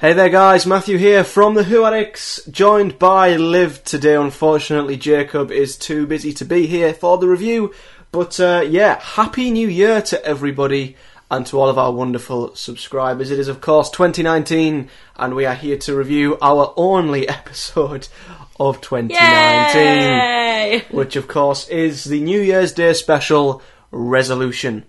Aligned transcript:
Hey 0.00 0.14
there, 0.14 0.30
guys. 0.30 0.64
Matthew 0.64 0.96
here 0.96 1.22
from 1.22 1.52
the 1.52 1.64
Who 1.64 1.84
Addicts, 1.84 2.42
joined 2.46 2.98
by 2.98 3.36
Liv 3.36 3.84
today. 3.84 4.14
Unfortunately, 4.14 4.96
Jacob 4.96 5.50
is 5.50 5.76
too 5.76 6.06
busy 6.06 6.32
to 6.32 6.46
be 6.46 6.66
here 6.66 6.94
for 6.94 7.18
the 7.18 7.28
review. 7.28 7.74
But 8.10 8.40
uh, 8.40 8.64
yeah, 8.66 8.98
happy 8.98 9.50
New 9.50 9.68
Year 9.68 10.00
to 10.00 10.24
everybody 10.24 10.96
and 11.30 11.44
to 11.48 11.60
all 11.60 11.68
of 11.68 11.76
our 11.76 11.92
wonderful 11.92 12.54
subscribers. 12.54 13.30
It 13.30 13.38
is, 13.38 13.48
of 13.48 13.60
course, 13.60 13.90
2019, 13.90 14.88
and 15.16 15.34
we 15.36 15.44
are 15.44 15.54
here 15.54 15.76
to 15.76 15.94
review 15.94 16.38
our 16.40 16.72
only 16.78 17.28
episode 17.38 18.08
of 18.58 18.80
2019, 18.80 19.82
Yay! 19.82 20.84
which, 20.90 21.14
of 21.14 21.28
course, 21.28 21.68
is 21.68 22.04
the 22.04 22.22
New 22.22 22.40
Year's 22.40 22.72
Day 22.72 22.94
special 22.94 23.60
resolution, 23.90 24.86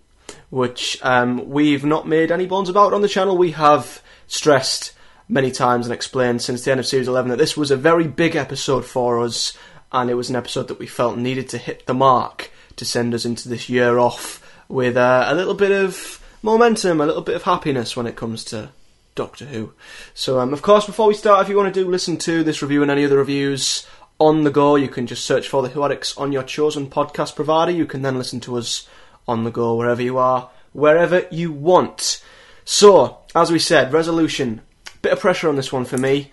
which 0.51 0.97
um, 1.01 1.49
we've 1.49 1.83
not 1.83 2.07
made 2.07 2.31
any 2.31 2.45
bones 2.45 2.69
about 2.69 2.93
on 2.93 3.01
the 3.01 3.09
channel. 3.09 3.37
We 3.37 3.51
have 3.51 4.01
stressed 4.25 4.93
many 5.31 5.49
times 5.49 5.85
and 5.85 5.93
explained 5.93 6.41
since 6.41 6.63
the 6.63 6.71
end 6.71 6.79
of 6.79 6.85
Series 6.85 7.07
11 7.07 7.31
that 7.31 7.37
this 7.37 7.55
was 7.55 7.71
a 7.71 7.77
very 7.77 8.05
big 8.05 8.35
episode 8.35 8.85
for 8.85 9.21
us, 9.21 9.57
and 9.91 10.09
it 10.09 10.15
was 10.15 10.29
an 10.29 10.35
episode 10.35 10.67
that 10.67 10.77
we 10.77 10.85
felt 10.85 11.17
needed 11.17 11.47
to 11.49 11.57
hit 11.57 11.85
the 11.85 11.93
mark 11.93 12.51
to 12.75 12.83
send 12.83 13.13
us 13.13 13.25
into 13.25 13.47
this 13.47 13.69
year 13.69 13.97
off 13.97 14.45
with 14.67 14.97
uh, 14.97 15.25
a 15.27 15.33
little 15.33 15.53
bit 15.53 15.71
of 15.71 16.21
momentum, 16.41 16.99
a 16.99 17.05
little 17.05 17.21
bit 17.21 17.35
of 17.35 17.43
happiness 17.43 17.95
when 17.95 18.07
it 18.07 18.17
comes 18.17 18.43
to 18.43 18.69
Doctor 19.15 19.45
Who. 19.45 19.73
So, 20.13 20.39
um, 20.39 20.51
of 20.51 20.61
course, 20.61 20.85
before 20.85 21.07
we 21.07 21.13
start, 21.13 21.41
if 21.41 21.49
you 21.49 21.55
want 21.55 21.73
to 21.73 21.83
do 21.83 21.89
listen 21.89 22.17
to 22.19 22.43
this 22.43 22.61
review 22.61 22.81
and 22.81 22.91
any 22.91 23.05
other 23.05 23.17
reviews 23.17 23.87
on 24.19 24.43
the 24.43 24.51
go, 24.51 24.75
you 24.75 24.89
can 24.89 25.07
just 25.07 25.25
search 25.25 25.47
for 25.47 25.61
the 25.63 25.69
Who 25.69 25.83
Addicts 25.83 26.17
on 26.17 26.33
your 26.33 26.43
chosen 26.43 26.89
podcast 26.89 27.35
provider. 27.35 27.71
You 27.71 27.85
can 27.85 28.01
then 28.01 28.17
listen 28.17 28.41
to 28.41 28.57
us 28.57 28.87
on 29.27 29.45
the 29.45 29.51
go 29.51 29.75
wherever 29.75 30.01
you 30.01 30.17
are, 30.17 30.49
wherever 30.73 31.25
you 31.31 31.53
want. 31.53 32.21
So, 32.65 33.19
as 33.33 33.49
we 33.49 33.59
said, 33.59 33.93
resolution. 33.93 34.61
Bit 35.01 35.13
of 35.13 35.19
pressure 35.19 35.49
on 35.49 35.55
this 35.55 35.73
one 35.73 35.85
for 35.85 35.97
me, 35.97 36.31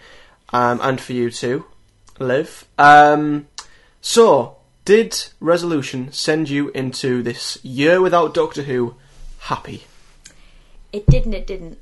um, 0.52 0.80
and 0.82 1.00
for 1.00 1.12
you 1.12 1.30
too, 1.30 1.64
Liv. 2.18 2.64
Um, 2.76 3.48
so, 4.00 4.56
did 4.84 5.16
resolution 5.40 6.12
send 6.12 6.48
you 6.48 6.68
into 6.70 7.22
this 7.22 7.62
year 7.64 8.00
without 8.00 8.34
Doctor 8.34 8.62
Who 8.62 8.94
happy? 9.40 9.84
It 10.92 11.06
didn't, 11.06 11.34
it 11.34 11.46
didn't. 11.46 11.78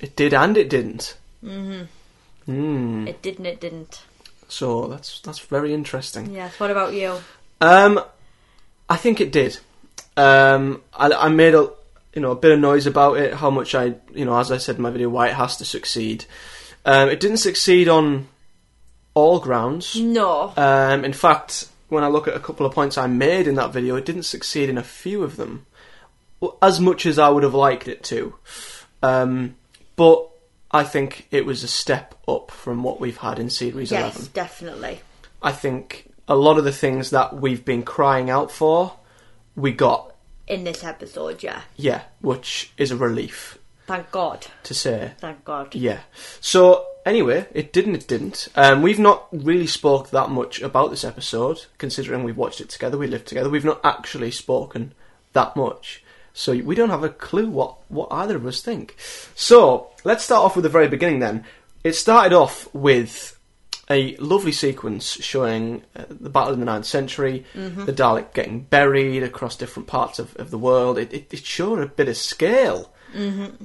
It 0.00 0.16
did 0.16 0.34
and 0.34 0.56
it 0.56 0.68
didn't. 0.68 1.16
Mm-hmm. 1.44 1.82
Mm. 2.48 3.08
It 3.08 3.22
didn't, 3.22 3.46
it 3.46 3.60
didn't. 3.60 4.02
So 4.48 4.86
that's 4.88 5.20
that's 5.20 5.38
very 5.38 5.72
interesting. 5.72 6.34
Yes, 6.34 6.58
what 6.60 6.70
about 6.70 6.92
you? 6.92 7.18
Um, 7.60 8.00
I 8.88 8.96
think 8.96 9.20
it 9.20 9.32
did. 9.32 9.58
Um, 10.16 10.82
I, 10.92 11.10
I 11.10 11.28
made 11.28 11.54
a 11.54 11.70
you 12.14 12.22
know 12.22 12.30
a 12.30 12.36
bit 12.36 12.52
of 12.52 12.60
noise 12.60 12.86
about 12.86 13.16
it. 13.16 13.34
How 13.34 13.50
much 13.50 13.74
I 13.74 13.94
you 14.14 14.24
know 14.24 14.38
as 14.38 14.50
I 14.50 14.58
said 14.58 14.76
in 14.76 14.82
my 14.82 14.90
video, 14.90 15.08
why 15.08 15.28
it 15.28 15.34
has 15.34 15.56
to 15.58 15.64
succeed. 15.64 16.24
Um, 16.84 17.08
it 17.08 17.20
didn't 17.20 17.36
succeed 17.38 17.88
on 17.88 18.28
all 19.14 19.38
grounds. 19.38 19.96
No. 19.96 20.52
Um, 20.56 21.04
in 21.04 21.12
fact, 21.12 21.68
when 21.88 22.04
I 22.04 22.08
look 22.08 22.26
at 22.26 22.34
a 22.34 22.40
couple 22.40 22.66
of 22.66 22.74
points 22.74 22.98
I 22.98 23.06
made 23.06 23.46
in 23.46 23.54
that 23.56 23.72
video, 23.72 23.96
it 23.96 24.04
didn't 24.04 24.24
succeed 24.24 24.68
in 24.68 24.78
a 24.78 24.82
few 24.82 25.22
of 25.22 25.36
them, 25.36 25.66
as 26.60 26.80
much 26.80 27.06
as 27.06 27.18
I 27.18 27.28
would 27.28 27.42
have 27.42 27.54
liked 27.54 27.86
it 27.86 28.02
to. 28.04 28.34
Um, 29.02 29.56
but 29.96 30.28
I 30.70 30.84
think 30.84 31.28
it 31.30 31.44
was 31.44 31.62
a 31.62 31.68
step 31.68 32.14
up 32.26 32.50
from 32.50 32.82
what 32.82 32.98
we've 32.98 33.18
had 33.18 33.38
in 33.38 33.50
Series 33.50 33.92
yes, 33.92 34.16
11. 34.16 34.32
definitely. 34.32 35.00
I 35.42 35.52
think 35.52 36.10
a 36.26 36.36
lot 36.36 36.56
of 36.56 36.64
the 36.64 36.72
things 36.72 37.10
that 37.10 37.34
we've 37.34 37.64
been 37.64 37.82
crying 37.82 38.30
out 38.30 38.50
for, 38.50 38.94
we 39.54 39.72
got, 39.72 40.11
In 40.52 40.64
this 40.64 40.84
episode, 40.84 41.42
yeah. 41.42 41.62
yeah, 41.76 42.02
which 42.20 42.72
is 42.76 42.90
a 42.90 42.96
relief 42.96 43.56
Thank 43.86 44.10
God. 44.10 44.48
to 44.64 44.74
say. 44.74 45.12
Thank 45.16 45.46
God. 45.46 45.74
Yeah. 45.74 46.00
So 46.42 46.84
anyway, 47.06 47.46
it 47.54 47.72
didn't. 47.72 47.94
It 47.94 48.06
didn't. 48.06 48.48
Um, 48.54 48.82
we've 48.82 48.98
not 48.98 49.28
really 49.32 49.66
spoke 49.66 50.10
that 50.10 50.28
much 50.28 50.60
about 50.60 50.90
this 50.90 51.04
episode, 51.04 51.64
considering 51.78 52.22
we've 52.22 52.36
watched 52.36 52.60
it 52.60 52.68
together. 52.68 52.98
We 52.98 53.06
lived 53.06 53.28
together. 53.28 53.48
We've 53.48 53.64
not 53.64 53.80
actually 53.82 54.30
spoken 54.30 54.92
that 55.32 55.56
much, 55.56 56.04
so 56.34 56.52
we 56.52 56.74
don't 56.74 56.90
have 56.90 57.02
a 57.02 57.08
clue 57.08 57.48
what 57.48 57.78
what 57.88 58.08
either 58.10 58.36
of 58.36 58.44
us 58.44 58.60
think. 58.60 58.94
So 59.34 59.88
let's 60.04 60.24
start 60.24 60.44
off 60.44 60.54
with 60.54 60.64
the 60.64 60.68
very 60.68 60.88
beginning. 60.88 61.20
Then 61.20 61.46
it 61.82 61.94
started 61.94 62.34
off 62.34 62.68
with 62.74 63.38
a 63.90 64.16
lovely 64.16 64.52
sequence 64.52 65.12
showing 65.22 65.82
uh, 65.96 66.04
the 66.08 66.30
battle 66.30 66.54
in 66.54 66.60
the 66.60 66.66
ninth 66.66 66.86
century, 66.86 67.44
the 67.54 67.92
Dalek 67.92 68.32
getting 68.32 68.60
buried 68.60 69.22
across 69.22 69.56
different 69.56 69.88
parts 69.88 70.18
of, 70.18 70.36
of 70.36 70.50
the 70.50 70.58
world. 70.58 70.98
It, 70.98 71.12
it, 71.12 71.34
it 71.34 71.44
showed 71.44 71.80
a 71.80 71.86
bit 71.86 72.08
of 72.08 72.16
scale. 72.16 72.92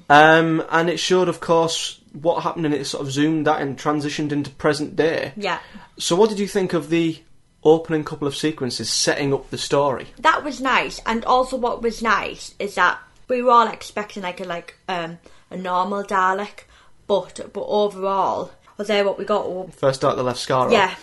Um, 0.10 0.64
and 0.70 0.90
it 0.90 1.00
showed, 1.00 1.30
of 1.30 1.40
course, 1.40 2.02
what 2.14 2.44
happened, 2.44 2.66
and 2.66 2.76
it 2.76 2.86
sort 2.86 3.06
of 3.06 3.12
zoomed 3.12 3.48
that 3.48 3.62
and 3.62 3.78
transitioned 3.78 4.32
into 4.32 4.50
present 4.50 4.96
day. 4.96 5.34
Yeah. 5.38 5.60
So, 5.98 6.16
what 6.16 6.30
did 6.30 6.40
you 6.40 6.48
think 6.48 6.74
of 6.74 6.90
the 6.90 7.22
opening 7.64 8.04
couple 8.04 8.28
of 8.28 8.36
sequences 8.36 8.90
setting 8.90 9.34
up 9.34 9.50
the 9.50 9.58
story? 9.58 10.08
That 10.20 10.44
was 10.44 10.62
nice. 10.62 11.02
And 11.06 11.26
also 11.26 11.58
what 11.58 11.82
was 11.82 12.02
nice 12.02 12.56
is 12.60 12.76
that 12.76 13.00
we 13.28 13.42
were 13.42 13.52
all 13.52 13.68
expecting 13.68 14.24
like 14.24 14.40
a 14.40 14.46
like 14.46 14.76
um 14.88 15.20
a 15.52 15.58
normal 15.58 16.04
Dalek, 16.04 16.64
but 17.08 17.40
but 17.54 17.66
overall 17.68 18.52
was 18.78 18.88
there 18.88 19.04
what 19.06 19.18
we 19.18 19.26
got? 19.26 19.46
Oh, 19.46 19.70
First 19.76 20.04
out 20.06 20.16
the 20.16 20.24
left 20.24 20.40
scar. 20.40 20.72
Yeah. 20.72 20.94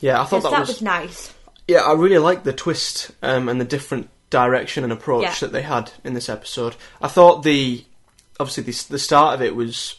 yeah. 0.00 0.20
I 0.20 0.24
thought 0.24 0.36
Yes, 0.36 0.42
that, 0.44 0.50
that 0.50 0.60
was, 0.60 0.68
was 0.68 0.82
nice. 0.82 1.34
yeah. 1.68 1.80
I 1.80 1.92
really 1.92 2.18
liked 2.18 2.44
the 2.44 2.52
twist 2.52 3.10
um, 3.22 3.48
and 3.48 3.60
the 3.60 3.64
different 3.64 4.08
direction 4.30 4.84
and 4.84 4.92
approach 4.92 5.22
Yeah. 5.24 5.34
that 5.40 5.52
they 5.52 5.62
had 5.62 5.92
in 6.04 6.14
this 6.14 6.28
episode. 6.28 6.76
I 7.02 7.08
thought 7.08 7.42
the 7.42 7.84
obviously 8.38 8.64
the, 8.64 8.86
the 8.90 8.98
start 8.98 9.34
of 9.34 9.42
it 9.42 9.56
was 9.56 9.96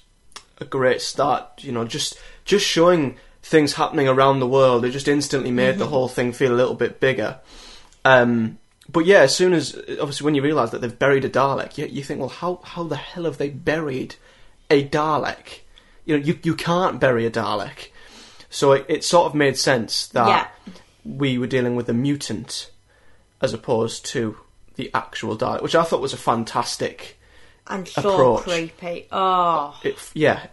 a 0.60 0.66
great 0.66 1.02
start. 1.02 1.64
You 1.64 1.72
know, 1.72 1.86
just 1.86 2.18
just 2.46 2.66
showing 2.66 3.18
things 3.44 3.74
happening 3.74 4.08
around 4.08 4.40
the 4.40 4.48
world. 4.48 4.86
It 4.86 4.92
just 4.92 5.08
instantly 5.08 5.52
made 5.52 5.72
Mm-hmm. 5.72 5.80
the 5.80 5.88
whole 5.88 6.08
thing 6.08 6.32
feel 6.32 6.54
a 6.54 6.56
little 6.56 6.76
bit 6.76 7.00
bigger. 7.00 7.40
Um, 8.06 8.58
but 8.90 9.06
yeah, 9.06 9.20
as 9.22 9.36
soon 9.36 9.54
as 9.54 9.76
obviously 10.00 10.26
when 10.26 10.36
you 10.36 10.42
realise 10.42 10.72
that 10.72 10.82
they've 10.82 10.98
buried 11.00 11.24
a 11.26 11.30
Dalek, 11.30 11.78
you, 11.78 11.86
you 11.88 12.04
think, 12.04 12.20
well, 12.20 12.30
how 12.30 12.60
how 12.64 12.84
the 12.84 12.96
hell 12.96 13.24
have 13.26 13.38
they 13.38 13.50
buried 13.50 14.16
a 14.70 14.88
Dalek? 14.88 15.60
You 16.06 16.18
know, 16.18 16.24
you 16.24 16.40
you 16.44 16.56
can't 16.56 17.00
bury 17.00 17.26
a 17.26 17.32
Dalek. 17.32 17.90
So 18.50 18.74
it, 18.74 18.86
it 18.90 19.04
sort 19.04 19.28
of 19.28 19.36
made 19.36 19.58
sense 19.58 20.08
that 20.08 20.28
Yeah. 20.28 20.74
we 21.06 21.38
were 21.38 21.48
dealing 21.48 21.76
with 21.76 21.88
a 21.90 21.94
mutant 21.94 22.70
as 23.42 23.54
opposed 23.54 24.06
to 24.08 24.38
the 24.76 24.92
actual 24.94 25.38
Dalek, 25.38 25.62
which 25.62 25.76
I 25.76 25.84
thought 25.84 26.02
was 26.02 26.14
a 26.14 26.18
fantastic. 26.18 27.18
And 27.68 27.88
so 27.88 28.14
Approach. 28.14 28.44
creepy. 28.44 29.08
Oh. 29.12 29.80
It, 29.84 29.96
yeah, 30.14 30.48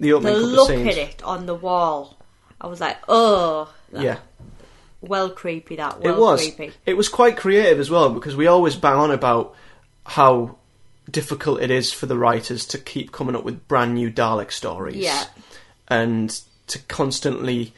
the 0.00 0.18
The 0.18 0.30
look 0.32 0.68
scenes. 0.68 0.88
at 0.88 0.96
it 0.96 1.22
on 1.22 1.46
the 1.46 1.54
wall. 1.54 2.16
I 2.60 2.66
was 2.68 2.80
like, 2.80 2.98
oh. 3.08 3.72
Yeah, 3.92 4.18
Well 5.00 5.28
creepy 5.30 5.76
that. 5.76 6.00
Well 6.00 6.14
it 6.14 6.18
was. 6.18 6.40
creepy. 6.40 6.72
It 6.86 6.96
was 6.96 7.08
quite 7.08 7.36
creative 7.36 7.78
as 7.80 7.90
well 7.90 8.10
because 8.10 8.34
we 8.34 8.46
always 8.46 8.74
bang 8.76 8.94
on 8.96 9.10
about 9.10 9.54
how 10.06 10.56
difficult 11.10 11.60
it 11.60 11.70
is 11.70 11.92
for 11.92 12.06
the 12.06 12.16
writers 12.16 12.66
to 12.66 12.78
keep 12.78 13.12
coming 13.12 13.36
up 13.36 13.44
with 13.44 13.66
brand 13.68 13.94
new 13.94 14.10
Dalek 14.10 14.50
stories. 14.52 14.96
Yeah. 14.96 15.24
and 15.88 16.40
to 16.66 16.78
constantly, 16.80 17.74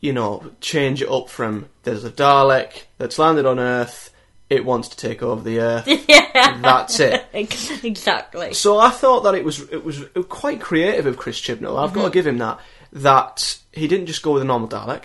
you 0.00 0.12
know, 0.12 0.50
change 0.60 1.02
it 1.02 1.10
up 1.10 1.28
from 1.28 1.68
there's 1.82 2.04
a 2.04 2.10
Dalek 2.10 2.84
that's 2.98 3.18
landed 3.18 3.46
on 3.46 3.58
Earth, 3.58 4.10
it 4.48 4.64
wants 4.64 4.88
to 4.88 4.96
take 4.96 5.22
over 5.22 5.42
the 5.42 5.60
Earth. 5.60 5.86
yeah. 6.08 6.58
That's 6.60 6.98
it. 7.00 7.24
exactly. 7.32 8.54
So 8.54 8.78
I 8.78 8.90
thought 8.90 9.22
that 9.22 9.34
it 9.34 9.44
was 9.44 9.60
it 9.70 9.84
was 9.84 10.04
quite 10.28 10.60
creative 10.60 11.06
of 11.06 11.16
Chris 11.16 11.40
Chibnall. 11.40 11.78
I've 11.78 11.92
got 11.92 12.02
to 12.02 12.06
mm-hmm. 12.06 12.12
give 12.12 12.26
him 12.26 12.38
that. 12.38 12.60
That 12.92 13.58
he 13.72 13.86
didn't 13.86 14.06
just 14.06 14.22
go 14.22 14.32
with 14.32 14.42
a 14.42 14.44
normal 14.44 14.68
Dalek, 14.68 15.04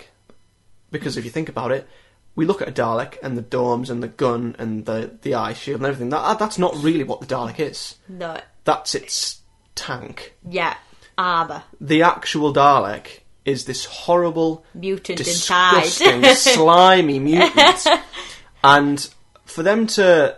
because 0.90 1.16
if 1.16 1.24
you 1.24 1.30
think 1.30 1.48
about 1.48 1.70
it, 1.70 1.86
we 2.36 2.44
look 2.44 2.62
at 2.62 2.68
a 2.68 2.72
Dalek 2.72 3.16
and 3.22 3.36
the 3.36 3.42
domes 3.42 3.90
and 3.90 4.02
the 4.02 4.08
gun 4.08 4.54
and 4.58 4.84
the 4.84 5.18
the 5.22 5.34
eye 5.34 5.54
shield 5.54 5.80
and 5.80 5.86
everything. 5.86 6.10
That 6.10 6.20
uh, 6.20 6.34
that's 6.34 6.58
not 6.58 6.76
really 6.76 7.02
what 7.02 7.20
the 7.20 7.26
Dalek 7.26 7.58
is. 7.58 7.96
No. 8.08 8.38
That's 8.64 8.94
its 8.94 9.40
tank. 9.74 10.34
Yeah. 10.48 10.76
Armour. 11.18 11.64
The 11.80 12.02
actual 12.02 12.52
Dalek 12.52 13.20
is 13.46 13.64
this 13.64 13.84
horrible, 13.86 14.64
Mutant 14.74 15.18
disgusting, 15.18 16.24
slimy 16.34 17.18
mutant. 17.18 17.86
and 18.64 19.08
for 19.44 19.62
them 19.62 19.86
to 19.86 20.36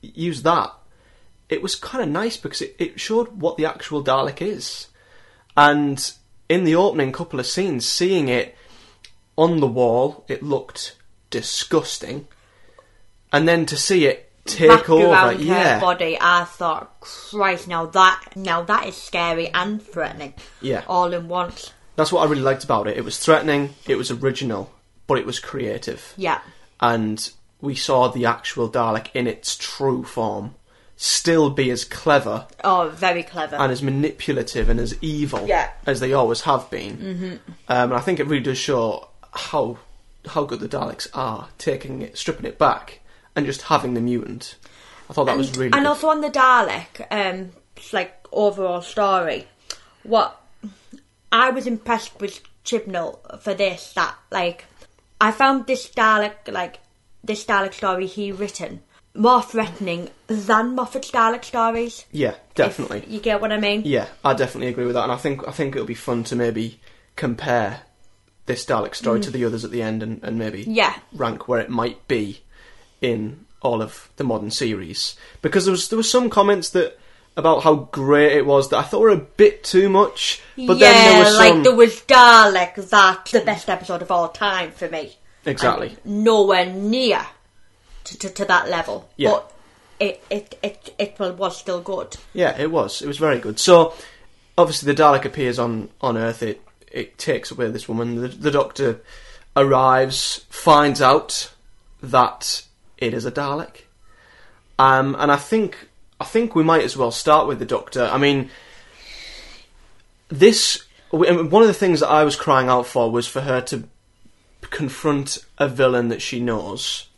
use 0.00 0.42
that, 0.42 0.72
it 1.48 1.62
was 1.62 1.74
kind 1.74 2.02
of 2.02 2.08
nice 2.08 2.36
because 2.36 2.62
it, 2.62 2.76
it 2.78 3.00
showed 3.00 3.40
what 3.40 3.56
the 3.56 3.66
actual 3.66 4.02
Dalek 4.02 4.40
is. 4.40 4.86
And 5.56 6.12
in 6.48 6.64
the 6.64 6.76
opening 6.76 7.12
couple 7.12 7.40
of 7.40 7.46
scenes, 7.46 7.84
seeing 7.84 8.28
it 8.28 8.56
on 9.36 9.58
the 9.58 9.66
wall, 9.66 10.24
it 10.28 10.42
looked 10.42 10.94
disgusting. 11.30 12.28
And 13.32 13.46
then 13.46 13.66
to 13.66 13.76
see 13.76 14.06
it 14.06 14.30
take 14.46 14.70
Wrapped 14.70 14.88
over, 14.88 15.06
around 15.08 15.40
yeah, 15.40 15.74
her 15.74 15.80
body, 15.80 16.16
I 16.20 16.44
thought, 16.44 17.00
Christ, 17.00 17.68
now 17.68 17.86
that 17.86 18.24
now 18.36 18.62
that 18.62 18.86
is 18.86 18.96
scary 18.96 19.48
and 19.48 19.82
threatening. 19.82 20.34
yeah. 20.62 20.84
All 20.88 21.12
in 21.12 21.28
once. 21.28 21.72
That's 21.96 22.12
what 22.12 22.26
I 22.26 22.30
really 22.30 22.42
liked 22.42 22.64
about 22.64 22.86
it. 22.86 22.96
It 22.96 23.04
was 23.04 23.18
threatening, 23.18 23.74
it 23.86 23.96
was 23.96 24.10
original, 24.10 24.70
but 25.06 25.18
it 25.18 25.26
was 25.26 25.38
creative. 25.40 26.14
Yeah. 26.16 26.40
and 26.80 27.30
we 27.60 27.74
saw 27.74 28.06
the 28.08 28.24
actual 28.24 28.70
Dalek 28.70 29.08
in 29.14 29.26
its 29.26 29.56
true 29.56 30.04
form. 30.04 30.54
still 30.96 31.50
be 31.50 31.70
as 31.70 31.84
clever 31.84 32.46
Oh, 32.64 32.88
very 32.94 33.22
clever. 33.24 33.56
and 33.56 33.70
as 33.72 33.82
manipulative 33.82 34.68
and 34.68 34.78
as 34.80 34.96
evil 35.02 35.44
Yeah. 35.46 35.70
as 35.86 35.98
they 36.00 36.12
always 36.12 36.40
have 36.42 36.70
been. 36.70 36.96
Mm-hmm. 36.96 37.24
Um, 37.68 37.90
and 37.90 37.94
I 37.94 38.00
think 38.00 38.18
it 38.20 38.26
really 38.26 38.42
does 38.44 38.58
show 38.58 39.08
how 39.32 39.78
how 40.28 40.44
good 40.44 40.60
the 40.60 40.68
Daleks 40.68 41.08
are, 41.14 41.48
taking 41.58 42.02
it, 42.02 42.16
stripping 42.16 42.46
it 42.46 42.58
back, 42.58 43.00
and 43.34 43.46
just 43.46 43.62
having 43.62 43.94
the 43.94 44.00
mutant. 44.00 44.56
I 45.10 45.12
thought 45.12 45.24
that 45.24 45.36
was 45.36 45.52
really 45.56 45.72
and 45.72 45.82
good. 45.82 45.86
also 45.86 46.08
on 46.08 46.20
the 46.20 46.30
Dalek, 46.30 47.06
um, 47.10 47.50
like 47.92 48.26
overall 48.32 48.82
story, 48.82 49.46
what 50.02 50.40
I 51.32 51.50
was 51.50 51.66
impressed 51.66 52.20
with 52.20 52.40
Chibnall 52.64 53.40
for 53.40 53.54
this 53.54 53.92
that 53.94 54.14
like 54.30 54.66
I 55.20 55.32
found 55.32 55.66
this 55.66 55.88
Dalek 55.88 56.52
like 56.52 56.80
this 57.24 57.44
Dalek 57.44 57.74
story 57.74 58.06
he 58.06 58.30
written 58.32 58.82
more 59.14 59.42
threatening 59.42 60.10
than 60.26 60.76
Moffat's 60.76 61.10
Dalek 61.10 61.44
stories. 61.44 62.04
yeah, 62.12 62.34
definitely. 62.54 63.04
you 63.08 63.20
get 63.20 63.40
what 63.40 63.50
I 63.50 63.58
mean? 63.58 63.82
Yeah, 63.84 64.06
I 64.24 64.34
definitely 64.34 64.68
agree 64.68 64.84
with 64.84 64.94
that, 64.94 65.04
and 65.04 65.12
I 65.12 65.16
think 65.16 65.46
I 65.48 65.52
think 65.52 65.74
it'll 65.74 65.86
be 65.86 65.94
fun 65.94 66.24
to 66.24 66.36
maybe 66.36 66.80
compare 67.16 67.82
this 68.48 68.64
Dalek 68.66 68.96
story 68.96 69.20
to 69.20 69.30
the 69.30 69.44
others 69.44 69.64
at 69.64 69.70
the 69.70 69.82
end, 69.82 70.02
and, 70.02 70.20
and 70.24 70.36
maybe 70.38 70.64
Mm. 70.64 70.74
Yeah. 70.76 70.94
rank 71.12 71.46
where 71.46 71.60
it 71.60 71.70
might 71.70 72.06
be 72.08 72.40
in 73.00 73.44
all 73.62 73.80
of 73.82 74.08
the 74.16 74.24
modern 74.24 74.50
series. 74.50 75.14
Because 75.42 75.64
there 75.66 75.72
was 75.72 75.88
there 75.88 75.96
was 75.96 76.10
some 76.10 76.28
comments 76.30 76.70
that 76.70 76.98
about 77.36 77.62
how 77.62 77.74
great 77.92 78.32
it 78.32 78.44
was 78.46 78.68
that 78.70 78.78
I 78.78 78.82
thought 78.82 79.00
were 79.00 79.10
a 79.10 79.16
bit 79.16 79.62
too 79.62 79.88
much, 79.88 80.40
but 80.56 80.76
yeah, 80.78 80.92
then 80.92 81.12
there 81.14 81.24
was 81.24 81.36
some 81.36 81.54
like 81.54 81.62
there 81.64 81.76
was 81.76 82.00
Dalek, 82.02 82.88
that's 82.90 83.30
the 83.30 83.40
best 83.42 83.68
episode 83.68 84.02
of 84.02 84.10
all 84.10 84.28
time 84.28 84.72
for 84.72 84.88
me. 84.88 85.16
exactly. 85.44 85.96
And 86.04 86.24
nowhere 86.24 86.66
near 86.66 87.24
to, 88.04 88.18
to, 88.18 88.28
to 88.30 88.44
that 88.46 88.68
level. 88.68 89.08
Yeah. 89.16 89.30
But 89.30 89.52
it 90.00 90.22
it 90.30 90.58
it 90.62 90.94
it 90.98 91.18
was 91.20 91.56
still 91.56 91.80
good. 91.80 92.16
Yeah, 92.34 92.56
it 92.58 92.70
was. 92.72 93.02
It 93.02 93.06
was 93.06 93.18
very 93.18 93.38
good. 93.38 93.58
So, 93.60 93.94
obviously, 94.56 94.92
the 94.92 95.00
Dalek 95.02 95.24
appears 95.24 95.58
on, 95.58 95.90
on 96.00 96.16
Earth. 96.16 96.42
It 96.42 96.60
it 96.92 97.18
takes 97.18 97.50
away 97.50 97.70
this 97.70 97.88
woman. 97.88 98.16
The, 98.16 98.28
the 98.28 98.50
Doctor 98.50 99.00
arrives, 99.56 100.44
finds 100.48 101.00
out 101.02 101.52
that 102.02 102.62
it 102.96 103.14
is 103.14 103.24
a 103.24 103.32
Dalek, 103.32 103.82
um, 104.78 105.16
and 105.18 105.30
I 105.30 105.36
think 105.36 105.88
I 106.20 106.24
think 106.24 106.54
we 106.54 106.64
might 106.64 106.84
as 106.84 106.96
well 106.96 107.10
start 107.10 107.46
with 107.46 107.58
the 107.58 107.66
Doctor. 107.66 108.04
I 108.04 108.18
mean, 108.18 108.50
this 110.28 110.84
one 111.10 111.62
of 111.62 111.68
the 111.68 111.74
things 111.74 112.00
that 112.00 112.08
I 112.08 112.24
was 112.24 112.36
crying 112.36 112.68
out 112.68 112.86
for 112.86 113.10
was 113.10 113.26
for 113.26 113.40
her 113.40 113.60
to 113.62 113.84
confront 114.60 115.38
a 115.56 115.68
villain 115.68 116.08
that 116.08 116.20
she 116.20 116.40
knows 116.40 117.08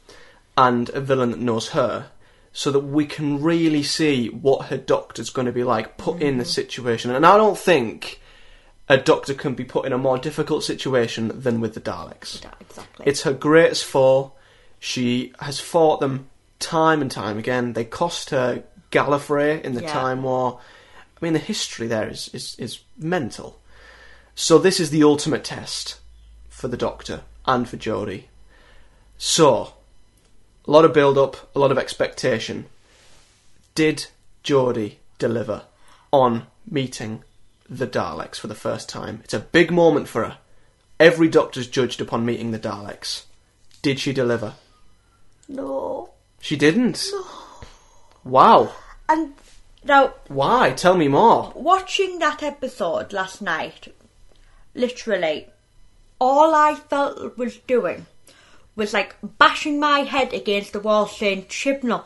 and 0.57 0.89
a 0.91 1.01
villain 1.01 1.31
that 1.33 1.41
knows 1.41 1.71
her 1.71 2.11
so 2.53 2.71
that 2.71 2.81
we 2.81 3.07
can 3.07 3.43
really 3.43 3.83
see 3.83 4.29
what 4.29 4.67
her 4.67 4.77
doctor's 4.77 5.31
going 5.31 5.47
to 5.47 5.53
be 5.53 5.65
like 5.65 5.97
put 5.97 6.21
in 6.21 6.39
the 6.39 6.45
situation. 6.45 7.11
And 7.11 7.25
I 7.25 7.37
don't 7.37 7.59
think 7.59 8.20
a 8.91 8.97
doctor 8.97 9.35
can 9.35 9.55
be 9.55 9.63
put 9.63 9.87
in 9.87 9.93
a 9.93 9.99
more 9.99 10.19
difficult 10.19 10.65
situation 10.65 11.31
than 11.43 11.61
with 11.61 11.75
the 11.75 11.81
Daleks. 11.81 12.43
Yeah, 12.43 12.51
Exactly. 12.61 13.07
It's 13.07 13.23
her 13.23 13.33
greatest 13.33 13.85
foe. 13.85 14.33
She 14.81 15.33
has 15.39 15.61
fought 15.61 16.01
them 16.01 16.29
time 16.59 17.01
and 17.01 17.11
time 17.11 17.39
again. 17.39 17.75
They 17.75 17.85
cost 17.85 18.31
her 18.31 18.65
Gallifrey 18.91 19.63
in 19.63 19.75
the 19.75 19.83
Yeah. 19.83 19.93
Time 19.93 20.25
War. 20.25 20.59
I 21.17 21.25
mean, 21.25 21.35
the 21.35 21.39
history 21.39 21.87
there 21.87 22.09
is, 22.09 22.31
is, 22.33 22.57
is 22.59 22.81
mental. 22.99 23.61
So 24.35 24.59
this 24.59 24.81
is 24.81 24.91
the 24.91 25.05
ultimate 25.05 25.45
test 25.45 26.01
for 26.49 26.67
the 26.67 26.77
Doctor 26.77 27.23
and 27.47 27.69
for 27.69 27.77
Jodie. 27.77 28.25
So, 29.19 29.75
a 30.67 30.71
lot 30.71 30.85
of 30.85 30.93
build 30.93 31.17
up, 31.17 31.55
a 31.55 31.61
lot 31.61 31.71
of 31.71 31.79
expectation. 31.79 32.67
Did 33.77 34.07
Jodie 34.43 34.97
deliver 35.19 35.63
on 36.11 36.47
meeting 36.69 37.23
the 37.71 37.87
Daleks 37.87 38.37
for 38.37 38.49
the 38.49 38.55
first 38.55 38.89
time? 38.89 39.21
It's 39.25 39.33
a 39.33 39.39
big 39.41 39.71
moment 39.71 40.09
for 40.09 40.25
her. 40.25 40.39
Every 40.99 41.29
Doctor's 41.29 41.69
judged 41.69 42.01
upon 42.03 42.27
meeting 42.27 42.51
the 42.51 42.59
Daleks. 42.59 43.25
Did 43.81 43.99
she 43.99 44.13
deliver? 44.13 44.55
no. 45.49 46.11
She 46.43 46.57
didn't. 46.57 47.05
Wow. 48.25 48.73
And 49.09 49.35
now 49.85 50.15
Why? 50.29 50.73
Tell 50.73 50.97
me 50.97 51.07
more. 51.09 51.53
watching 51.55 52.19
that 52.19 52.43
episode 52.43 53.13
last 53.13 53.43
night, 53.43 53.89
literally, 54.75 55.49
all 56.19 56.55
I 56.55 56.75
felt 56.75 57.37
was 57.37 57.59
doing 57.59 58.07
was 58.75 58.95
like 58.95 59.17
bashing 59.39 59.79
my 59.79 60.01
head 60.01 60.33
against 60.33 60.73
the 60.73 60.81
wall, 60.81 61.07
saying, 61.07 61.45
"Chibnall, 61.45 62.05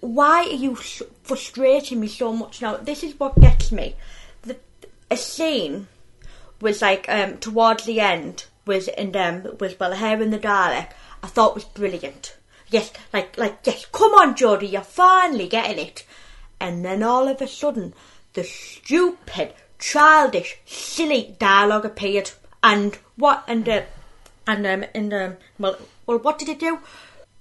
why 0.00 0.44
are 0.44 0.60
you 0.64 0.74
frustrating 0.74 2.00
me 2.00 2.08
so 2.08 2.32
much 2.32 2.62
now? 2.62 2.76
This 2.78 3.02
is 3.02 3.18
what 3.20 3.38
gets 3.38 3.70
me." 3.70 3.96
A 5.10 5.16
scene 5.16 5.88
was 6.60 6.82
like 6.82 7.08
um, 7.08 7.38
towards 7.38 7.84
the 7.84 8.00
end 8.00 8.46
was 8.68 8.86
in 8.88 9.16
um 9.16 9.56
was 9.58 9.78
well 9.80 9.94
her 9.94 10.22
and 10.22 10.32
the 10.32 10.38
Dalek. 10.38 10.90
I 11.22 11.26
thought 11.26 11.54
was 11.54 11.64
brilliant. 11.64 12.36
Yes, 12.70 12.92
like 13.12 13.36
like 13.36 13.58
yes, 13.64 13.86
come 13.86 14.12
on, 14.12 14.36
Jodie, 14.36 14.70
you're 14.70 14.82
finally 14.82 15.48
getting 15.48 15.84
it. 15.84 16.04
And 16.60 16.84
then 16.84 17.02
all 17.02 17.28
of 17.28 17.40
a 17.40 17.48
sudden, 17.48 17.94
the 18.34 18.44
stupid, 18.44 19.54
childish, 19.78 20.58
silly 20.66 21.34
dialogue 21.38 21.84
appeared. 21.84 22.32
And 22.62 22.98
what? 23.16 23.44
And 23.48 23.68
uh, 23.68 23.82
and 24.46 24.66
um 24.66 24.84
and 24.94 25.12
um 25.14 25.36
well 25.58 25.78
well 26.06 26.18
what 26.18 26.38
did 26.38 26.48
it 26.48 26.60
do? 26.60 26.78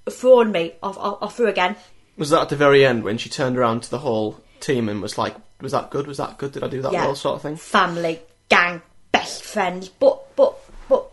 Thrown 0.10 0.52
me 0.52 0.74
off 0.82 0.98
off, 0.98 1.18
off 1.22 1.36
through 1.36 1.48
again. 1.48 1.76
Was 2.16 2.30
that 2.30 2.44
at 2.44 2.50
the 2.50 2.56
very 2.56 2.86
end 2.86 3.04
when 3.04 3.18
she 3.18 3.30
turned 3.30 3.58
around 3.58 3.84
to 3.84 3.92
the 3.92 4.00
whole 4.00 4.42
team 4.60 4.90
and 4.90 5.02
was 5.02 5.18
like, 5.18 5.36
"Was 5.62 5.72
that 5.72 5.90
good? 5.90 6.08
Was 6.08 6.18
that 6.18 6.38
good? 6.38 6.52
Did 6.52 6.64
I 6.64 6.68
do 6.68 6.82
that 6.82 6.92
Yeah. 6.92 7.06
well?" 7.06 7.16
Sort 7.16 7.36
of 7.36 7.42
thing. 7.42 7.58
family, 7.58 8.20
gang, 8.50 8.82
best 9.12 9.44
friends. 9.44 9.90
But 9.90 10.36
but 10.36 10.56
but 10.90 11.10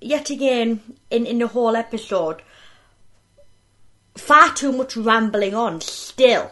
yet 0.00 0.30
again 0.30 0.96
in 1.10 1.26
in 1.26 1.38
the 1.38 1.48
whole 1.48 1.76
episode, 1.76 2.42
far 4.16 4.52
too 4.54 4.72
much 4.72 4.96
rambling 4.96 5.54
on. 5.54 5.80
Still, 5.80 6.50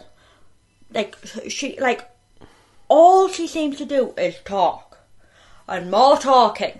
like 0.92 1.16
she 1.48 1.78
like 1.80 2.08
all 2.88 3.28
she 3.28 3.46
seems 3.46 3.78
to 3.78 3.84
do 3.84 4.14
is 4.16 4.36
talk 4.44 4.98
and 5.68 5.90
more 5.90 6.16
talking. 6.16 6.78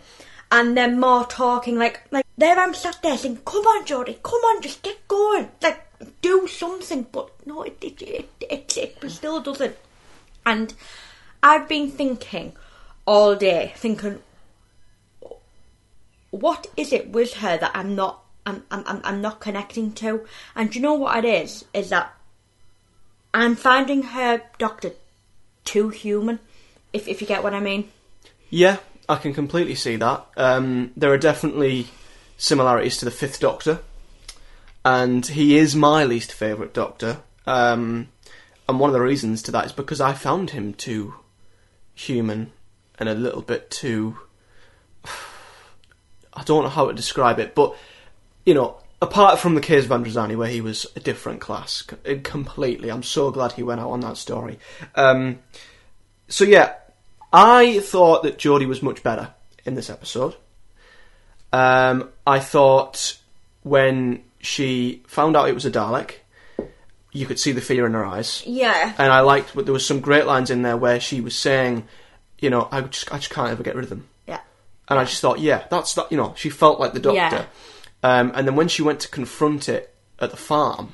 And 0.49 0.77
then 0.77 1.01
more 1.01 1.25
talking, 1.27 1.77
like 1.77 2.03
like 2.13 2.25
there 2.39 2.57
I'm 2.57 2.73
sat 2.73 3.03
there 3.03 3.19
saying, 3.19 3.41
"Come 3.45 3.65
on, 3.65 3.85
Jodie, 3.85 4.23
come 4.23 4.41
on, 4.41 4.63
just 4.63 4.81
get 4.83 5.09
going, 5.09 5.51
like 5.61 5.81
do 6.23 6.47
something." 6.47 7.05
But 7.11 7.31
no, 7.45 7.63
it 7.65 7.77
it 7.83 8.01
it 8.01 8.29
it, 8.41 8.77
it 8.77 9.11
still 9.11 9.41
doesn't. 9.41 9.77
And 10.47 10.73
I've 11.43 11.69
been 11.69 11.91
thinking 11.91 12.57
all 13.05 13.35
day, 13.35 13.73
thinking, 13.77 14.21
what 16.31 16.69
is 16.77 16.93
it 16.93 17.11
with 17.11 17.35
her 17.35 17.59
that 17.59 17.73
I'm 17.75 17.95
not, 17.97 18.23
I'm, 18.47 18.63
I'm, 18.71 19.01
I'm- 19.05 19.21
not 19.21 19.41
connecting 19.41 19.93
to? 19.95 20.25
And 20.55 20.75
you 20.75 20.81
know 20.81 20.95
what 20.95 21.25
it 21.25 21.29
is? 21.29 21.65
Is 21.75 21.91
that 21.91 22.15
I'm 23.35 23.57
finding 23.57 24.03
her 24.03 24.43
doctor 24.59 24.93
too 25.65 25.89
human, 25.89 26.39
if 26.93 27.09
if 27.09 27.21
you 27.21 27.27
get 27.27 27.43
what 27.43 27.53
I 27.53 27.61
mean. 27.61 27.91
Yeah, 28.49 28.79
I 29.09 29.17
can 29.17 29.35
completely 29.35 29.75
see 29.75 29.97
that. 29.97 30.25
Um, 30.37 30.93
there 30.97 31.13
are 31.13 31.19
definitely 31.19 31.89
similarities 32.39 32.99
to 32.99 33.05
the 33.05 33.11
Fifth 33.11 33.41
Doctor, 33.41 33.81
and 34.85 35.27
he 35.27 35.59
is 35.59 35.75
my 35.75 36.05
least 36.05 36.33
favourite 36.33 36.73
Doctor. 36.73 37.19
Um, 37.47 38.09
and 38.69 38.81
one 38.81 38.91
of 38.91 38.95
the 38.95 39.01
reasons 39.01 39.43
to 39.43 39.53
that 39.53 39.67
is 39.67 39.73
because 39.73 40.01
I 40.01 40.13
found 40.13 40.51
him 40.51 40.75
too 40.75 41.15
human 41.95 42.53
and 42.99 43.09
a 43.09 43.15
little 43.15 43.43
bit 43.43 43.71
too. 43.71 44.19
I 46.35 46.43
don't 46.45 46.65
know 46.65 46.69
how 46.69 46.87
to 46.87 46.95
describe 46.95 47.39
it, 47.39 47.55
but 47.55 47.77
you 48.45 48.55
know, 48.55 48.79
apart 49.01 49.39
from 49.39 49.55
the 49.55 49.61
Caves 49.61 49.87
of 49.87 49.91
Androzani, 49.91 50.37
where 50.37 50.49
he 50.49 50.61
was 50.61 50.87
a 50.95 51.01
different 51.01 51.41
class 51.41 51.83
completely, 52.23 52.91
I'm 52.91 53.03
so 53.03 53.31
glad 53.31 53.53
he 53.53 53.63
went 53.63 53.81
out 53.81 53.91
on 53.91 54.01
that 54.01 54.17
story. 54.17 54.59
Um, 54.95 55.39
so 56.29 56.45
yeah, 56.45 56.75
I 57.33 57.81
thought 57.81 58.23
that 58.23 58.39
Jodie 58.39 58.69
was 58.69 58.83
much 58.83 59.03
better 59.03 59.35
in 59.65 59.75
this 59.75 59.91
episode. 59.91 60.37
Um, 61.53 62.11
I 62.27 62.39
thought 62.39 63.19
when 63.63 64.23
she 64.41 65.03
found 65.07 65.37
out 65.37 65.49
it 65.49 65.55
was 65.55 65.67
a 65.67 65.71
Dalek, 65.71 66.17
you 67.17 67.27
could 67.27 67.39
see 67.39 67.53
the 67.53 67.61
fear 67.61 67.87
in 67.87 67.93
her 67.95 68.05
eyes, 68.05 68.43
Yeah. 68.47 68.93
and 68.99 69.13
I 69.13 69.21
liked. 69.21 69.55
But 69.55 69.65
there 69.67 69.73
was 69.73 69.87
some 69.87 70.01
great 70.01 70.27
lines 70.27 70.51
in 70.51 70.63
there 70.63 70.77
where 70.77 71.01
she 71.01 71.21
was 71.21 71.35
saying, 71.35 71.87
"You 72.39 72.51
know, 72.51 72.69
I 72.71 72.81
just, 72.83 73.13
I 73.13 73.17
just 73.19 73.31
can't 73.31 73.51
ever 73.51 73.63
get 73.63 73.75
rid 73.75 73.85
of 73.85 73.91
them." 73.91 74.07
Yeah. 74.29 74.41
And 74.89 74.99
I 74.99 75.05
just 75.05 75.21
thought, 75.21 75.41
yeah, 75.41 75.65
that's 75.71 75.95
that. 75.95 76.11
You 76.11 76.17
know, 76.17 76.35
she 76.37 76.51
felt 76.51 76.79
like 76.79 76.93
the 76.93 77.01
Doctor. 77.01 77.19
Yeah. 77.19 77.45
Um, 78.03 78.33
and 78.35 78.47
then 78.47 78.55
when 78.57 78.69
she 78.69 78.83
went 78.83 79.01
to 79.01 79.09
confront 79.09 79.69
it 79.69 79.93
at 80.21 80.31
the 80.31 80.37
farm, 80.37 80.93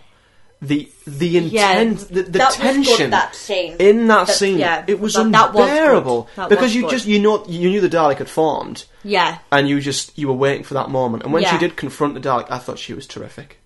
the 0.63 0.89
the 1.07 1.29
Yeah, 1.29 1.81
intent, 1.81 2.09
the, 2.09 2.23
the 2.23 2.39
that 2.39 2.53
tension 2.53 3.11
that 3.11 3.35
scene. 3.35 3.75
in 3.81 4.07
that, 4.07 4.29
That- 4.29 4.33
scene, 4.37 4.59
yeah, 4.59 4.85
it 4.87 5.01
was 5.01 5.15
that- 5.15 5.31
that 5.33 5.53
was 5.53 5.69
unbearable 5.69 6.29
because 6.49 6.75
you 6.75 6.83
good. 6.83 6.91
just 6.93 7.07
you 7.07 7.19
know 7.19 7.45
you 7.49 7.69
knew 7.69 7.81
the 7.81 7.89
Dalek 7.91 8.19
had 8.19 8.31
formed, 8.31 8.85
Yeah. 9.03 9.39
and 9.51 9.69
you 9.69 9.81
just 9.81 10.17
you 10.17 10.29
were 10.29 10.35
waiting 10.35 10.63
for 10.63 10.75
that 10.75 10.89
moment. 10.89 11.25
And 11.25 11.33
when 11.33 11.45
she 11.45 11.59
did 11.59 11.77
confront 11.77 12.15
the 12.15 12.21
Dalek, 12.21 12.47
I 12.51 12.59
thought 12.59 12.79
she 12.79 12.95
was 12.95 13.07
terrific. 13.09 13.59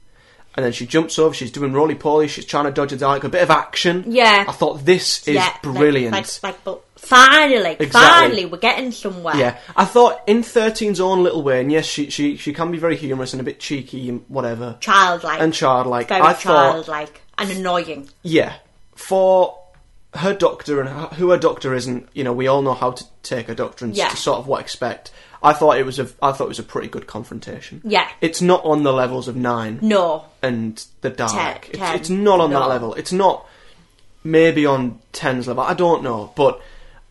And 0.56 0.64
then 0.64 0.72
she 0.72 0.86
jumps 0.86 1.18
over. 1.18 1.34
She's 1.34 1.50
doing 1.52 1.72
roly 1.72 1.94
poly. 1.94 2.28
She's 2.28 2.44
trying 2.46 2.64
to 2.64 2.70
dodge 2.70 2.92
a 2.92 2.96
Dalek. 2.96 3.24
A 3.24 3.28
bit 3.28 3.42
of 3.42 3.50
action. 3.50 4.04
Yeah. 4.06 4.44
I 4.48 4.52
thought 4.52 4.84
this 4.84 5.26
is 5.28 5.34
yeah, 5.34 5.56
brilliant. 5.62 6.12
Like, 6.12 6.26
like, 6.42 6.64
but 6.64 6.82
finally, 6.96 7.76
Exactly. 7.78 7.88
finally, 7.90 8.44
we're 8.46 8.58
getting 8.58 8.90
somewhere. 8.92 9.36
Yeah, 9.36 9.58
I 9.76 9.84
thought 9.84 10.20
in 10.26 10.38
13's 10.42 10.98
own 11.00 11.22
little 11.22 11.42
way, 11.42 11.60
and 11.60 11.70
yes, 11.70 11.84
she 11.86 12.10
she 12.10 12.36
she 12.36 12.52
can 12.52 12.70
be 12.72 12.78
very 12.78 12.96
humorous 12.96 13.32
and 13.32 13.40
a 13.40 13.44
bit 13.44 13.60
cheeky 13.60 14.08
and 14.08 14.24
whatever, 14.28 14.76
Childlike. 14.80 15.40
and 15.40 15.52
childlike. 15.54 16.08
Very 16.08 16.22
I 16.22 16.32
thought, 16.32 16.72
childlike 16.86 17.20
and 17.38 17.50
annoying. 17.50 18.08
yeah, 18.22 18.54
for 18.94 19.58
her 20.14 20.32
doctor 20.32 20.80
and 20.80 20.88
who 21.14 21.30
her 21.30 21.36
doctor 21.36 21.74
isn't, 21.74 22.08
you 22.14 22.24
know, 22.24 22.32
we 22.32 22.46
all 22.46 22.62
know 22.62 22.72
how 22.72 22.90
to 22.92 23.04
take 23.22 23.48
a 23.50 23.54
doctor 23.54 23.84
and 23.84 23.94
Yeah. 23.94 24.08
to 24.08 24.16
sort 24.16 24.38
of 24.38 24.46
what 24.46 24.60
expect. 24.62 25.12
I 25.42 25.52
thought 25.52 25.78
it 25.78 25.86
was 25.86 25.98
a 25.98 26.08
I 26.22 26.32
thought 26.32 26.44
it 26.44 26.48
was 26.48 26.58
a 26.58 26.62
pretty 26.64 26.88
good 26.88 27.06
confrontation. 27.06 27.80
Yeah. 27.84 28.08
it's 28.20 28.40
not 28.42 28.64
on 28.64 28.82
the 28.82 28.92
levels 28.92 29.28
of 29.28 29.36
nine 29.36 29.78
No. 29.82 30.24
and 30.42 30.84
the 31.02 31.10
dark. 31.10 31.32
Ten- 31.32 31.70
it's, 31.70 31.78
ten, 31.78 31.96
it's 31.96 32.10
not 32.10 32.40
on 32.40 32.50
that 32.50 32.68
level. 32.68 32.94
It's 32.94 33.12
not 33.12 33.46
maybe 34.24 34.66
on 34.66 34.98
ten's 35.12 35.46
level. 35.46 35.62
I 35.62 35.74
don't 35.74 36.02
know, 36.02 36.32
but 36.36 36.60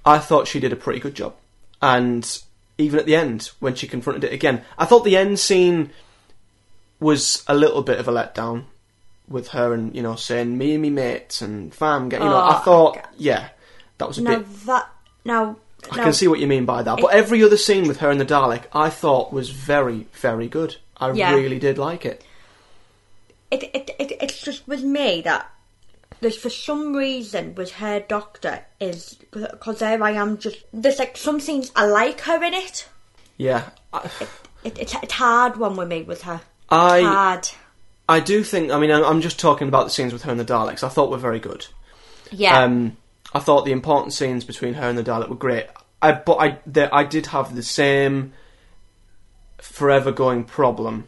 I 0.05 0.19
thought 0.19 0.47
she 0.47 0.59
did 0.59 0.73
a 0.73 0.75
pretty 0.75 0.99
good 0.99 1.15
job. 1.15 1.33
And 1.81 2.41
even 2.77 2.99
at 2.99 3.05
the 3.05 3.15
end, 3.15 3.51
when 3.59 3.75
she 3.75 3.87
confronted 3.87 4.23
it 4.23 4.33
again, 4.33 4.63
I 4.77 4.85
thought 4.85 5.03
the 5.05 5.15
end 5.17 5.39
scene 5.39 5.91
was 6.99 7.43
a 7.47 7.53
little 7.55 7.81
bit 7.81 7.99
of 7.99 8.07
a 8.07 8.11
letdown 8.11 8.65
with 9.27 9.49
her 9.49 9.73
and 9.73 9.95
you 9.95 10.01
know 10.03 10.15
saying 10.15 10.57
me 10.57 10.73
and 10.73 10.81
me 10.81 10.89
mates 10.89 11.41
and 11.41 11.73
fam. 11.73 12.09
Get 12.09 12.21
you 12.21 12.27
know, 12.27 12.35
I 12.37 12.57
Oh, 12.59 12.63
thought 12.63 12.95
God. 12.95 13.07
yeah, 13.17 13.49
that 13.97 14.07
was 14.07 14.17
a 14.17 14.21
Now 14.23 14.37
bit. 14.39 14.65
that 14.65 14.89
now. 15.23 15.57
I 15.91 15.97
now- 15.97 16.03
can 16.03 16.13
see 16.13 16.27
what 16.27 16.39
you 16.39 16.47
mean 16.47 16.65
by 16.65 16.83
that. 16.83 16.99
But 17.01 17.13
every 17.13 17.43
other 17.43 17.57
scene 17.57 17.87
with 17.87 17.97
her 17.99 18.09
and 18.09 18.19
the 18.19 18.25
Dalek, 18.25 18.63
I 18.73 18.89
thought 18.89 19.31
was 19.33 19.49
very, 19.49 20.07
very 20.13 20.47
good. 20.47 20.77
I 20.97 21.11
Yeah. 21.11 21.33
really 21.35 21.59
did 21.59 21.77
like 21.77 22.05
it. 22.05 22.23
it, 23.51 23.63
it, 23.73 23.91
it, 23.99 24.11
it's 24.21 24.41
just 24.41 24.67
with 24.67 24.83
me 24.83 25.21
that 25.21 25.49
there's 26.21 26.37
for 26.37 26.49
some 26.49 26.95
reason 26.95 27.53
with 27.55 27.73
her 27.73 27.99
doctor 27.99 28.65
is 28.79 29.17
because 29.31 29.79
there 29.79 30.01
I 30.01 30.11
am 30.11 30.37
just 30.37 30.57
there's 30.73 30.99
like 30.99 31.17
some 31.17 31.39
scenes 31.39 31.71
I 31.75 31.85
like 31.85 32.21
her 32.21 32.41
in 32.43 32.53
it. 32.53 32.87
Yeah, 33.37 33.69
I, 33.93 34.09
It, 34.63 34.77
it's 34.79 34.95
it's 35.03 35.13
hard 35.13 35.57
one 35.57 35.75
with 35.75 35.87
me 35.89 36.01
with 36.03 36.23
her. 36.23 36.41
I 36.69 37.01
hard. 37.01 37.49
I 38.09 38.19
do 38.19 38.43
think. 38.43 38.71
I 38.71 38.79
mean, 38.79 38.91
I'm 38.91 39.03
I'm 39.03 39.21
just 39.21 39.39
talking 39.39 39.67
about 39.67 39.83
the 39.83 39.89
scenes 39.91 40.13
with 40.13 40.23
her 40.23 40.31
and 40.31 40.39
the 40.39 40.45
Daleks. 40.45 40.83
I 40.83 40.89
thought 40.89 41.11
were 41.11 41.17
very 41.17 41.39
good. 41.39 41.67
Yeah. 42.31 42.63
Um, 42.63 42.97
I 43.33 43.39
thought 43.39 43.65
the 43.65 43.71
important 43.71 44.13
scenes 44.13 44.45
between 44.45 44.75
her 44.75 44.87
and 44.87 44.97
the 44.97 45.03
Dalek 45.03 45.29
were 45.29 45.35
great. 45.35 45.67
I 46.01 46.13
but 46.13 46.37
I 46.37 46.59
there, 46.65 46.93
I 46.93 47.03
did 47.03 47.27
have 47.27 47.55
the 47.55 47.63
same 47.63 48.33
forever 49.57 50.11
going 50.11 50.43
problem 50.43 51.07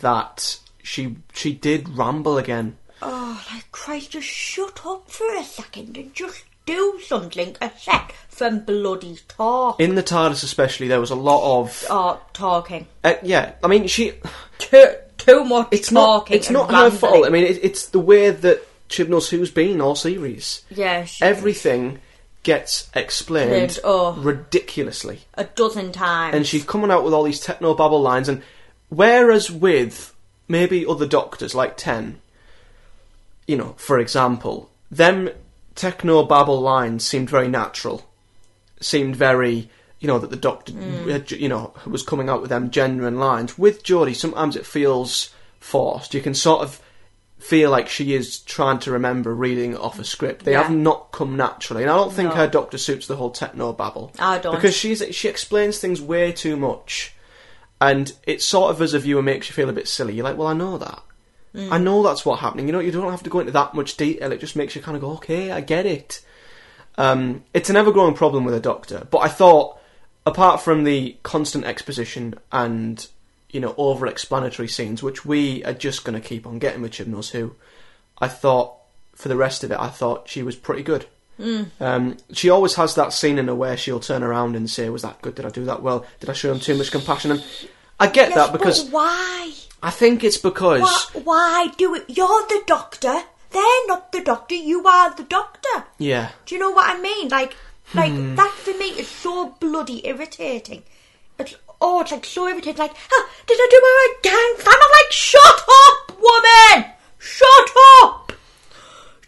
that 0.00 0.58
she 0.82 1.16
she 1.32 1.52
did 1.52 1.88
ramble 1.90 2.38
again. 2.38 2.76
oh, 3.02 3.44
like 3.52 3.70
Christ, 3.72 4.12
just 4.12 4.26
shut 4.26 4.84
up 4.86 5.10
for 5.10 5.34
a 5.36 5.44
second 5.44 5.96
and 5.96 6.14
just 6.14 6.44
do 6.66 6.98
something 7.04 7.56
a 7.60 7.70
sec 7.76 8.14
from 8.28 8.60
bloody 8.60 9.18
talk. 9.28 9.78
In 9.78 9.94
the 9.94 10.02
TARDIS, 10.02 10.42
especially, 10.42 10.88
there 10.88 11.00
was 11.00 11.10
a 11.10 11.14
lot 11.14 11.60
of 11.60 11.84
oh, 11.90 12.20
talking. 12.32 12.86
uh, 13.04 13.14
yeah. 13.22 13.52
I 13.62 13.68
mean, 13.68 13.86
she 13.86 14.14
Too 14.58 14.94
too 15.18 15.44
much 15.44 15.68
it's 15.70 15.92
not 15.92 16.30
it's 16.30 16.50
not 16.50 16.70
her 16.70 16.90
fault. 16.90 17.26
I 17.26 17.30
mean, 17.30 17.44
it, 17.44 17.62
it's 17.62 17.86
the 17.86 17.98
way 17.98 18.30
that 18.30 18.66
Chibnall's 18.88 19.30
Who's 19.30 19.50
been 19.50 19.80
all 19.80 19.94
series. 19.94 20.62
yeah, 20.70 21.04
she- 21.04 21.24
Everything 21.24 22.00
gets 22.42 22.90
explained 22.94 23.52
Explained, 23.52 23.78
oh. 23.84 24.12
ridiculously. 24.20 25.20
a 25.34 25.44
dozen 25.44 25.92
times. 25.92 26.34
and 26.36 26.46
she's 26.46 26.64
coming 26.64 26.90
out 26.90 27.02
with 27.02 27.14
all 27.14 27.22
these 27.22 27.40
techno 27.40 27.72
babble 27.74 28.02
lines 28.02 28.28
and 28.28 28.42
whereas 28.90 29.50
with 29.50 30.14
maybe 30.46 30.84
other 30.86 31.06
doctors 31.06 31.54
like 31.54 31.74
10 31.78 32.20
you 33.46 33.56
know 33.56 33.74
for 33.78 33.98
example 33.98 34.68
them 34.90 35.30
techno 35.74 36.22
babble 36.22 36.60
lines 36.60 37.04
seemed 37.06 37.30
very 37.30 37.48
natural 37.48 38.06
seemed 38.78 39.16
very 39.16 39.70
you 40.00 40.06
know 40.06 40.18
that 40.18 40.28
the 40.28 40.36
doctor 40.36 40.74
uh, 41.10 41.18
you 41.28 41.48
know 41.48 41.72
was 41.86 42.02
coming 42.02 42.28
out 42.28 42.42
with 42.42 42.50
them 42.50 42.70
genuine 42.70 43.18
lines 43.18 43.56
with 43.56 43.82
Jodie 43.82 44.14
sometimes 44.14 44.54
it 44.54 44.66
feels 44.66 45.30
forced 45.60 46.12
you 46.12 46.20
can 46.20 46.34
sort 46.34 46.60
of 46.60 46.78
feel 47.44 47.70
like 47.70 47.88
she 47.88 48.14
is 48.14 48.38
trying 48.40 48.78
to 48.78 48.90
remember 48.90 49.34
reading 49.34 49.76
off 49.76 49.98
a 49.98 50.04
script 50.04 50.44
they 50.44 50.52
Yeah. 50.52 50.62
have 50.62 50.72
not 50.72 51.12
come 51.12 51.36
naturally 51.36 51.82
and 51.82 51.90
I 51.90 51.96
don't 51.96 52.12
think 52.12 52.30
No. 52.30 52.36
her 52.36 52.46
doctor 52.46 52.78
suits 52.78 53.06
the 53.06 53.16
whole 53.16 53.30
techno 53.30 53.72
babble 53.72 54.12
I 54.18 54.38
don't. 54.38 54.54
because 54.54 54.74
she's 54.74 55.02
she 55.10 55.28
explains 55.28 55.78
things 55.78 56.00
way 56.00 56.32
too 56.32 56.56
much, 56.56 57.12
and 57.80 58.12
it 58.26 58.40
sort 58.40 58.70
of 58.70 58.80
as 58.80 58.94
a 58.94 58.98
viewer 58.98 59.22
makes 59.22 59.48
you 59.48 59.52
feel 59.54 59.68
a 59.68 59.72
bit 59.74 59.88
silly. 59.88 60.14
You're 60.14 60.24
like, 60.24 60.38
well, 60.38 60.48
I 60.48 60.54
know 60.54 60.78
that. 60.78 61.02
Mm. 61.54 61.70
I 61.70 61.78
know 61.78 62.02
that's 62.02 62.24
what 62.24 62.38
happening. 62.40 62.66
You 62.66 62.72
know, 62.72 62.80
you 62.80 62.90
don't 62.90 63.10
have 63.10 63.22
to 63.24 63.30
go 63.30 63.40
into 63.40 63.52
that 63.52 63.74
much 63.74 63.96
detail. 63.96 64.32
It 64.32 64.40
just 64.40 64.56
makes 64.56 64.74
you 64.74 64.80
kind 64.82 64.96
of 64.96 65.02
go, 65.02 65.10
okay, 65.12 65.52
I 65.52 65.60
get 65.60 65.84
it. 65.86 66.20
Um, 66.96 67.44
it's 67.52 67.68
an 67.70 67.76
ever-growing 67.76 68.14
problem 68.14 68.44
with 68.44 68.54
a 68.54 68.60
doctor, 68.60 69.06
but 69.10 69.18
I 69.18 69.28
thought, 69.28 69.78
apart 70.24 70.62
from 70.62 70.84
the 70.84 71.16
constant 71.22 71.64
exposition 71.64 72.34
and 72.50 73.06
you 73.54 73.60
know 73.60 73.74
over-explanatory 73.78 74.68
scenes, 74.68 75.02
which 75.02 75.24
we 75.24 75.64
are 75.64 75.72
just 75.72 76.04
going 76.04 76.20
to 76.20 76.28
keep 76.28 76.46
on 76.46 76.58
getting 76.58 76.82
with 76.82 76.92
Chibnall's 76.92 77.30
Who, 77.30 77.54
I 78.18 78.28
thought 78.28 78.74
for 79.14 79.28
the 79.28 79.36
rest 79.36 79.62
of 79.64 79.70
it, 79.70 79.78
I 79.78 79.88
thought 79.88 80.28
she 80.28 80.42
was 80.42 80.56
pretty 80.56 80.82
good. 80.82 81.06
Um, 81.80 82.16
she 82.32 82.50
always 82.50 82.74
has 82.74 82.94
that 82.96 83.12
scene 83.12 83.38
in 83.38 83.46
her 83.48 83.54
where 83.54 83.76
she'll 83.76 84.00
turn 84.00 84.22
around 84.22 84.54
and 84.56 84.68
say, 84.68 84.88
"Was 84.88 85.02
that 85.02 85.20
good? 85.22 85.34
Did 85.36 85.46
I 85.46 85.50
do 85.50 85.64
that 85.64 85.82
well? 85.82 86.04
Did 86.20 86.30
I 86.30 86.32
show 86.32 86.52
him 86.52 86.60
too 86.60 86.76
much 86.76 86.90
compassion?" 86.90 87.30
And 87.32 87.44
I 87.98 88.06
get 88.08 88.30
Yes, 88.30 88.36
that 88.36 88.52
because 88.52 88.84
but 88.84 88.92
why? 88.92 89.52
I 89.82 89.90
think 89.90 90.24
it's 90.24 90.36
because 90.38 90.80
Why, 90.80 91.20
why 91.22 91.68
do 91.76 91.94
it? 91.94 92.04
You're 92.08 92.46
the 92.48 92.62
doctor. 92.66 93.22
They're 93.50 93.86
not 93.86 94.10
the 94.12 94.20
doctor. 94.20 94.54
You 94.56 94.84
are 94.86 95.14
the 95.14 95.22
doctor. 95.24 95.84
yeah, 95.98 96.30
Do 96.46 96.54
you 96.56 96.60
know 96.60 96.70
what 96.72 96.88
I 96.88 97.00
mean? 97.00 97.28
Like, 97.28 97.54
like 97.94 98.10
Hmm. 98.12 98.34
that 98.36 98.52
for 98.52 98.72
me 98.72 98.86
is 98.90 99.06
so 99.08 99.56
bloody 99.60 100.04
irritating. 100.06 100.82
Oh, 101.80 102.00
it's 102.00 102.12
like 102.12 102.24
so 102.24 102.46
irritating. 102.48 102.78
Like, 102.78 102.92
huh, 102.94 103.28
did 103.46 103.58
I 103.60 103.68
do 103.70 103.80
my 103.80 103.92
right 104.00 104.22
gang? 104.22 104.72
I'm 104.72 104.80
like, 104.80 105.12
shut 105.12 105.62
up, 105.68 106.18
woman. 106.20 106.90
Shut 107.18 107.70
up. 108.02 108.32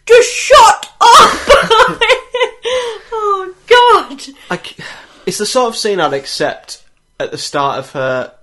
Just 0.05 0.31
shut 0.33 0.85
up. 1.01 1.99
oh 3.11 3.53
God. 3.67 4.21
I 4.49 4.59
it's 5.25 5.37
the 5.37 5.45
sort 5.45 5.67
of 5.69 5.75
scene 5.75 5.99
I'd 5.99 6.13
accept 6.13 6.83
at 7.19 7.31
the 7.31 7.37
start 7.37 7.79
of 7.79 7.91
her. 7.91 8.33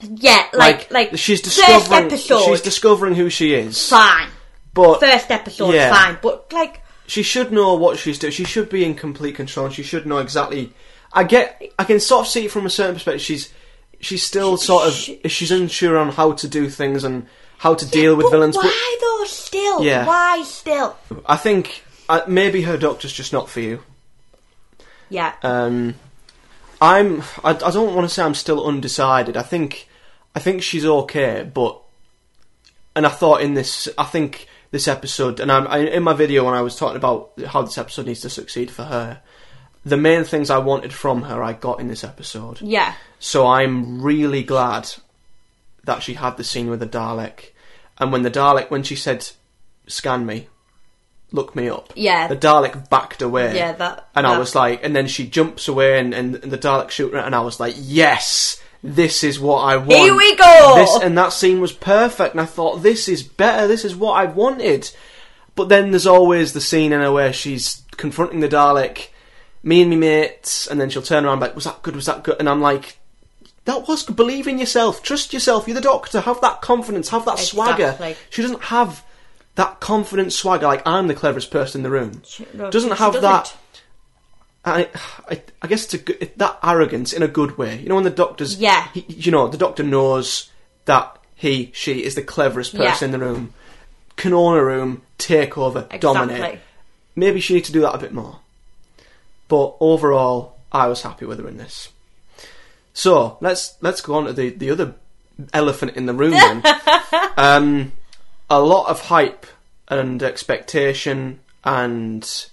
Yeah, 0.00 0.46
like, 0.52 0.90
like, 0.90 1.16
she's 1.16 1.40
first 1.40 1.56
discovering 1.56 2.04
episode. 2.06 2.44
she's 2.44 2.60
discovering 2.60 3.14
who 3.14 3.30
she 3.30 3.54
is, 3.54 3.88
fine. 3.88 4.28
but 4.74 5.00
First 5.00 5.30
episode, 5.30 5.72
Yeah. 5.72 5.90
fine. 5.90 6.18
But 6.20 6.52
like, 6.52 6.82
she 7.06 7.22
should 7.22 7.50
know 7.50 7.74
what 7.76 7.98
she's 7.98 8.18
doing. 8.18 8.32
She 8.34 8.44
should 8.44 8.68
be 8.68 8.84
in 8.84 8.94
complete 8.94 9.36
control. 9.36 9.66
and 9.66 9.74
She 9.74 9.82
should 9.82 10.06
know 10.06 10.18
exactly. 10.18 10.74
I 11.16 11.24
get. 11.24 11.60
I 11.78 11.84
can 11.84 11.98
sort 11.98 12.26
of 12.26 12.30
see 12.32 12.44
it 12.44 12.50
from 12.52 12.66
a 12.66 12.70
certain 12.70 12.94
perspective. 12.94 13.22
She's 13.22 13.52
she's 14.00 14.22
still 14.22 14.56
sort 14.56 14.86
of 14.86 14.92
she- 14.94 15.20
she's 15.26 15.50
unsure 15.50 15.96
on 15.98 16.10
how 16.10 16.32
to 16.32 16.46
do 16.46 16.68
things 16.70 17.02
and 17.02 17.26
how 17.58 17.74
to 17.74 17.86
deal 17.86 18.14
with 18.14 18.24
but 18.26 18.30
villains. 18.32 18.56
Why 18.56 18.98
though? 19.00 19.24
Still, 19.26 19.82
Yeah. 19.82 20.06
why 20.06 20.42
still? 20.44 20.96
But 21.08 21.24
I 21.26 21.36
think 21.36 21.82
uh, 22.08 22.20
maybe 22.28 22.62
her 22.62 22.76
doctor's 22.76 23.12
just 23.12 23.32
not 23.32 23.48
for 23.48 23.60
you. 23.60 23.82
Yeah, 25.08 25.34
Um, 25.42 25.94
I'm. 26.80 27.22
I, 27.44 27.50
I 27.50 27.70
don't 27.70 27.94
want 27.94 28.08
to 28.08 28.14
say 28.14 28.22
I'm 28.22 28.34
still 28.34 28.64
undecided. 28.66 29.36
I 29.36 29.42
think. 29.42 29.88
I 30.34 30.40
think 30.40 30.62
she's 30.62 30.84
okay, 30.84 31.48
but. 31.52 31.80
And 32.94 33.04
I 33.06 33.10
thought 33.10 33.42
in 33.42 33.52
this, 33.54 33.88
I 33.98 34.04
think 34.04 34.46
this 34.70 34.88
episode, 34.88 35.38
and 35.40 35.52
I'm 35.52 35.66
I, 35.68 35.78
in 35.80 36.02
my 36.02 36.12
video 36.14 36.44
when 36.44 36.54
I 36.54 36.62
was 36.62 36.76
talking 36.76 36.96
about 36.96 37.32
how 37.46 37.62
this 37.62 37.76
episode 37.78 38.06
needs 38.06 38.20
to 38.20 38.30
succeed 38.30 38.70
for 38.70 38.84
her. 38.84 39.20
The 39.86 39.96
main 39.96 40.24
things 40.24 40.50
I 40.50 40.58
wanted 40.58 40.92
from 40.92 41.22
her, 41.22 41.42
I 41.42 41.52
got 41.52 41.78
in 41.80 41.86
this 41.88 42.02
episode. 42.04 42.60
yeah, 42.60 42.94
So 43.20 43.46
I'm 43.46 44.02
really 44.02 44.42
glad 44.42 44.88
that 45.84 46.02
she 46.02 46.14
had 46.14 46.36
the 46.36 46.44
scene 46.44 46.68
with 46.68 46.80
the 46.80 46.86
Dalek, 46.88 47.52
and 47.98 48.10
when 48.10 48.22
the 48.22 48.30
Dalek, 48.30 48.68
when 48.70 48.82
she 48.82 48.96
said, 48.96 49.28
"Scan 49.86 50.26
me," 50.26 50.48
look 51.30 51.54
me 51.54 51.68
up. 51.68 51.92
Yeah. 51.94 52.26
The 52.26 52.36
Dalek 52.36 52.90
backed 52.90 53.22
away. 53.22 53.54
Yeah, 53.56 53.72
that- 53.72 54.08
And 54.16 54.26
I 54.26 54.38
was 54.38 54.54
like, 54.56 54.82
and 54.84 54.94
then 54.96 55.06
she 55.06 55.24
jumps 55.26 55.68
away, 55.68 55.98
and, 56.00 56.12
and, 56.12 56.34
and 56.36 56.50
the 56.52 56.58
Dalek 56.58 56.90
shoot 56.90 57.12
her, 57.12 57.18
and 57.20 57.34
I 57.34 57.40
was 57.40 57.60
like, 57.60 57.74
yes, 57.78 58.60
this 58.82 59.22
is 59.22 59.38
what 59.38 59.60
I 59.62 59.76
want. 59.76 59.92
Here 59.92 60.16
we 60.16 60.34
go! 60.36 60.72
This 60.76 60.98
and 61.02 61.16
that 61.16 61.32
scene 61.32 61.60
was 61.60 61.72
perfect, 61.72 62.34
and 62.34 62.40
I 62.40 62.44
thought, 62.46 62.82
this 62.82 63.08
is 63.08 63.22
better. 63.22 63.66
This 63.68 63.84
is 63.84 63.94
what 63.94 64.14
I 64.14 64.24
wanted. 64.24 64.90
But 65.54 65.68
then 65.68 65.90
there's 65.92 66.06
always 66.08 66.52
the 66.52 66.60
scene 66.60 66.92
in 66.92 67.00
her 67.00 67.12
where 67.12 67.32
she's 67.32 67.82
confronting 67.92 68.40
the 68.40 68.48
Dalek, 68.48 69.08
me 69.66 69.80
and 69.82 69.90
me 69.90 69.96
mates, 69.96 70.68
and 70.68 70.80
then 70.80 70.88
she'll 70.88 71.02
turn 71.02 71.24
around 71.24 71.40
back, 71.40 71.54
was 71.56 71.64
that 71.64 71.82
good? 71.82 71.96
Was 71.96 72.06
that 72.06 72.22
good? 72.22 72.36
And 72.38 72.48
I'm 72.48 72.60
like, 72.60 72.98
that 73.64 73.88
was 73.88 74.04
good. 74.04 74.14
Believe 74.14 74.46
in 74.46 74.58
yourself. 74.58 75.02
Trust 75.02 75.32
yourself. 75.32 75.66
You're 75.66 75.74
the 75.74 75.80
doctor. 75.80 76.20
Have 76.20 76.40
that 76.40 76.62
confidence. 76.62 77.08
Have 77.08 77.24
that 77.24 77.40
swagger. 77.40 77.98
She 78.30 78.42
doesn't 78.42 78.62
have 78.64 79.04
that 79.56 79.80
confident 79.80 80.32
swagger 80.32 80.66
like 80.66 80.86
I'm 80.86 81.08
the 81.08 81.14
cleverest 81.14 81.50
person 81.50 81.80
in 81.80 81.82
the 81.82 81.90
room. 81.90 82.22
She- 82.24 82.46
no, 82.54 82.70
doesn't 82.70 82.90
have 82.92 83.14
doesn't. 83.14 83.22
that. 83.22 83.56
I, 84.64 84.88
I, 85.28 85.42
I 85.62 85.66
guess 85.66 85.84
it's 85.84 85.94
a, 85.94 85.98
good- 85.98 86.18
it, 86.20 86.38
that 86.38 86.58
arrogance 86.62 87.12
in 87.12 87.22
a 87.24 87.28
good 87.28 87.58
way. 87.58 87.78
You 87.80 87.88
know, 87.88 87.94
when 87.96 88.04
the 88.04 88.10
doctor's, 88.10 88.56
Yeah. 88.58 88.86
he, 88.94 89.04
you 89.08 89.32
know, 89.32 89.48
the 89.48 89.58
doctor 89.58 89.82
knows 89.82 90.50
that 90.84 91.18
he, 91.34 91.70
she 91.74 92.04
is 92.04 92.14
the 92.14 92.22
cleverest 92.22 92.74
Yeah. 92.74 92.90
person 92.92 93.12
in 93.12 93.18
the 93.18 93.24
room. 93.26 93.52
Can 94.16 94.32
own 94.32 94.56
a 94.56 94.64
room, 94.64 95.02
take 95.18 95.58
over, 95.58 95.88
dominate. 96.00 96.60
Maybe 97.16 97.40
she 97.40 97.54
needs 97.54 97.66
to 97.68 97.72
do 97.72 97.80
that 97.82 97.94
a 97.94 97.98
bit 97.98 98.12
more. 98.14 98.40
But 99.48 99.76
overall, 99.80 100.56
I 100.72 100.88
was 100.88 101.02
happy 101.02 101.24
with 101.24 101.38
her 101.38 101.48
in 101.48 101.56
this. 101.56 101.90
So 102.92 103.38
let's 103.40 103.76
let's 103.80 104.00
go 104.00 104.14
on 104.14 104.24
to 104.24 104.32
the, 104.32 104.50
the 104.50 104.70
other 104.70 104.94
elephant 105.52 105.96
in 105.96 106.06
the 106.06 106.14
room. 106.14 106.32
Then. 106.32 106.62
um, 107.36 107.92
a 108.48 108.60
lot 108.60 108.88
of 108.88 109.02
hype 109.02 109.46
and 109.88 110.22
expectation, 110.22 111.40
and 111.64 112.46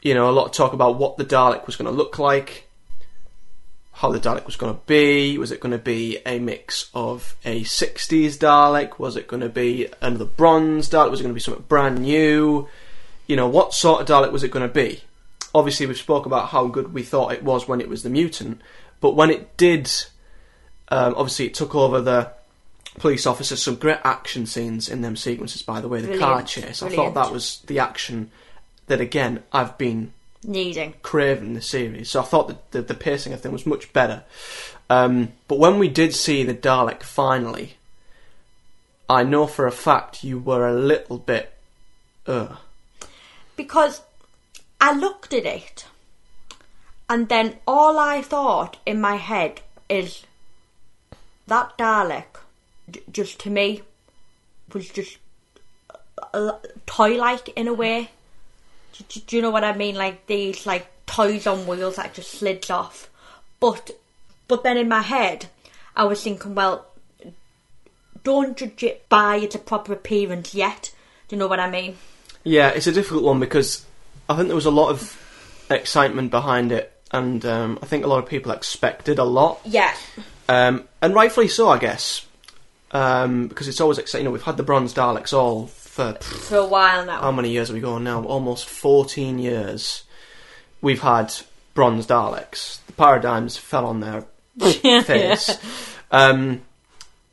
you 0.00 0.14
know, 0.14 0.28
a 0.28 0.32
lot 0.32 0.46
of 0.46 0.52
talk 0.52 0.72
about 0.72 0.98
what 0.98 1.16
the 1.16 1.24
Dalek 1.24 1.66
was 1.66 1.76
going 1.76 1.90
to 1.90 1.96
look 1.96 2.18
like, 2.18 2.66
how 3.92 4.10
the 4.10 4.18
Dalek 4.18 4.46
was 4.46 4.56
going 4.56 4.74
to 4.74 4.80
be. 4.86 5.38
Was 5.38 5.52
it 5.52 5.60
going 5.60 5.72
to 5.72 5.78
be 5.78 6.18
a 6.26 6.38
mix 6.38 6.90
of 6.94 7.36
a 7.44 7.62
'60s 7.62 8.38
Dalek? 8.38 8.98
Was 8.98 9.16
it 9.16 9.28
going 9.28 9.42
to 9.42 9.48
be 9.48 9.88
another 10.00 10.24
bronze 10.24 10.88
Dalek? 10.88 11.10
Was 11.10 11.20
it 11.20 11.24
going 11.24 11.34
to 11.34 11.38
be 11.38 11.40
something 11.40 11.64
brand 11.68 12.00
new? 12.00 12.68
You 13.26 13.36
know, 13.36 13.48
what 13.48 13.74
sort 13.74 14.00
of 14.00 14.08
Dalek 14.08 14.32
was 14.32 14.42
it 14.42 14.50
going 14.50 14.66
to 14.66 14.74
be? 14.74 15.02
Obviously, 15.54 15.86
we've 15.86 15.98
spoke 15.98 16.26
about 16.26 16.48
how 16.48 16.66
good 16.66 16.94
we 16.94 17.02
thought 17.02 17.32
it 17.32 17.42
was 17.42 17.68
when 17.68 17.80
it 17.80 17.88
was 17.88 18.02
the 18.02 18.10
mutant, 18.10 18.60
but 19.00 19.14
when 19.14 19.30
it 19.30 19.56
did, 19.56 19.90
um, 20.88 21.14
obviously, 21.16 21.46
it 21.46 21.54
took 21.54 21.74
over 21.74 22.00
the 22.00 22.32
police 22.98 23.26
officers. 23.26 23.62
Some 23.62 23.76
great 23.76 23.98
action 24.04 24.46
scenes 24.46 24.88
in 24.88 25.02
them 25.02 25.16
sequences, 25.16 25.62
by 25.62 25.80
the 25.80 25.88
way. 25.88 26.00
The 26.00 26.18
car 26.18 26.42
Brilliant, 26.42 26.48
chase. 26.48 26.82
I 26.82 26.88
thought 26.88 27.14
that 27.14 27.32
was 27.32 27.60
the 27.66 27.78
action 27.78 28.30
that, 28.86 29.00
again, 29.00 29.42
I've 29.52 29.76
been 29.78 30.12
Needing. 30.44 30.94
craving 31.02 31.54
the 31.54 31.62
series. 31.62 32.10
So 32.10 32.20
I 32.20 32.24
thought 32.24 32.48
that 32.48 32.70
the, 32.72 32.82
the 32.82 32.94
pacing 32.94 33.32
of 33.32 33.40
things 33.40 33.52
was 33.52 33.66
much 33.66 33.92
better. 33.92 34.24
Um, 34.90 35.32
but 35.48 35.58
when 35.58 35.78
we 35.78 35.88
did 35.88 36.14
see 36.14 36.44
the 36.44 36.54
Dalek 36.54 37.02
finally, 37.02 37.76
I 39.08 39.22
know 39.22 39.46
for 39.46 39.66
a 39.66 39.72
fact 39.72 40.24
you 40.24 40.38
were 40.38 40.66
a 40.66 40.74
little 40.74 41.18
bit. 41.18 41.52
Uh, 42.26 42.56
Because 43.56 44.02
I 44.82 44.92
looked 44.92 45.32
at 45.32 45.46
it, 45.46 45.86
and 47.08 47.28
then 47.28 47.58
all 47.68 48.00
I 48.00 48.20
thought 48.20 48.78
in 48.84 49.00
my 49.00 49.14
head 49.14 49.60
is 49.88 50.24
that 51.46 51.78
Dalek, 51.78 52.24
just 53.12 53.38
to 53.40 53.50
me, 53.50 53.82
was 54.72 54.88
just 54.88 55.18
toy 56.86 57.16
like 57.16 57.48
in 57.50 57.68
a 57.68 57.72
way. 57.72 58.10
Do, 59.08 59.20
do- 59.20 59.36
you 59.36 59.42
know 59.42 59.50
what 59.50 59.62
I 59.62 59.72
mean? 59.72 59.94
Like 59.94 60.26
these 60.26 60.66
like 60.66 60.88
toys 61.06 61.46
on 61.46 61.66
wheels 61.68 61.94
that 61.94 62.14
just 62.14 62.32
slids 62.32 62.68
off. 62.68 63.08
But 63.60 63.92
but 64.48 64.64
then 64.64 64.76
in 64.76 64.88
my 64.88 65.02
head, 65.02 65.46
I 65.94 66.04
was 66.04 66.24
thinking, 66.24 66.56
well, 66.56 66.86
don't 68.24 68.56
judge 68.56 68.82
it 68.82 69.08
by 69.08 69.36
its 69.36 69.54
proper 69.58 69.92
appearance 69.92 70.56
yet. 70.56 70.92
Do 71.28 71.36
you 71.36 71.38
know 71.38 71.46
what 71.46 71.60
I 71.60 71.70
mean? 71.70 71.98
yeah, 72.42 72.70
it's 72.70 72.88
a 72.88 72.92
difficult 72.92 73.22
one 73.22 73.38
because 73.38 73.86
I 74.28 74.36
think 74.36 74.48
there 74.48 74.54
was 74.56 74.66
a 74.66 74.70
lot 74.70 74.90
of 74.90 75.18
excitement 75.70 76.30
behind 76.30 76.72
it, 76.72 76.92
and 77.10 77.44
um, 77.44 77.78
I 77.82 77.86
think 77.86 78.04
a 78.04 78.08
lot 78.08 78.22
of 78.22 78.28
people 78.28 78.52
expected 78.52 79.18
a 79.18 79.24
lot. 79.24 79.60
Yeah. 79.64 79.94
Um, 80.48 80.88
and 81.00 81.14
rightfully 81.14 81.48
so, 81.48 81.68
I 81.68 81.78
guess. 81.78 82.26
Um, 82.92 83.48
because 83.48 83.68
it's 83.68 83.80
always 83.80 83.98
exciting. 83.98 84.24
You 84.24 84.28
know, 84.28 84.32
we've 84.32 84.42
had 84.42 84.56
the 84.58 84.62
Bronze 84.62 84.92
Daleks 84.92 85.32
all 85.32 85.66
for 85.66 86.14
For 86.20 86.56
a 86.58 86.66
while 86.66 87.04
now. 87.06 87.20
how 87.22 87.32
many 87.32 87.50
years 87.50 87.70
are 87.70 87.74
we 87.74 87.80
going 87.80 88.04
now? 88.04 88.22
Almost 88.24 88.66
14 88.66 89.38
years. 89.38 90.04
We've 90.82 91.00
had 91.00 91.32
Bronze 91.74 92.06
Daleks. 92.06 92.84
The 92.86 92.92
paradigms 92.92 93.56
fell 93.56 93.86
on 93.86 94.00
their 94.00 94.24
face. 95.02 95.56
Um, 96.10 96.62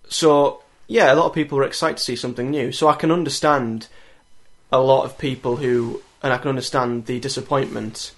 so, 0.07 0.61
yeah, 0.87 1.13
a 1.13 1.15
lot 1.15 1.25
of 1.25 1.33
people 1.33 1.57
were 1.57 1.63
excited 1.65 1.97
to 1.97 2.03
see 2.03 2.15
something 2.15 2.49
new. 2.49 2.71
So 2.71 2.87
I 2.87 2.95
can 2.95 3.11
understand 3.11 3.87
a 4.71 4.79
lot 4.81 5.03
of 5.03 5.17
people 5.17 5.57
who, 5.57 6.01
and 6.21 6.33
I 6.33 6.37
can 6.37 6.49
understand 6.49 7.05
the 7.05 7.19
disappointment 7.19 8.13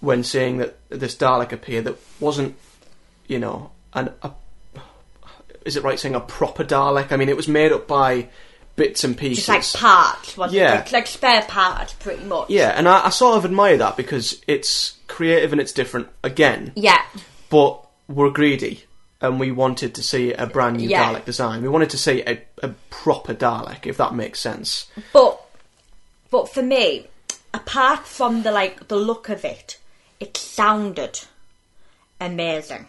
when 0.00 0.22
seeing 0.22 0.58
that 0.58 0.76
this 0.90 1.16
Dalek 1.16 1.52
appear 1.52 1.80
that 1.82 1.96
wasn't, 2.20 2.56
you 3.26 3.38
know, 3.38 3.70
an, 3.94 4.10
a, 4.22 4.30
is 5.64 5.76
it 5.76 5.82
right 5.82 5.98
saying 5.98 6.14
a 6.14 6.20
proper 6.20 6.64
Dalek? 6.64 7.10
I 7.12 7.16
mean, 7.16 7.28
it 7.28 7.36
was 7.36 7.48
made 7.48 7.72
up 7.72 7.88
by 7.88 8.28
bits 8.76 9.04
and 9.04 9.16
pieces. 9.16 9.46
Just 9.46 9.74
like 9.74 9.80
parts, 9.82 10.36
wasn't 10.36 10.58
Yeah. 10.58 10.74
it? 10.74 10.76
Like, 10.78 10.92
like 10.92 11.06
spare 11.06 11.42
parts, 11.42 11.92
pretty 11.94 12.24
much. 12.24 12.50
Yeah, 12.50 12.70
and 12.70 12.88
I, 12.88 13.06
I 13.06 13.10
sort 13.10 13.36
of 13.38 13.44
admire 13.44 13.76
that 13.78 13.96
because 13.96 14.42
it's 14.46 14.96
creative 15.06 15.52
and 15.52 15.60
it's 15.60 15.72
different 15.72 16.08
again, 16.22 16.72
Yeah. 16.76 17.00
but 17.50 17.80
we're 18.08 18.30
greedy 18.30 18.84
and 19.20 19.40
we 19.40 19.50
wanted 19.52 19.94
to 19.94 20.02
see 20.02 20.32
a 20.34 20.46
brand 20.46 20.76
new 20.76 20.88
Yeah. 20.88 21.14
Dalek 21.14 21.24
design. 21.24 21.62
We 21.62 21.68
wanted 21.68 21.90
to 21.90 21.98
see 21.98 22.22
a, 22.26 22.42
a 22.62 22.68
proper 22.90 23.32
Dalek, 23.32 23.86
if 23.86 23.96
that 23.96 24.14
makes 24.14 24.40
sense. 24.40 24.86
But 25.12 25.40
but 26.30 26.48
for 26.52 26.62
me, 26.62 27.06
apart 27.54 28.06
from 28.06 28.42
the 28.42 28.50
like 28.50 28.88
the 28.88 28.96
look 28.96 29.30
of 29.30 29.44
it, 29.44 29.78
it 30.20 30.36
sounded 30.36 31.20
amazing. 32.20 32.86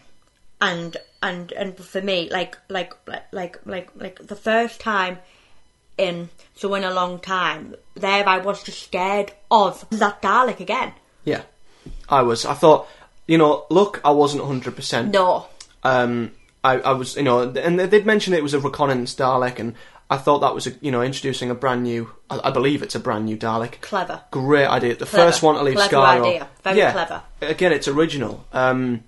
And 0.60 0.96
and 1.22 1.52
and 1.52 1.76
for 1.76 2.02
me, 2.02 2.28
like 2.30 2.58
like 2.68 2.92
like 3.32 3.58
like 3.64 3.90
like, 3.94 4.26
the 4.26 4.36
first 4.36 4.80
time 4.80 5.18
in 5.96 6.28
so 6.54 6.74
in 6.74 6.84
a 6.84 6.92
long 6.92 7.20
time, 7.20 7.76
there 7.94 8.28
I 8.28 8.38
was 8.38 8.62
just 8.62 8.82
scared 8.82 9.32
of 9.50 9.88
that 9.90 10.20
Dalek 10.20 10.60
again. 10.60 10.92
Yeah, 11.24 11.42
I 12.08 12.22
was. 12.22 12.44
I 12.44 12.54
thought, 12.54 12.88
you 13.26 13.38
know, 13.38 13.66
look, 13.70 14.00
I 14.04 14.10
wasn't 14.10 14.44
100%. 14.44 15.12
No. 15.12 15.46
Um, 15.82 16.32
I, 16.62 16.78
I 16.78 16.92
was, 16.92 17.16
you 17.16 17.22
know, 17.22 17.50
and 17.50 17.78
they 17.78 17.88
did 17.88 18.06
mention 18.06 18.32
it 18.32 18.42
was 18.42 18.54
a 18.54 18.60
reconnaissance 18.60 19.14
Dalek, 19.14 19.58
and 19.58 19.74
I 20.08 20.16
thought 20.18 20.38
that 20.40 20.54
was, 20.54 20.66
a, 20.68 20.72
you 20.80 20.92
know, 20.92 21.02
introducing 21.02 21.50
a 21.50 21.54
brand 21.54 21.82
new, 21.82 22.10
I, 22.30 22.40
I 22.44 22.50
believe 22.50 22.82
it's 22.82 22.94
a 22.94 23.00
brand 23.00 23.24
new 23.24 23.36
Dalek. 23.36 23.80
Clever. 23.80 24.22
Great 24.30 24.66
idea. 24.66 24.94
The 24.94 25.04
Clever. 25.06 25.26
first 25.30 25.42
one 25.42 25.56
to 25.56 25.62
leave 25.62 25.74
Clever 25.76 25.96
idea. 25.96 26.48
Very 26.62 26.78
yeah, 26.78 26.92
clever. 26.92 27.22
Again, 27.42 27.72
it's 27.72 27.88
original. 27.88 28.44
Um, 28.52 29.02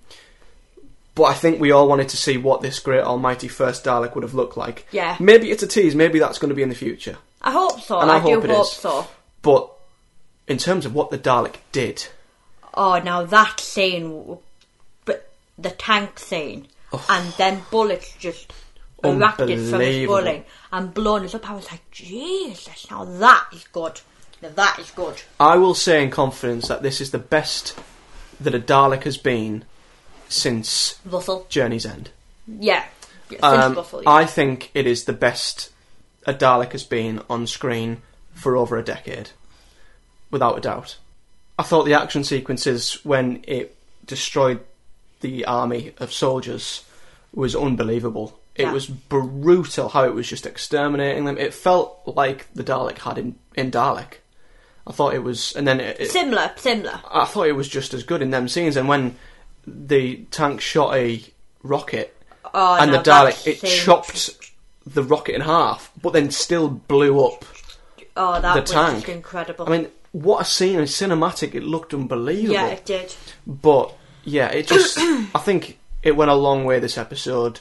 but 1.15 1.23
I 1.25 1.33
think 1.33 1.59
we 1.61 1.71
all 1.71 1.87
wanted 1.87 2.09
to 2.09 2.17
see 2.17 2.37
what 2.37 2.61
this 2.61 2.79
great 2.79 3.01
almighty 3.03 3.47
first 3.47 3.85
Dalek 3.85 4.13
would 4.15 4.23
have 4.23 4.33
looked 4.33 4.57
like. 4.57 4.87
Yeah. 4.91 5.15
Maybe 5.19 5.51
it's 5.51 5.63
a 5.63 5.67
tease. 5.67 5.95
Maybe 5.95 6.19
that's 6.19 6.37
going 6.37 6.49
to 6.49 6.55
be 6.55 6.63
in 6.63 6.69
the 6.69 6.75
future. 6.75 7.17
I 7.41 7.51
hope 7.51 7.79
so. 7.81 7.99
And 7.99 8.11
I 8.11 8.15
I, 8.15 8.19
hope 8.19 8.41
do 8.43 8.49
it 8.49 8.55
hope 8.55 8.65
is. 8.65 8.71
so. 8.73 9.07
But 9.41 9.69
in 10.47 10.57
terms 10.57 10.85
of 10.85 10.93
what 10.93 11.11
the 11.11 11.17
Dalek 11.17 11.55
did, 11.71 12.07
Oh, 12.73 12.99
now 12.99 13.23
that 13.25 13.59
scene, 13.59 14.03
w- 14.19 14.37
but 15.05 15.29
the 15.57 15.71
tank 15.71 16.19
scene, 16.19 16.67
and 17.09 17.33
then 17.33 17.63
bullets 17.71 18.13
just 18.19 18.53
erupted 19.03 19.47
from 19.47 19.49
his 19.49 19.73
Unbelievable. 19.73 20.43
and 20.71 20.93
blown 20.93 21.25
us 21.25 21.35
up. 21.35 21.49
I 21.49 21.53
was 21.53 21.69
like, 21.71 21.89
Jesus, 21.91 22.89
now 22.89 23.05
that 23.05 23.47
is 23.53 23.65
good. 23.71 24.01
Now 24.41 24.49
that 24.55 24.79
is 24.79 24.91
good. 24.91 25.21
I 25.39 25.57
will 25.57 25.73
say 25.73 26.03
in 26.03 26.11
confidence 26.11 26.67
that 26.67 26.81
this 26.81 27.01
is 27.01 27.11
the 27.11 27.17
best 27.19 27.77
that 28.39 28.55
a 28.55 28.59
Dalek 28.59 29.03
has 29.03 29.17
been 29.17 29.65
since 30.29 30.99
Russell, 31.05 31.45
Journey's 31.49 31.85
End. 31.85 32.11
yeah, 32.47 32.85
yeah 33.29 33.39
since 33.39 33.43
Um, 33.43 33.73
Russell, 33.75 34.03
yeah. 34.03 34.11
I 34.11 34.25
think 34.25 34.71
it 34.73 34.87
is 34.87 35.03
the 35.05 35.13
best 35.13 35.71
a 36.25 36.33
Dalek 36.33 36.71
has 36.73 36.83
been 36.83 37.21
on 37.29 37.47
screen 37.47 38.01
for 38.33 38.55
over 38.55 38.77
a 38.77 38.83
decade, 38.83 39.31
without 40.31 40.57
a 40.57 40.61
doubt. 40.61 40.97
I 41.57 41.63
thought 41.63 41.83
the 41.83 41.93
action 41.95 42.23
sequences 42.23 42.99
when 43.03 43.43
it 43.45 43.75
destroyed 44.05 44.61
the 45.19 45.43
army 45.45 45.93
of 45.97 46.13
soldiers 46.13 46.83
was 47.33 47.55
unbelievable. 47.55 48.38
It 48.59 48.63
Yeah. 48.65 48.73
was 48.73 48.87
brutal 48.87 49.89
how 49.89 50.03
it 50.03 50.13
was 50.13 50.27
just 50.27 50.45
exterminating 50.45 51.25
them. 51.25 51.37
It 51.37 51.53
felt 51.53 52.01
like 52.05 52.47
the 52.53 52.63
Dalek 52.63 52.97
had 52.99 53.17
in, 53.17 53.35
in 53.55 53.71
Dalek. 53.71 54.15
I 54.85 54.91
thought 54.91 55.13
it 55.13 55.23
was, 55.23 55.53
and 55.55 55.67
then 55.67 55.79
it, 55.79 55.99
it, 55.99 56.11
similar, 56.11 56.51
similar. 56.57 56.99
I 57.11 57.25
thought 57.25 57.47
it 57.47 57.53
was 57.55 57.69
just 57.69 57.93
as 57.93 58.03
good 58.03 58.21
in 58.21 58.31
them 58.31 58.47
scenes. 58.47 58.75
And 58.75 58.87
when 58.89 59.15
the 59.65 60.17
tank 60.31 60.61
shot 60.61 60.95
a 60.95 61.23
rocket 61.63 62.15
Oh, 62.53 62.77
and 62.79 62.91
the 62.93 62.97
Dalek, 62.97 63.45
it 63.47 63.61
chopped 63.65 64.31
the 64.85 65.03
rocket 65.03 65.35
in 65.35 65.41
half, 65.41 65.91
but 66.01 66.13
then 66.13 66.31
still 66.31 66.67
blew 66.67 67.23
up. 67.23 67.45
Oh, 68.17 68.41
that 68.41 68.53
the 68.55 68.61
was 68.61 68.71
tank. 68.71 69.07
incredible. 69.09 69.67
I 69.67 69.77
mean, 69.77 69.87
what 70.11 70.41
a 70.41 70.45
scene! 70.45 70.79
It's 70.79 70.99
cinematic. 70.99 71.53
It 71.53 71.63
looked 71.63 71.93
unbelievable. 71.93 72.53
yeah, 72.55 72.67
it 72.67 72.85
did. 72.85 73.15
But 73.45 73.93
yeah, 74.23 74.47
it 74.49 74.65
just. 74.67 74.97
I 74.99 75.39
think 75.39 75.77
it 76.01 76.15
went 76.15 76.31
a 76.31 76.35
long 76.35 76.65
way 76.65 76.79
this 76.79 76.97
episode 76.97 77.59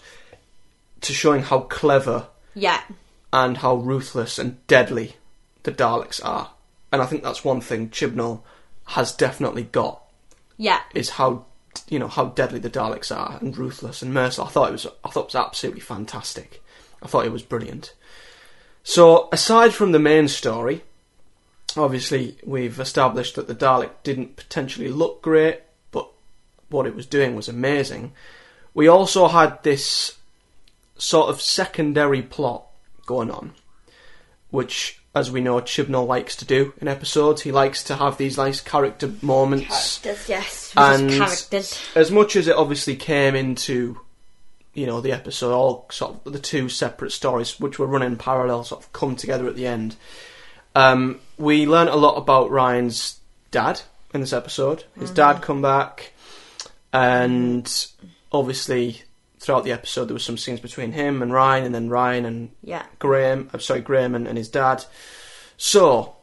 to 1.02 1.12
showing 1.12 1.42
how 1.42 1.60
clever 1.60 2.28
Yeah, 2.54 2.80
and 3.32 3.58
how 3.58 3.76
ruthless 3.76 4.38
and 4.38 4.64
deadly 4.66 5.16
the 5.62 5.72
Daleks 5.72 6.24
are. 6.24 6.50
And 6.92 7.02
I 7.02 7.06
think 7.06 7.22
that's 7.22 7.44
one 7.44 7.60
thing 7.60 7.90
Chibnall 7.90 8.40
has 8.86 9.12
definitely 9.12 9.64
got 9.64 10.02
yeah. 10.56 10.80
is 10.94 11.10
how 11.10 11.44
you 11.88 11.98
know 11.98 12.08
how 12.08 12.26
deadly 12.26 12.58
the 12.58 12.70
Daleks 12.70 13.14
are 13.14 13.38
and 13.40 13.56
ruthless 13.56 14.02
and 14.02 14.12
merciless. 14.12 14.48
I 14.48 14.52
thought 14.52 14.68
it 14.68 14.72
was 14.72 14.86
I 15.04 15.10
thought 15.10 15.22
it 15.22 15.34
was 15.34 15.34
absolutely 15.34 15.80
fantastic. 15.80 16.62
I 17.02 17.06
thought 17.06 17.26
it 17.26 17.32
was 17.32 17.42
brilliant. 17.42 17.94
So 18.82 19.28
aside 19.32 19.74
from 19.74 19.92
the 19.92 19.98
main 19.98 20.28
story, 20.28 20.82
obviously 21.76 22.38
we've 22.44 22.80
established 22.80 23.36
that 23.36 23.46
the 23.46 23.54
Dalek 23.54 23.90
didn't 24.02 24.36
potentially 24.36 24.88
look 24.88 25.22
great, 25.22 25.60
but 25.90 26.08
what 26.70 26.86
it 26.86 26.94
was 26.94 27.06
doing 27.06 27.36
was 27.36 27.48
amazing. 27.48 28.12
We 28.74 28.88
also 28.88 29.28
had 29.28 29.62
this 29.62 30.16
sort 30.98 31.30
of 31.30 31.40
secondary 31.40 32.22
plot 32.22 32.66
going 33.06 33.30
on, 33.30 33.52
which, 34.50 35.00
as 35.14 35.30
we 35.30 35.40
know, 35.40 35.60
Chibnall 35.60 36.06
likes 36.06 36.36
to 36.36 36.44
do 36.44 36.74
in 36.80 36.88
episodes. 36.88 37.42
He 37.42 37.52
likes 37.52 37.82
to 37.84 37.96
have 37.96 38.18
these 38.18 38.36
nice 38.36 38.60
character 38.60 39.12
moments. 39.22 39.98
Characters, 39.98 40.28
yes. 40.28 40.72
And- 40.76 41.10
characters. 41.10 41.80
As 41.94 42.10
much 42.10 42.36
as 42.36 42.48
it 42.48 42.56
obviously 42.56 42.96
came 42.96 43.34
into, 43.34 44.00
you 44.74 44.86
know, 44.86 45.00
the 45.00 45.12
episode, 45.12 45.54
all 45.54 45.86
sort 45.90 46.26
of 46.26 46.32
the 46.32 46.38
two 46.38 46.68
separate 46.68 47.12
stories, 47.12 47.58
which 47.58 47.78
were 47.78 47.86
running 47.86 48.16
parallel, 48.16 48.64
sort 48.64 48.82
of 48.82 48.92
come 48.92 49.16
together 49.16 49.48
at 49.48 49.56
the 49.56 49.66
end. 49.66 49.96
Um, 50.74 51.20
we 51.38 51.66
learnt 51.66 51.90
a 51.90 51.96
lot 51.96 52.16
about 52.16 52.50
Ryan's 52.50 53.18
dad 53.50 53.80
in 54.12 54.20
this 54.20 54.32
episode. 54.32 54.84
His 54.98 55.10
dad 55.10 55.40
come 55.40 55.62
back, 55.62 56.12
and 56.92 57.86
obviously 58.30 59.02
throughout 59.48 59.64
the 59.64 59.72
episode 59.72 60.04
there 60.04 60.14
was 60.14 60.24
some 60.24 60.36
scenes 60.36 60.60
between 60.60 60.92
him 60.92 61.22
and 61.22 61.32
Ryan, 61.32 61.64
and 61.64 61.74
then 61.74 61.88
Ryan 61.88 62.26
and 62.26 62.50
Yeah. 62.62 62.84
Graham. 62.98 63.48
I'm 63.54 63.60
sorry, 63.60 63.80
Graham 63.80 64.14
and, 64.14 64.28
and 64.28 64.36
his 64.36 64.50
dad. 64.50 64.84
So, 65.56 66.16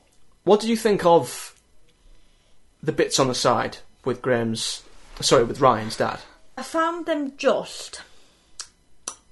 what 0.43 0.59
did 0.59 0.69
you 0.69 0.77
think 0.77 1.03
of 1.07 1.59
the 2.83 2.91
bits 2.91 3.19
on 3.19 3.27
the 3.27 3.33
side 3.33 3.77
with 4.03 4.21
Graham's? 4.21 4.83
Sorry, 5.21 5.43
with 5.43 5.59
Ryan's 5.59 5.97
dad. 5.97 6.19
I 6.55 6.61
found 6.61 7.07
them 7.07 7.35
just 7.35 8.03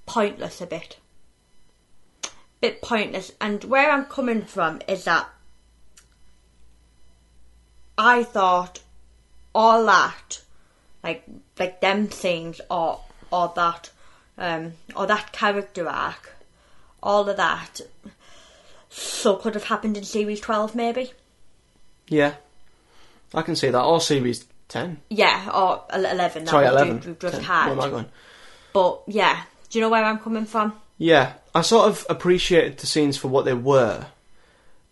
pointless 0.06 0.60
a 0.60 0.66
bit. 0.66 0.98
Bit 2.60 2.82
pointless. 2.82 3.30
And 3.40 3.62
where 3.62 3.92
I'm 3.92 4.06
coming 4.06 4.42
from 4.42 4.80
is 4.88 5.04
that 5.04 5.28
I 7.96 8.24
thought 8.24 8.80
all 9.54 9.86
that, 9.86 10.42
like 11.04 11.22
like 11.60 11.80
them 11.80 12.08
things 12.08 12.60
or 12.68 13.03
or 13.34 13.52
that 13.56 13.90
um 14.38 14.72
or 14.94 15.06
that 15.06 15.32
character 15.32 15.88
arc, 15.88 16.34
all 17.02 17.28
of 17.28 17.36
that 17.36 17.80
so 18.88 19.36
could 19.36 19.54
have 19.54 19.64
happened 19.64 19.96
in 19.96 20.04
series 20.04 20.40
twelve 20.40 20.74
maybe. 20.74 21.12
Yeah, 22.08 22.34
I 23.32 23.42
can 23.42 23.56
see 23.56 23.70
that. 23.70 23.82
Or 23.82 24.00
series 24.00 24.46
ten. 24.68 25.00
Yeah, 25.10 25.50
or 25.52 25.82
eleven. 25.92 26.44
that 26.44 26.50
Sorry, 26.50 26.66
eleven. 26.66 27.02
We've 27.04 27.18
just 27.18 27.34
10. 27.34 27.44
had. 27.44 27.64
Where 27.66 27.72
am 27.72 27.80
I 27.80 27.90
going? 27.90 28.06
But 28.72 29.02
yeah, 29.06 29.42
do 29.68 29.78
you 29.78 29.82
know 29.82 29.90
where 29.90 30.04
I'm 30.04 30.18
coming 30.18 30.44
from? 30.46 30.74
Yeah, 30.96 31.32
I 31.54 31.62
sort 31.62 31.88
of 31.88 32.06
appreciated 32.08 32.78
the 32.78 32.86
scenes 32.86 33.16
for 33.16 33.28
what 33.28 33.44
they 33.44 33.54
were 33.54 34.06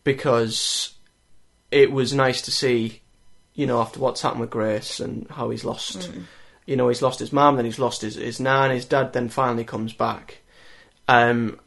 because 0.03 0.95
it 1.71 1.93
was 1.93 2.13
nice 2.13 2.43
to 2.43 2.51
see, 2.51 3.03
you 3.55 3.67
know, 3.67 3.81
after 3.81 4.01
what's 4.01 4.23
happened 4.23 4.41
with 4.41 4.51
Grace 4.51 4.99
and 4.99 5.29
how 5.31 5.51
he's 5.51 5.65
lost, 5.65 6.11
you 6.73 6.77
know, 6.77 6.89
he's 6.89 7.03
lost 7.03 7.19
his 7.21 7.35
mum, 7.35 7.57
then 7.57 7.67
he's 7.67 7.79
lost 7.79 8.01
his, 8.01 8.15
his 8.15 8.41
nan, 8.41 8.71
his 8.71 8.87
dad 8.87 9.13
then 9.13 9.29
finally 9.29 9.63
comes 9.65 9.93
back. 9.93 10.39
Um, 11.07 11.61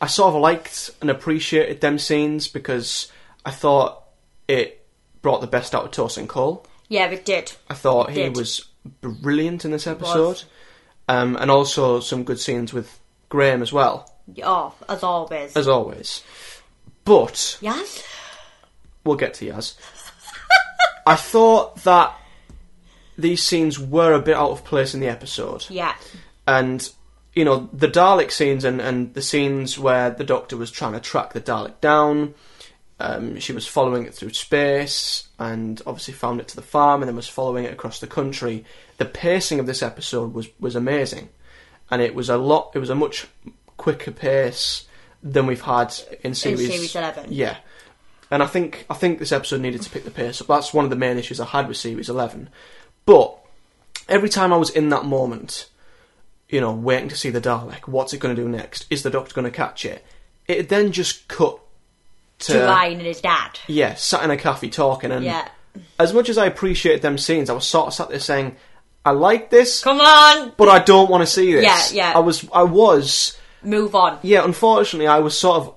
I 0.00 0.06
sort 0.06 0.34
of 0.34 0.40
liked 0.40 0.90
and 1.02 1.10
appreciated 1.10 1.82
them 1.82 1.98
scenes 1.98 2.48
because 2.48 3.12
I 3.44 3.50
thought 3.50 4.02
it 4.48 4.82
brought 5.20 5.42
the 5.42 5.46
best 5.46 5.74
out 5.74 5.84
of 5.84 5.90
Tosin 5.90 6.26
Cole. 6.26 6.64
Yeah, 6.88 7.06
it 7.10 7.26
did. 7.26 7.52
I 7.68 7.74
thought 7.74 8.08
It 8.08 8.16
he 8.16 8.22
did. 8.22 8.36
was 8.36 8.64
brilliant 9.02 9.66
in 9.66 9.72
this 9.72 9.86
episode. 9.86 10.44
Um, 11.06 11.36
and 11.36 11.50
also 11.50 12.00
some 12.00 12.24
good 12.24 12.40
scenes 12.40 12.72
with 12.72 12.98
Graham 13.28 13.60
as 13.60 13.72
well, 13.74 14.10
Oh, 14.42 14.72
as 14.88 15.02
always. 15.02 15.54
as 15.56 15.68
always. 15.68 16.22
But 17.04 17.58
yes? 17.60 18.02
we'll 19.04 19.16
get 19.16 19.34
to 19.34 19.46
Yaz. 19.46 19.74
I 21.06 21.14
thought 21.16 21.76
that 21.84 22.16
these 23.18 23.42
scenes 23.42 23.78
were 23.78 24.12
a 24.12 24.20
bit 24.20 24.36
out 24.36 24.50
of 24.50 24.64
place 24.64 24.94
in 24.94 25.00
the 25.00 25.08
episode. 25.08 25.66
Yeah. 25.68 25.94
And, 26.46 26.88
you 27.34 27.44
know, 27.44 27.68
the 27.72 27.88
Dalek 27.88 28.30
scenes 28.30 28.64
and, 28.64 28.80
and 28.80 29.14
the 29.14 29.22
scenes 29.22 29.78
where 29.78 30.10
the 30.10 30.24
Doctor 30.24 30.56
was 30.56 30.70
trying 30.70 30.92
to 30.92 31.00
track 31.00 31.32
the 31.32 31.40
Dalek 31.40 31.80
down, 31.80 32.34
um, 33.00 33.38
she 33.38 33.52
was 33.52 33.66
following 33.66 34.04
it 34.04 34.14
through 34.14 34.32
space 34.32 35.28
and 35.38 35.82
obviously 35.86 36.14
found 36.14 36.40
it 36.40 36.48
to 36.48 36.56
the 36.56 36.62
farm 36.62 37.02
and 37.02 37.08
then 37.08 37.16
was 37.16 37.28
following 37.28 37.64
it 37.64 37.72
across 37.72 38.00
the 38.00 38.06
country. 38.06 38.64
The 38.98 39.04
pacing 39.04 39.60
of 39.60 39.66
this 39.66 39.82
episode 39.82 40.32
was, 40.32 40.48
was 40.60 40.76
amazing. 40.76 41.28
And 41.90 42.02
it 42.02 42.14
was 42.14 42.28
a 42.28 42.36
lot, 42.36 42.72
it 42.74 42.78
was 42.78 42.90
a 42.90 42.94
much 42.94 43.26
quicker 43.76 44.10
pace 44.10 44.86
than 45.22 45.46
we've 45.46 45.62
had 45.62 45.94
in 46.22 46.34
series, 46.34 46.68
Series 46.68 46.96
11. 46.96 47.32
Yeah. 47.32 47.56
And 48.30 48.42
I 48.42 48.46
think 48.46 48.86
I 48.90 48.94
think 48.94 49.18
this 49.18 49.32
episode 49.32 49.60
needed 49.60 49.82
to 49.82 49.90
pick 49.90 50.04
the 50.04 50.10
pace 50.10 50.40
up. 50.40 50.48
That's 50.48 50.74
one 50.74 50.84
of 50.84 50.90
the 50.90 50.96
main 50.96 51.16
issues 51.16 51.40
I 51.40 51.44
had 51.44 51.68
with 51.68 51.76
series 51.76 52.08
eleven. 52.08 52.48
But 53.06 53.38
every 54.08 54.28
time 54.28 54.52
I 54.52 54.56
was 54.56 54.70
in 54.70 54.88
that 54.90 55.04
moment, 55.04 55.68
you 56.48 56.60
know, 56.60 56.72
waiting 56.72 57.08
to 57.08 57.16
see 57.16 57.30
the 57.30 57.40
Dalek, 57.40 57.86
what's 57.88 58.12
it 58.12 58.18
going 58.18 58.34
to 58.36 58.40
do 58.42 58.48
next? 58.48 58.86
Is 58.90 59.02
the 59.02 59.10
Doctor 59.10 59.34
going 59.34 59.44
to 59.46 59.50
catch 59.50 59.84
it? 59.84 60.04
It 60.46 60.68
then 60.68 60.92
just 60.92 61.26
cut 61.28 61.58
to, 62.40 62.52
To 62.52 62.64
Ryan 62.66 62.98
and 62.98 63.06
his 63.06 63.20
dad. 63.20 63.58
yeah, 63.66 63.94
sat 63.94 64.22
in 64.22 64.30
a 64.30 64.36
cafe 64.36 64.68
talking, 64.68 65.10
and 65.10 65.24
Yeah. 65.24 65.48
as 65.98 66.12
much 66.12 66.28
as 66.28 66.36
I 66.38 66.46
appreciated 66.46 67.02
them 67.02 67.16
scenes, 67.18 67.48
I 67.50 67.54
was 67.54 67.66
sort 67.66 67.88
of 67.88 67.94
sat 67.94 68.10
there 68.10 68.20
saying, 68.20 68.56
I 69.04 69.10
like 69.12 69.50
this, 69.50 69.82
Come 69.82 70.00
on! 70.00 70.52
but 70.56 70.68
I 70.68 70.80
don't 70.80 71.08
want 71.10 71.22
to 71.22 71.26
see 71.26 71.52
this. 71.52 71.92
Yeah, 71.92 72.10
yeah. 72.10 72.16
I 72.16 72.20
was, 72.20 72.46
I 72.52 72.64
was, 72.64 73.38
Move 73.62 73.94
on. 73.94 74.18
yeah. 74.22 74.44
Unfortunately, 74.44 75.06
I 75.06 75.20
was 75.20 75.36
sort 75.38 75.58
of 75.62 75.74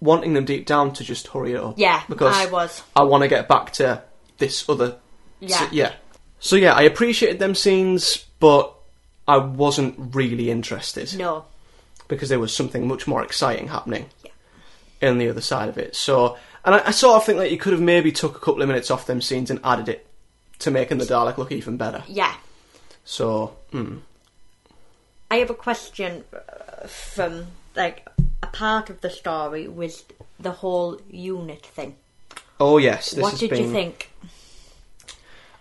wanting 0.00 0.32
them 0.34 0.44
deep 0.44 0.64
down 0.66 0.92
to 0.94 1.04
just 1.04 1.26
hurry 1.28 1.52
it 1.52 1.60
up. 1.60 1.74
Yeah, 1.76 2.02
because 2.08 2.34
I 2.36 2.46
was. 2.46 2.82
I 2.96 3.02
want 3.02 3.22
to 3.22 3.28
get 3.28 3.48
back 3.48 3.72
to 3.74 4.02
this 4.38 4.68
other. 4.68 4.96
Yeah. 5.40 5.68
yeah. 5.72 5.92
So 6.40 6.56
yeah, 6.56 6.72
I 6.74 6.82
appreciated 6.82 7.38
them 7.38 7.54
scenes, 7.54 8.24
but 8.40 8.72
I 9.26 9.36
wasn't 9.38 10.14
really 10.14 10.50
interested 10.50 11.16
No. 11.18 11.44
because 12.06 12.28
there 12.28 12.38
was 12.38 12.54
something 12.54 12.86
much 12.86 13.06
more 13.06 13.22
exciting 13.22 13.68
happening 13.68 14.06
in 15.00 15.18
the 15.18 15.28
other 15.28 15.40
side 15.40 15.68
of 15.68 15.78
it. 15.78 15.94
So, 15.96 16.36
and 16.64 16.74
I, 16.76 16.88
I 16.88 16.90
sort 16.92 17.16
of 17.16 17.24
think 17.24 17.38
that 17.38 17.50
you 17.50 17.58
could 17.58 17.72
have 17.72 17.82
maybe 17.82 18.12
took 18.12 18.36
a 18.36 18.40
couple 18.40 18.62
of 18.62 18.68
minutes 18.68 18.90
off 18.90 19.06
them 19.06 19.20
scenes 19.20 19.50
and 19.50 19.60
added 19.64 19.88
it 19.88 20.06
to 20.60 20.70
making 20.70 20.98
the 20.98 21.04
Dalek 21.04 21.38
look 21.38 21.52
even 21.52 21.76
better. 21.76 22.02
Yeah. 22.08 22.34
So, 23.04 23.56
mm, 23.72 24.00
I 25.30 25.36
have 25.36 25.50
a 25.50 25.54
question 25.54 26.24
uh, 26.32 26.86
from, 26.86 27.46
like, 27.76 28.06
a 28.42 28.46
part 28.46 28.90
of 28.90 29.00
the 29.02 29.10
story 29.10 29.68
was 29.68 30.04
the 30.40 30.50
whole 30.52 31.00
unit 31.10 31.64
thing. 31.66 31.96
oh 32.60 32.78
yes, 32.78 33.10
this 33.12 33.22
what 33.22 33.30
has 33.32 33.40
did 33.40 33.50
been. 33.50 33.64
you 33.64 33.70
think? 33.72 34.10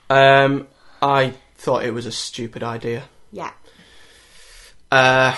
Um, 0.10 0.68
I 1.02 1.34
thought 1.58 1.84
it 1.84 1.92
was 1.94 2.06
a 2.06 2.12
stupid 2.12 2.64
idea. 2.64 3.04
Yeah. 3.32 3.52
Uh, 4.92 5.36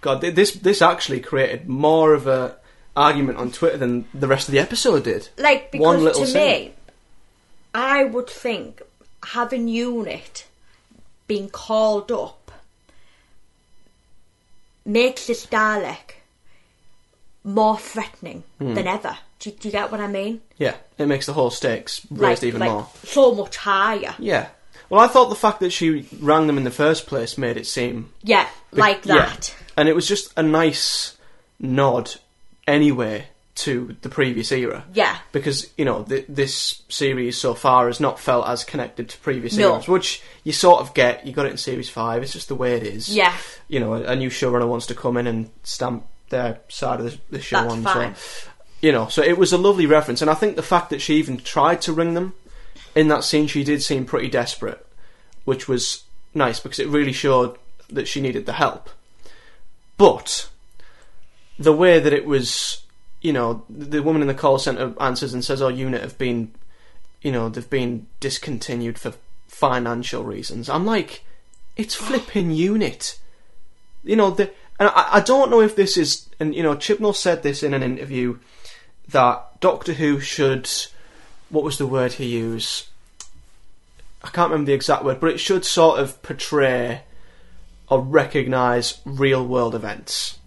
God, 0.00 0.20
this 0.20 0.52
this 0.52 0.80
actually 0.80 1.20
created 1.20 1.68
more 1.68 2.14
of 2.14 2.26
a 2.26 2.56
argument 2.96 3.38
on 3.38 3.50
Twitter 3.50 3.76
than 3.76 4.04
the 4.14 4.26
rest 4.28 4.48
of 4.48 4.52
the 4.52 4.58
episode 4.60 5.04
did. 5.04 5.28
Like, 5.38 5.72
One 5.74 5.96
because 5.98 6.02
little 6.02 6.20
to 6.22 6.26
scene. 6.26 6.66
me, 6.68 6.74
I 7.74 8.04
would 8.04 8.28
think 8.28 8.82
having 9.24 9.68
unit 9.68 10.46
being 11.26 11.48
called 11.48 12.10
up 12.12 12.50
makes 14.84 15.26
this 15.26 15.46
Dalek 15.46 16.14
more 17.44 17.78
threatening 17.78 18.44
Hmm. 18.58 18.74
than 18.74 18.86
ever. 18.86 19.18
Do, 19.40 19.50
do 19.50 19.68
you 19.68 19.72
get 19.72 19.90
what 19.90 20.00
I 20.00 20.06
mean? 20.06 20.40
Yeah, 20.58 20.76
it 20.98 21.06
makes 21.06 21.26
the 21.26 21.32
whole 21.32 21.50
stakes 21.50 22.06
raised 22.10 22.42
like, 22.42 22.48
even 22.48 22.60
like 22.60 22.70
more. 22.70 22.88
So 23.04 23.34
much 23.34 23.56
higher. 23.56 24.14
Yeah. 24.18 24.48
Well, 24.88 25.00
I 25.00 25.06
thought 25.08 25.28
the 25.30 25.34
fact 25.36 25.60
that 25.60 25.70
she 25.70 26.06
rang 26.20 26.46
them 26.46 26.56
in 26.58 26.64
the 26.64 26.70
first 26.70 27.06
place 27.06 27.38
made 27.38 27.56
it 27.56 27.66
seem 27.66 28.12
Yeah, 28.22 28.48
like 28.72 29.04
Yeah. 29.06 29.14
that. 29.16 29.54
and 29.76 29.88
it 29.88 29.94
was 29.94 30.06
just 30.06 30.32
a 30.36 30.42
nice 30.42 31.16
nod 31.58 32.10
anyway 32.66 33.26
to 33.56 33.96
the 34.02 34.08
previous 34.08 34.50
era. 34.52 34.84
Yeah. 34.94 35.16
Because 35.32 35.70
you 35.76 35.84
know 35.84 36.02
th- 36.04 36.24
this 36.28 36.82
series 36.88 37.36
so 37.38 37.54
far 37.54 37.86
has 37.88 38.00
not 38.00 38.18
felt 38.18 38.46
as 38.48 38.64
connected 38.64 39.08
to 39.10 39.18
previous 39.18 39.56
No. 39.56 39.74
eras, 39.74 39.88
which 39.88 40.22
you 40.44 40.52
sort 40.52 40.80
of 40.80 40.94
get. 40.94 41.26
You 41.26 41.32
got 41.32 41.46
it 41.46 41.52
in 41.52 41.56
series 41.58 41.88
five. 41.90 42.22
It's 42.22 42.32
just 42.32 42.48
the 42.48 42.54
way 42.54 42.74
it 42.74 42.82
is. 42.82 43.14
Yeah. 43.14 43.36
You 43.68 43.80
know, 43.80 43.94
a, 43.94 44.02
a 44.12 44.16
new 44.16 44.30
showrunner 44.30 44.68
wants 44.68 44.86
to 44.86 44.94
come 44.94 45.16
in 45.16 45.26
and 45.26 45.50
stamp 45.62 46.06
their 46.30 46.60
side 46.68 47.00
of 47.00 47.06
the, 47.06 47.18
the 47.30 47.40
show 47.40 47.60
That's 47.62 47.72
on. 47.74 47.82
fine. 47.82 48.14
So, 48.14 48.49
you 48.80 48.92
know, 48.92 49.08
so 49.08 49.22
it 49.22 49.36
was 49.38 49.52
a 49.52 49.58
lovely 49.58 49.86
reference, 49.86 50.22
and 50.22 50.30
I 50.30 50.34
think 50.34 50.56
the 50.56 50.62
fact 50.62 50.90
that 50.90 51.02
she 51.02 51.16
even 51.16 51.36
tried 51.36 51.82
to 51.82 51.92
ring 51.92 52.14
them 52.14 52.34
in 52.94 53.08
that 53.08 53.24
scene, 53.24 53.46
she 53.46 53.62
did 53.62 53.82
seem 53.82 54.06
pretty 54.06 54.28
desperate, 54.28 54.84
which 55.44 55.68
was 55.68 56.04
nice 56.34 56.60
because 56.60 56.78
it 56.78 56.88
really 56.88 57.12
showed 57.12 57.56
that 57.88 58.08
she 58.08 58.20
needed 58.20 58.46
the 58.46 58.54
help. 58.54 58.88
But 59.96 60.48
the 61.58 61.74
way 61.74 61.98
that 61.98 62.12
it 62.12 62.24
was, 62.24 62.82
you 63.20 63.32
know, 63.32 63.64
the 63.68 64.02
woman 64.02 64.22
in 64.22 64.28
the 64.28 64.34
call 64.34 64.58
center 64.58 64.94
answers 64.98 65.34
and 65.34 65.44
says, 65.44 65.60
"Oh, 65.60 65.68
unit 65.68 66.00
have 66.00 66.16
been, 66.16 66.52
you 67.20 67.30
know, 67.30 67.48
they've 67.50 67.68
been 67.68 68.06
discontinued 68.18 68.98
for 68.98 69.12
financial 69.46 70.24
reasons." 70.24 70.70
I'm 70.70 70.86
like, 70.86 71.22
it's 71.76 71.94
flipping 71.94 72.50
unit. 72.50 73.18
You 74.02 74.16
know, 74.16 74.30
the, 74.30 74.50
and 74.78 74.88
I, 74.88 75.16
I 75.16 75.20
don't 75.20 75.50
know 75.50 75.60
if 75.60 75.76
this 75.76 75.98
is, 75.98 76.30
and 76.40 76.54
you 76.54 76.62
know, 76.62 76.74
Chibnall 76.74 77.14
said 77.14 77.42
this 77.42 77.62
in 77.62 77.74
an 77.74 77.82
interview 77.82 78.38
that 79.12 79.60
Doctor 79.60 79.94
Who 79.94 80.20
should, 80.20 80.68
what 81.48 81.64
was 81.64 81.78
the 81.78 81.86
word 81.86 82.14
he 82.14 82.26
used? 82.26 82.86
I 84.22 84.28
can't 84.28 84.50
remember 84.50 84.68
the 84.68 84.74
exact 84.74 85.04
word, 85.04 85.20
but 85.20 85.30
it 85.30 85.40
should 85.40 85.64
sort 85.64 85.98
of 85.98 86.20
portray 86.22 87.02
or 87.88 88.00
recognise 88.00 89.00
real 89.04 89.46
world 89.46 89.74
events. 89.74 90.38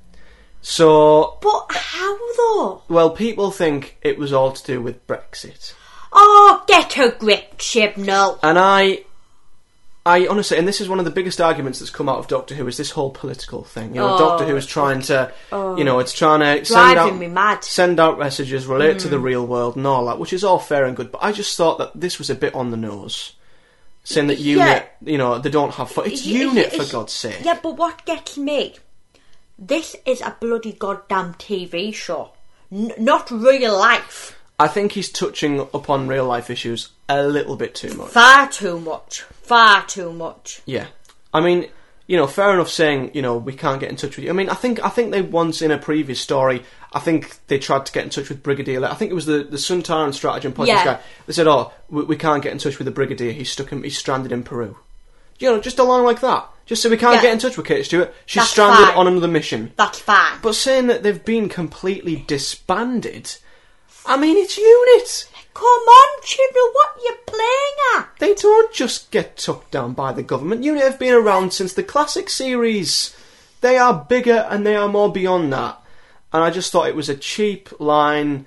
So, 0.61 1.37
But 1.41 1.65
how 1.71 2.17
though? 2.37 2.81
well, 2.87 3.09
people 3.09 3.51
think 3.51 3.97
it 4.01 4.17
was 4.17 4.31
all 4.31 4.51
to 4.53 4.63
do 4.65 4.81
with 4.81 5.05
Brexit. 5.07 5.73
Oh, 6.11 6.63
get 6.67 6.97
a 6.97 7.09
grip, 7.17 7.57
Chibnall. 7.57 8.39
And 8.43 8.57
I, 8.57 9.03
I 10.05 10.27
honestly, 10.27 10.57
and 10.57 10.67
this 10.67 10.81
is 10.81 10.89
one 10.89 10.99
of 10.99 11.05
the 11.05 11.11
biggest 11.11 11.39
arguments 11.39 11.79
that's 11.79 11.89
come 11.89 12.09
out 12.09 12.17
of 12.17 12.27
Doctor 12.27 12.55
Who 12.55 12.67
is 12.67 12.75
this 12.75 12.91
whole 12.91 13.09
political 13.09 13.63
thing. 13.63 13.95
You 13.95 14.01
know, 14.01 14.15
Oh, 14.15 14.17
Doctor 14.17 14.43
Who 14.45 14.55
is 14.57 14.65
trying 14.65 15.01
to, 15.03 15.31
you 15.51 15.83
know, 15.85 15.99
it's 15.99 16.11
trying 16.11 16.41
to 16.41 16.65
send 16.65 16.97
out, 16.99 17.15
me 17.15 17.27
mad. 17.27 17.59
Mm. 17.59 17.63
send 17.63 17.99
out 18.01 18.19
messages, 18.19 18.65
relate 18.67 18.99
to 18.99 19.07
the 19.07 19.17
real 19.19 19.45
world, 19.47 19.77
and 19.77 19.87
all 19.87 20.05
that, 20.07 20.19
which 20.19 20.33
is 20.33 20.43
all 20.43 20.59
fair 20.59 20.83
and 20.85 20.95
good. 20.97 21.09
But 21.11 21.23
I 21.23 21.31
just 21.31 21.55
thought 21.55 21.77
that 21.77 21.91
this 21.95 22.17
was 22.19 22.29
a 22.29 22.35
bit 22.35 22.53
on 22.53 22.71
the 22.71 22.77
nose, 22.77 23.31
saying 24.03 24.27
that 24.27 24.39
Yeah. 24.39 24.65
unit, 24.65 24.87
you 25.05 25.17
know, 25.17 25.39
they 25.39 25.49
don't 25.49 25.73
have. 25.75 25.89
Fun. 25.89 26.07
It's 26.07 26.25
unit 26.25 26.65
it's- 26.73 26.85
for 26.85 26.91
God's 26.91 27.13
sake. 27.13 27.39
Yeah, 27.41 27.59
but 27.63 27.77
what 27.77 28.05
gets 28.05 28.37
me? 28.37 28.75
This 29.57 29.95
is 30.05 30.19
a 30.19 30.35
bloody 30.37 30.73
goddamn 30.73 31.35
TV 31.35 31.93
show, 31.93 32.31
N- 32.69 32.91
not 32.97 33.31
real 33.31 33.77
life. 33.77 34.37
I 34.59 34.67
think 34.67 34.91
he's 34.93 35.11
touching 35.11 35.59
upon 35.59 36.07
real 36.07 36.25
life 36.25 36.49
issues 36.49 36.89
a 37.09 37.23
little 37.23 37.55
bit 37.55 37.75
too 37.75 37.93
much. 37.95 38.09
Far 38.11 38.47
too 38.49 38.79
much. 38.79 39.21
Far 39.41 39.85
too 39.85 40.13
much. 40.13 40.61
Yeah, 40.65 40.87
I 41.33 41.41
mean, 41.41 41.67
you 42.07 42.17
know, 42.17 42.27
fair 42.27 42.53
enough 42.53 42.69
saying 42.69 43.11
you 43.13 43.21
know 43.21 43.37
we 43.37 43.53
can't 43.53 43.79
get 43.79 43.89
in 43.89 43.95
touch 43.95 44.15
with 44.15 44.25
you. 44.25 44.29
I 44.29 44.33
mean, 44.33 44.49
I 44.49 44.53
think 44.53 44.83
I 44.83 44.89
think 44.89 45.11
they 45.11 45.21
once 45.21 45.61
in 45.61 45.71
a 45.71 45.77
previous 45.77 46.19
story, 46.21 46.63
I 46.93 46.99
think 46.99 47.35
they 47.47 47.57
tried 47.59 47.85
to 47.87 47.91
get 47.91 48.03
in 48.03 48.09
touch 48.09 48.29
with 48.29 48.43
Brigadier. 48.43 48.85
I 48.85 48.93
think 48.93 49.11
it 49.11 49.15
was 49.15 49.25
the 49.25 49.43
the 49.43 49.57
Sontaran 49.57 50.13
stratagem 50.13 50.53
podcast 50.53 50.67
Yeah. 50.67 50.85
guy. 50.85 50.99
They 51.25 51.33
said, 51.33 51.47
"Oh, 51.47 51.73
we, 51.89 52.03
we 52.03 52.15
can't 52.15 52.43
get 52.43 52.51
in 52.51 52.57
touch 52.59 52.77
with 52.77 52.85
the 52.85 52.91
Brigadier. 52.91 53.31
He's 53.31 53.51
stuck. 53.51 53.71
In, 53.71 53.83
he's 53.83 53.97
stranded 53.97 54.31
in 54.31 54.43
Peru." 54.43 54.77
You 55.39 55.49
know, 55.51 55.59
just 55.59 55.79
a 55.79 55.83
line 55.83 56.03
like 56.03 56.21
that. 56.21 56.47
Just 56.67 56.81
so 56.83 56.89
we 56.89 56.95
can't 56.95 57.15
Yeah. 57.15 57.21
get 57.23 57.33
in 57.33 57.39
touch 57.39 57.57
with 57.57 57.65
Kate 57.65 57.83
Stewart. 57.83 58.13
She's 58.27 58.41
That's 58.43 58.51
stranded 58.51 58.87
fine. 58.89 58.97
on 58.97 59.07
another 59.07 59.27
mission. 59.27 59.73
That's 59.75 59.99
fine. 59.99 60.37
But 60.41 60.53
saying 60.55 60.87
that 60.87 61.03
they've 61.03 61.25
been 61.25 61.49
completely 61.49 62.23
disbanded, 62.27 63.35
I 64.05 64.17
mean, 64.17 64.37
it's 64.37 64.57
unit. 64.57 65.29
Come 65.53 65.65
on, 65.65 66.21
Chibnall, 66.23 66.73
what 66.73 66.89
are 66.95 67.03
you 67.03 67.15
playing 67.25 67.75
at? 67.97 68.09
They 68.19 68.33
don't 68.33 68.73
just 68.73 69.11
get 69.11 69.37
took 69.37 69.69
down 69.69 69.93
by 69.93 70.11
the 70.11 70.23
government. 70.23 70.63
Unit 70.63 70.83
have 70.83 70.99
been 70.99 71.13
around 71.13 71.53
since 71.53 71.73
the 71.73 71.83
classic 71.83 72.29
series. 72.29 73.15
They 73.61 73.77
are 73.77 74.05
bigger 74.09 74.47
and 74.49 74.65
they 74.65 74.75
are 74.75 74.87
more 74.87 75.11
beyond 75.11 75.53
that. 75.53 75.79
And 76.33 76.43
I 76.43 76.49
just 76.49 76.71
thought 76.71 76.87
it 76.87 76.95
was 76.95 77.09
a 77.09 77.15
cheap 77.15 77.69
line. 77.79 78.45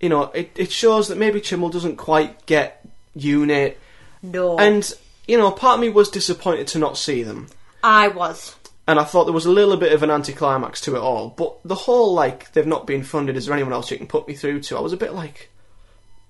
You 0.00 0.08
know, 0.08 0.22
it, 0.32 0.50
it 0.56 0.72
shows 0.72 1.08
that 1.08 1.18
maybe 1.18 1.40
Chibnall 1.40 1.70
doesn't 1.70 1.96
quite 1.96 2.46
get 2.46 2.84
Unit. 3.14 3.78
No. 4.22 4.58
And, 4.58 4.90
you 5.28 5.36
know, 5.36 5.50
part 5.50 5.74
of 5.74 5.80
me 5.80 5.90
was 5.90 6.08
disappointed 6.08 6.66
to 6.68 6.78
not 6.78 6.96
see 6.96 7.22
them. 7.22 7.48
I 7.84 8.08
was. 8.08 8.56
And 8.86 8.98
I 8.98 9.04
thought 9.04 9.24
there 9.24 9.32
was 9.32 9.46
a 9.46 9.50
little 9.50 9.76
bit 9.76 9.92
of 9.92 10.02
an 10.02 10.10
anticlimax 10.10 10.80
to 10.82 10.96
it 10.96 11.00
all. 11.00 11.28
But 11.30 11.56
the 11.64 11.74
whole, 11.74 12.14
like, 12.14 12.52
they've 12.52 12.66
not 12.66 12.86
been 12.86 13.04
funded, 13.04 13.36
is 13.36 13.46
there 13.46 13.54
anyone 13.54 13.72
else 13.72 13.90
you 13.90 13.96
can 13.96 14.08
put 14.08 14.26
me 14.26 14.34
through 14.34 14.60
to? 14.62 14.76
I 14.76 14.80
was 14.80 14.92
a 14.92 14.96
bit 14.96 15.14
like, 15.14 15.50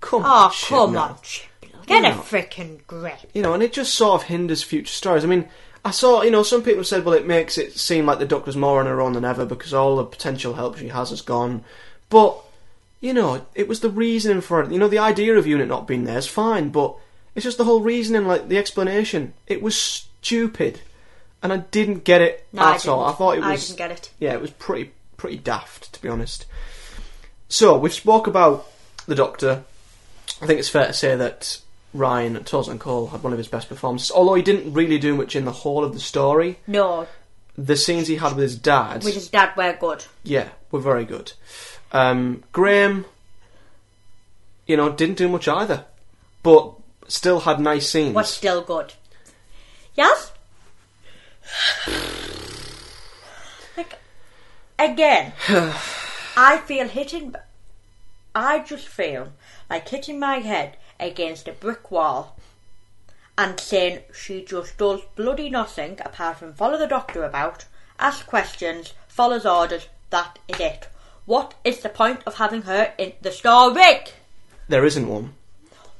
come 0.01 0.23
oh, 0.23 0.27
on, 0.27 0.51
Oh, 0.51 0.55
come 0.67 0.97
on, 0.97 1.17
Get 1.85 2.03
You 2.03 2.09
a 2.09 2.13
freaking 2.13 2.85
grip. 2.87 3.19
you 3.33 3.41
know, 3.41 3.53
and 3.53 3.63
it 3.63 3.73
just 3.73 3.95
sort 3.95 4.21
of 4.21 4.27
hinders 4.27 4.63
future 4.63 4.93
stories. 4.93 5.23
I 5.23 5.27
mean, 5.27 5.49
I 5.83 5.91
saw, 5.91 6.21
you 6.21 6.31
know, 6.31 6.43
some 6.43 6.61
people 6.63 6.79
have 6.79 6.87
said, 6.87 7.03
well, 7.03 7.15
it 7.15 7.27
makes 7.27 7.57
it 7.57 7.77
seem 7.77 8.05
like 8.05 8.19
the 8.19 8.25
Doctor's 8.25 8.55
more 8.55 8.79
on 8.79 8.85
her 8.85 9.01
own 9.01 9.13
than 9.13 9.25
ever 9.25 9.45
because 9.45 9.73
all 9.73 9.97
the 9.97 10.05
potential 10.05 10.53
help 10.53 10.77
she 10.77 10.87
has 10.89 11.09
has 11.09 11.21
gone. 11.21 11.63
But, 12.09 12.37
you 13.01 13.13
know, 13.13 13.45
it 13.53 13.67
was 13.67 13.81
the 13.81 13.89
reasoning 13.89 14.41
for 14.41 14.61
it. 14.61 14.71
You 14.71 14.79
know, 14.79 14.87
the 14.87 14.99
idea 14.99 15.35
of 15.35 15.47
Unit 15.47 15.67
not 15.67 15.87
being 15.87 16.05
there 16.05 16.17
is 16.17 16.27
fine, 16.27 16.69
but 16.69 16.95
it's 17.35 17.43
just 17.43 17.57
the 17.57 17.65
whole 17.65 17.81
reasoning, 17.81 18.27
like 18.27 18.47
the 18.47 18.57
explanation. 18.57 19.33
It 19.47 19.61
was 19.61 19.75
stupid, 19.75 20.79
and 21.43 21.53
I 21.53 21.57
didn't 21.57 22.03
get 22.03 22.21
it 22.21 22.47
No, 22.53 22.63
I 22.63 22.75
at 22.75 22.87
all. 22.87 23.05
I 23.05 23.11
thought 23.13 23.37
it 23.37 23.41
was. 23.41 23.47
I 23.47 23.55
didn't 23.57 23.77
get 23.77 23.91
it. 23.91 24.11
Yeah, 24.19 24.33
it 24.33 24.41
was 24.41 24.51
pretty 24.51 24.91
pretty 25.17 25.37
daft, 25.37 25.93
to 25.93 26.01
be 26.01 26.09
honest. 26.09 26.45
So 27.49 27.77
we've 27.77 27.93
spoke 27.93 28.25
about 28.27 28.65
the 29.05 29.13
Doctor. 29.15 29.63
I 30.41 30.47
think 30.47 30.59
it's 30.59 30.69
fair 30.69 30.87
to 30.87 30.93
say 30.93 31.15
that 31.15 31.59
Ryan 31.93 32.37
Tosin 32.39 32.79
Cole 32.79 33.07
had 33.07 33.21
one 33.23 33.31
of 33.33 33.37
his 33.37 33.47
best 33.47 33.69
performances, 33.69 34.09
although 34.11 34.33
he 34.33 34.41
didn't 34.41 34.73
really 34.73 34.97
do 34.97 35.15
much 35.15 35.35
in 35.35 35.45
the 35.45 35.51
whole 35.51 35.83
of 35.83 35.93
the 35.93 35.99
story. 35.99 36.57
No, 36.65 37.07
The 37.57 37.77
scenes 37.77 38.07
he 38.07 38.15
had 38.15 38.33
with 38.35 38.41
his 38.43 38.57
dad, 38.57 39.03
with 39.03 39.13
his 39.13 39.27
dad, 39.29 39.51
we're 39.55 39.75
good. 39.77 40.03
yeah, 40.23 40.49
were 40.71 40.79
very 40.79 41.05
good. 41.05 41.33
Um, 41.91 42.43
Graham, 42.51 43.05
you 44.65 44.75
know, 44.75 44.91
didn't 44.91 45.17
do 45.19 45.29
much 45.29 45.47
either, 45.47 45.85
but 46.41 46.73
still 47.07 47.41
had 47.41 47.59
nice 47.59 47.89
scenes. 47.89 48.15
Was 48.15 48.33
still 48.33 48.61
good. 48.63 48.93
Yes? 49.95 50.31
Like, 53.77 53.99
again, 54.79 55.33
I 56.37 56.61
feel 56.65 56.87
hitting. 56.87 57.35
I 58.35 58.59
just 58.59 58.87
feel 58.87 59.33
like 59.69 59.89
hitting 59.89 60.19
my 60.19 60.37
head 60.37 60.77
against 60.99 61.47
a 61.47 61.51
brick 61.51 61.91
wall 61.91 62.37
and 63.37 63.59
saying 63.59 63.99
she 64.13 64.43
just 64.43 64.77
does 64.77 65.01
bloody 65.15 65.49
nothing 65.49 65.99
apart 66.05 66.37
from 66.37 66.53
follow 66.53 66.77
the 66.77 66.87
doctor 66.87 67.23
about, 67.23 67.65
ask 67.99 68.25
questions, 68.25 68.93
follows 69.07 69.45
orders. 69.45 69.87
That 70.09 70.39
is 70.47 70.59
it. 70.59 70.87
What 71.25 71.53
is 71.63 71.79
the 71.79 71.89
point 71.89 72.21
of 72.25 72.35
having 72.35 72.63
her 72.63 72.93
in 72.97 73.13
the 73.21 73.31
story? 73.31 73.81
there 74.67 74.85
isn't 74.85 75.07
one. 75.07 75.33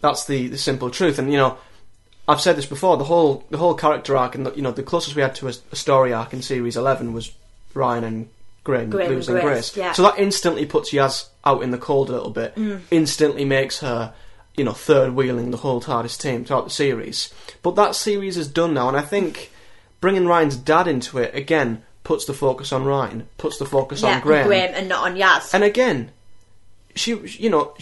That's 0.02 0.26
the, 0.26 0.48
the 0.48 0.58
simple 0.58 0.90
truth. 0.90 1.18
And 1.20 1.32
you 1.32 1.38
know, 1.38 1.58
I've 2.28 2.42
said 2.42 2.56
this 2.56 2.66
before. 2.66 2.98
The 2.98 3.04
whole 3.04 3.44
the 3.50 3.58
whole 3.58 3.74
character 3.74 4.16
arc, 4.16 4.36
and 4.36 4.46
the, 4.46 4.54
you 4.54 4.62
know, 4.62 4.72
the 4.72 4.84
closest 4.84 5.16
we 5.16 5.22
had 5.22 5.36
to 5.36 5.48
a, 5.48 5.54
a 5.72 5.76
story 5.76 6.14
arc 6.14 6.34
in 6.34 6.42
series 6.42 6.78
eleven 6.78 7.14
was 7.14 7.32
Ryan 7.74 8.04
and 8.04 8.30
Graham, 8.64 8.90
Graham 8.90 9.12
losing 9.12 9.36
Grace, 9.36 9.44
Grace. 9.46 9.78
yeah. 9.78 9.92
So 9.92 10.04
that 10.04 10.18
instantly 10.18 10.66
puts 10.66 10.92
Yaz 10.92 11.28
out 11.44 11.64
in 11.64 11.72
the 11.72 11.78
cold 11.78 12.10
a 12.10 12.14
little 12.14 12.30
bit. 12.30 12.56
Mm. 12.56 12.82
Instantly 12.92 13.44
makes 13.44 13.80
her, 13.80 14.14
you 14.56 14.64
know, 14.64 14.72
third 14.72 15.16
wheeling 15.16 15.52
the 15.52 15.58
whole 15.58 15.82
TARDIS 15.82 16.18
team 16.20 16.46
throughout 16.46 16.64
the 16.64 16.72
series. 16.72 17.34
But 17.62 17.76
that 17.76 17.96
series 17.96 18.38
is 18.38 18.48
done 18.48 18.74
now, 18.74 18.88
and 18.88 18.96
I 18.96 19.02
think 19.02 19.52
bringing 20.00 20.26
Ryan's 20.26 20.56
dad 20.56 20.88
into 20.88 21.18
it 21.18 21.36
again 21.36 21.84
puts 22.04 22.26
the 22.26 22.34
focus 22.34 22.72
on 22.72 22.86
Ryan, 22.86 23.28
puts 23.38 23.58
the 23.58 23.66
focus 23.66 24.02
yeah, 24.02 24.16
on 24.16 24.22
Graham. 24.22 24.52
and 24.52 24.88
not 24.90 25.10
on 25.10 25.18
Yaz. 25.18 25.54
And 25.54 25.64
again, 25.64 26.12
she, 26.96 27.16
you 27.16 27.50
know, 27.50 27.76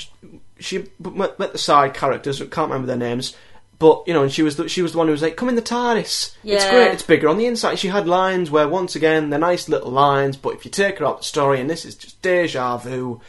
she 0.59 0.85
met, 0.99 1.37
met 1.37 1.51
the 1.51 1.57
side 1.57 1.93
characters. 1.93 2.41
I 2.41 2.45
can't 2.45 2.69
remember 2.71 2.87
their 2.87 2.97
names, 2.97 3.35
but 3.81 4.03
you 4.07 4.13
know, 4.13 4.23
and 4.23 4.31
she 4.31 4.43
was 4.43 4.55
the, 4.55 4.69
she 4.69 4.81
was 4.81 4.93
the 4.93 4.97
one 4.99 5.07
who 5.07 5.11
was 5.11 5.21
like, 5.21 5.35
"Come 5.35 5.49
in 5.49 5.55
the 5.55 5.61
TARDIS. 5.61 6.05
It's 6.05 6.35
Yeah. 6.43 6.71
great. 6.71 6.91
It's 6.93 7.03
bigger 7.03 7.27
on 7.27 7.37
the 7.37 7.45
inside." 7.47 7.79
She 7.79 7.89
had 7.89 8.07
lines 8.07 8.49
where, 8.49 8.69
once 8.69 8.95
again, 8.95 9.29
they're 9.29 9.39
nice 9.39 9.67
little 9.67 9.91
lines, 9.91 10.37
but 10.37 10.53
if 10.53 10.63
you 10.63 10.71
take 10.71 10.99
her 10.99 11.05
out 11.05 11.17
the 11.17 11.23
story, 11.25 11.59
and 11.59 11.69
this 11.69 11.83
is 11.83 11.95
just 11.95 12.21
deja 12.21 12.77
vu 12.77 13.19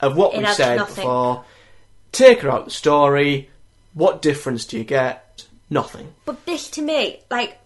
of 0.00 0.16
what 0.16 0.32
It 0.34 0.38
we 0.38 0.44
adds 0.44 0.56
said 0.56 0.76
nothing. 0.76 0.94
before. 0.94 1.44
Take 2.12 2.40
her 2.40 2.50
out 2.50 2.64
the 2.64 2.70
story. 2.70 3.50
What 3.92 4.22
difference 4.22 4.64
do 4.64 4.78
you 4.78 4.84
get? 4.84 5.44
Nothing. 5.68 6.14
But 6.24 6.46
this 6.46 6.70
to 6.70 6.80
me, 6.82 7.20
like, 7.30 7.58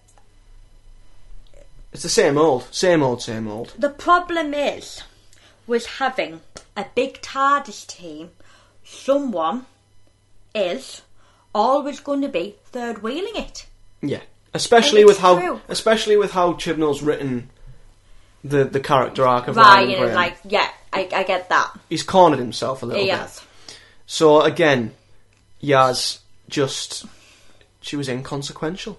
It's 1.92 2.02
the 2.02 2.08
same 2.08 2.38
old, 2.38 2.66
same 2.74 3.02
old, 3.02 3.20
same 3.22 3.46
old. 3.46 3.74
the 3.78 3.90
problem 3.90 4.54
is 4.54 5.02
with 5.66 5.84
having 5.86 6.40
a 6.76 6.86
big 6.94 7.20
TARDIS 7.20 7.86
team, 7.86 8.30
someone 8.82 9.66
is 10.54 11.02
always 11.54 12.00
going 12.00 12.22
to 12.22 12.28
be 12.28 12.56
third 12.66 13.02
wheeling 13.02 13.36
it. 13.36 13.66
Yeah, 14.00 14.20
especially 14.54 15.04
with 15.04 15.18
how, 15.18 15.38
true. 15.38 15.60
especially 15.68 16.16
with 16.16 16.32
how 16.32 16.54
Chibnall's 16.54 17.02
written 17.02 17.50
the 18.44 18.64
the 18.64 18.80
character 18.80 19.26
arc 19.26 19.48
of 19.48 19.56
Ryan. 19.56 19.86
Ryan 19.86 20.00
Graham. 20.00 20.14
like, 20.14 20.36
yeah, 20.44 20.68
I, 20.92 21.08
I 21.14 21.22
get 21.22 21.48
that. 21.48 21.72
he's 21.88 22.02
cornered 22.02 22.38
himself 22.38 22.82
a 22.82 22.86
little 22.86 23.02
He 23.02 23.10
bit. 23.10 23.44
So 24.06 24.42
again, 24.42 24.92
Yaz 25.62 26.18
just 26.48 27.06
she 27.80 27.96
was 27.96 28.08
inconsequential. 28.08 28.98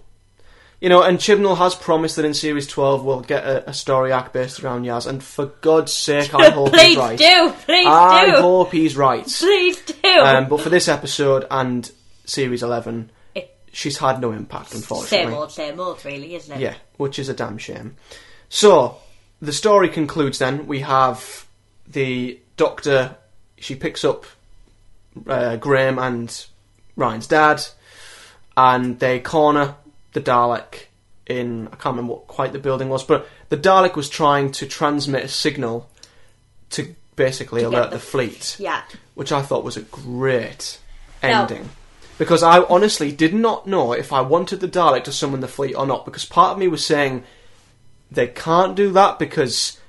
You 0.79 0.89
know, 0.89 1.01
and 1.01 1.17
Chibnall 1.17 1.57
has 1.59 1.75
promised 1.75 2.17
that 2.17 2.25
in 2.25 2.33
series 2.33 2.67
twelve 2.67 3.05
we'll 3.05 3.21
get 3.21 3.45
a, 3.45 3.69
a 3.69 3.73
story 3.73 4.11
arc 4.11 4.33
based 4.33 4.61
around 4.63 4.83
Yaz, 4.85 5.07
and 5.07 5.23
for 5.23 5.47
God's 5.61 5.93
sake, 5.93 6.33
I 6.33 6.49
hope 6.49 6.75
he's 6.75 6.97
right. 6.97 7.17
Please 7.17 7.29
do, 7.29 7.53
please 7.65 7.87
I 7.87 8.25
do, 8.25 8.41
hope 8.41 8.71
he's 8.71 8.97
right. 8.97 9.25
please 9.39 9.81
do. 9.81 10.09
Um, 10.19 10.49
but 10.49 10.61
for 10.61 10.69
this 10.69 10.87
episode 10.87 11.45
and 11.49 11.89
series 12.25 12.63
eleven, 12.63 13.09
It- 13.35 13.55
she's 13.71 13.97
had 13.97 14.21
no 14.21 14.31
impact, 14.31 14.73
unfortunately. 14.73 15.25
same 15.27 15.33
old, 15.33 15.51
same 15.51 15.79
old, 15.79 16.03
really, 16.05 16.35
isn't 16.35 16.55
it? 16.55 16.59
Yeah, 16.61 16.75
which 16.97 17.19
is 17.19 17.29
a 17.29 17.33
damn 17.33 17.57
shame. 17.57 17.95
So, 18.49 18.97
the 19.41 19.53
story 19.53 19.89
concludes 19.89 20.39
then. 20.39 20.67
We 20.67 20.79
have 20.81 21.45
the 21.87 22.39
Doctor, 22.55 23.15
she 23.57 23.75
picks 23.75 24.03
up 24.05 24.25
uh, 25.27 25.55
Graham 25.57 25.97
and 25.99 26.45
Ryan's 26.95 27.27
dad, 27.27 27.65
and 28.55 28.99
they 28.99 29.19
corner 29.19 29.75
the 30.13 30.21
Dalek 30.21 30.85
in, 31.25 31.67
I 31.67 31.71
can't 31.77 31.95
remember 31.95 32.13
what 32.13 32.27
quite 32.27 32.53
the 32.53 32.59
building 32.59 32.89
was, 32.89 33.03
but 33.03 33.27
the 33.49 33.57
Dalek 33.57 33.95
was 33.95 34.09
trying 34.09 34.51
to 34.53 34.67
transmit 34.67 35.23
a 35.23 35.27
signal 35.27 35.89
to 36.71 36.93
basically 37.15 37.61
To 37.61 37.67
alert 37.69 37.89
the- 37.91 37.97
the 37.97 38.01
fleet 38.03 38.55
Yeah. 38.59 38.81
which 39.15 39.31
I 39.31 39.41
thought 39.41 39.63
was 39.63 39.77
a 39.77 39.81
great 39.81 40.77
No. 41.23 41.29
Because 42.17 42.43
I 42.43 42.63
honestly 42.63 43.11
did 43.11 43.33
not 43.33 43.65
know 43.65 43.93
if 43.93 44.13
I 44.13 44.21
wanted 44.21 44.59
the 44.59 44.67
Dalek 44.67 45.03
to 45.05 45.11
summon 45.11 45.39
the 45.39 45.47
fleet 45.47 45.73
or 45.73 45.85
not. 45.85 46.05
Because 46.05 46.25
part 46.25 46.51
of 46.51 46.59
me 46.59 46.67
was 46.67 46.85
saying, 46.85 47.23
they 48.11 48.27
can't 48.27 48.75
do 48.75 48.91
that 48.91 49.17
because 49.17 49.79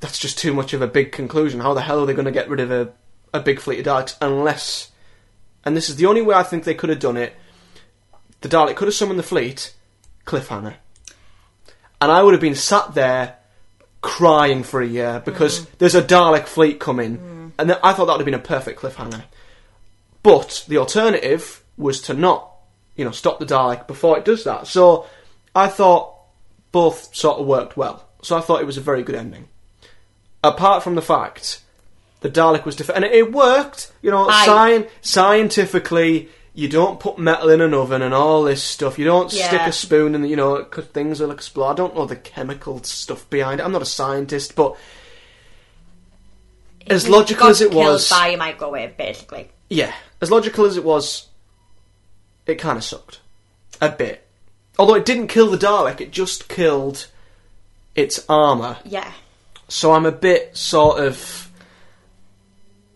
that's 0.00 0.18
just 0.18 0.38
too 0.38 0.52
much 0.54 0.72
of 0.72 0.82
a 0.82 0.86
big 0.86 1.12
conclusion. 1.12 1.60
How 1.60 1.74
the 1.74 1.82
hell 1.82 2.00
are 2.00 2.06
they 2.06 2.14
going 2.14 2.24
to 2.24 2.32
get 2.32 2.48
rid 2.48 2.60
of 2.60 2.70
a, 2.70 2.92
a 3.34 3.40
big 3.40 3.60
fleet 3.60 3.86
of 3.86 3.86
Daleks 3.86 4.16
unless. 4.20 4.90
And 5.64 5.76
this 5.76 5.88
is 5.88 5.96
the 5.96 6.06
only 6.06 6.22
way 6.22 6.34
I 6.34 6.42
think 6.42 6.64
they 6.64 6.74
could 6.74 6.90
have 6.90 6.98
done 6.98 7.16
it. 7.16 7.34
The 8.40 8.48
Dalek 8.48 8.74
could 8.76 8.88
have 8.88 8.94
summoned 8.94 9.18
the 9.18 9.24
fleet, 9.24 9.74
cliffhanger. 10.26 10.74
And 12.00 12.10
I 12.10 12.22
would 12.22 12.34
have 12.34 12.40
been 12.40 12.56
sat 12.56 12.94
there 12.94 13.36
crying 14.00 14.64
for 14.64 14.80
a 14.80 14.86
year 14.86 15.22
because 15.24 15.60
mm. 15.60 15.66
there's 15.78 15.94
a 15.94 16.02
Dalek 16.02 16.46
fleet 16.46 16.80
coming. 16.80 17.18
Mm. 17.18 17.52
And 17.58 17.72
I 17.84 17.92
thought 17.92 18.06
that 18.06 18.14
would 18.14 18.20
have 18.20 18.24
been 18.24 18.34
a 18.34 18.38
perfect 18.40 18.80
cliffhanger. 18.80 19.22
But 20.22 20.64
the 20.68 20.78
alternative 20.78 21.62
was 21.76 22.00
to 22.02 22.14
not, 22.14 22.50
you 22.96 23.04
know, 23.04 23.10
stop 23.10 23.38
the 23.38 23.46
Dalek 23.46 23.86
before 23.86 24.18
it 24.18 24.24
does 24.24 24.44
that. 24.44 24.66
So 24.66 25.06
I 25.54 25.68
thought 25.68 26.14
both 26.70 27.14
sort 27.14 27.38
of 27.40 27.46
worked 27.46 27.76
well. 27.76 28.06
So 28.22 28.36
I 28.36 28.40
thought 28.40 28.60
it 28.60 28.66
was 28.66 28.76
a 28.76 28.80
very 28.82 29.02
good 29.02 29.16
ending. 29.16 29.48
Apart 30.44 30.82
from 30.82 30.94
the 30.94 31.02
fact 31.02 31.60
the 32.20 32.30
Dalek 32.30 32.64
was 32.64 32.76
different, 32.76 33.04
and 33.04 33.12
it, 33.12 33.32
worked. 33.32 33.90
You 34.00 34.10
know, 34.12 34.28
sci- 34.30 34.88
scientifically, 35.00 36.28
you 36.54 36.68
don't 36.68 37.00
put 37.00 37.18
metal 37.18 37.48
in 37.48 37.60
an 37.60 37.74
oven 37.74 38.00
and 38.02 38.14
all 38.14 38.44
this 38.44 38.62
stuff. 38.62 38.96
You 38.98 39.04
don't 39.04 39.32
stick 39.48 39.60
a 39.68 39.72
spoon 39.72 40.14
in, 40.14 40.22
the, 40.22 40.28
you 40.28 40.36
know, 40.36 40.62
'cause 40.64 40.84
things 40.86 41.18
will 41.20 41.30
explode. 41.32 41.70
I 41.70 41.74
don't 41.74 41.96
know 41.96 42.06
the 42.06 42.14
chemical 42.16 42.82
stuff 42.84 43.28
behind 43.28 43.58
it. 43.60 43.64
I'm 43.64 43.72
not 43.72 43.82
a 43.82 43.86
scientist, 43.86 44.54
but 44.54 44.76
as 46.86 47.08
logical 47.08 47.48
as 47.48 47.60
it 47.60 47.72
was, 47.72 48.08
by 48.08 48.28
a 48.28 48.36
microwave, 48.36 48.96
basically. 48.96 49.50
yeah, 49.68 49.92
as 50.20 50.30
logical 50.30 50.64
as 50.64 50.76
it 50.76 50.84
was, 50.84 51.28
it 52.46 52.56
kind 52.56 52.76
of 52.78 52.84
sucked 52.84 53.20
a 53.80 53.90
bit. 53.90 54.26
Although 54.78 54.94
it 54.94 55.04
didn't 55.04 55.28
kill 55.28 55.50
the 55.50 55.58
Dalek, 55.58 56.00
it 56.00 56.10
just 56.10 56.48
killed 56.48 57.08
its 57.94 58.24
armor. 58.28 58.78
Yeah. 58.84 59.12
So 59.68 59.92
I'm 59.92 60.06
a 60.06 60.12
bit 60.12 60.56
sort 60.56 60.98
of, 61.00 61.50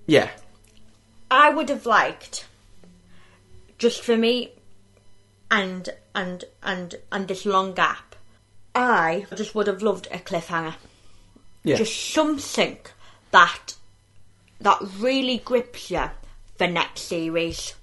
yeah, 0.07 0.31
I 1.31 1.51
would 1.51 1.68
have 1.68 1.87
liked, 1.87 2.46
just 3.79 4.03
for 4.03 4.16
me, 4.16 4.53
and 5.51 5.88
and 6.14 6.44
and 6.62 6.94
and 7.11 7.29
this 7.29 7.46
long 7.46 7.75
gap. 7.75 8.14
I 8.75 9.27
just 9.35 9.55
would 9.55 9.68
have 9.68 9.81
loved 9.81 10.07
a 10.11 10.18
cliffhanger, 10.18 10.75
yeah, 11.64 11.77
just 11.77 12.12
something 12.12 12.79
that 13.30 13.74
that 14.60 14.78
really 14.98 15.38
grips 15.38 15.90
you 15.90 16.10
for 16.56 16.66
next 16.66 17.02
series. 17.02 17.74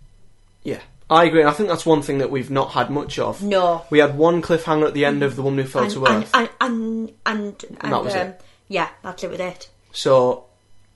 yeah. 0.63 0.79
I 1.09 1.25
agree. 1.25 1.41
And 1.41 1.49
I 1.49 1.53
think 1.53 1.69
that's 1.69 1.85
one 1.85 2.01
thing 2.01 2.19
that 2.19 2.31
we've 2.31 2.49
not 2.49 2.71
had 2.71 2.89
much 2.89 3.19
of. 3.19 3.43
No. 3.43 3.85
We 3.91 3.99
had 3.99 4.17
one 4.17 4.41
cliffhanger 4.41 4.87
at 4.87 4.93
the 4.95 5.05
end 5.05 5.21
of 5.21 5.35
the 5.35 5.43
one 5.43 5.57
who 5.57 5.63
fell 5.65 5.83
And 5.83 5.91
to 5.91 6.05
and, 6.05 6.23
earth. 6.23 6.31
and 6.33 6.49
and 6.59 7.11
and, 7.25 7.65
and, 7.81 7.93
that 7.93 8.03
was 8.03 8.15
um, 8.15 8.27
it. 8.29 8.41
Yeah, 8.69 8.87
that's 9.03 9.23
it 9.23 9.29
with 9.29 9.41
it. 9.41 9.69
So 9.91 10.45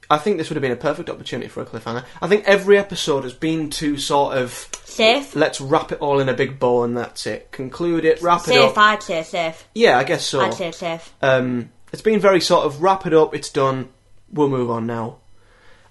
I 0.10 0.18
think 0.18 0.38
this 0.38 0.50
would 0.50 0.56
have 0.56 0.62
been 0.62 0.72
a 0.72 0.78
perfect 0.78 1.10
opportunity 1.10 1.50
for 1.50 1.62
a 1.62 1.66
cliffhanger. 1.66 2.04
I 2.22 2.28
think 2.28 2.46
every 2.46 2.78
episode 2.80 3.26
has 3.26 3.34
been 3.34 3.70
to 3.72 3.98
sort 3.98 4.38
of 4.38 4.70
Safe, 4.86 5.36
let's 5.36 5.62
wrap 5.62 5.92
it 5.92 6.00
all 6.00 6.20
in 6.20 6.30
a 6.30 6.34
big 6.34 6.58
bow 6.58 6.84
and 6.84 6.98
that's 6.98 7.28
it. 7.28 7.52
Conclude 7.52 8.04
it, 8.04 8.20
wrap 8.22 8.42
it 8.42 8.46
safe. 8.46 8.72
up. 8.72 8.78
I'd 8.78 9.04
say 9.04 9.22
safe. 9.22 9.68
Yeah, 9.76 10.00
I 10.00 10.04
guess 10.04 10.26
so. 10.26 10.40
I'd 10.40 10.54
say 10.56 10.72
safe. 10.72 11.14
Um, 11.22 11.70
it's 11.94 12.02
been 12.02 12.20
very 12.20 12.42
sort 12.42 12.66
of 12.66 12.82
wrap 12.82 13.06
it 13.06 13.14
up, 13.14 13.36
it's 13.36 13.50
done, 13.50 13.90
we'll 14.32 14.50
move 14.50 14.70
on 14.70 14.86
now. 14.86 15.18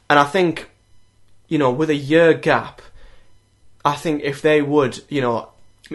And 0.09 0.18
I 0.18 0.25
think, 0.25 0.70
you 1.49 1.59
know, 1.59 1.70
with 1.70 1.90
a 1.90 1.94
year 1.94 2.35
gap, 2.35 2.81
I 3.85 3.94
think 3.94 4.22
if 4.22 4.42
they 4.42 4.62
would, 4.62 5.01
you 5.09 5.20
know, 5.20 5.49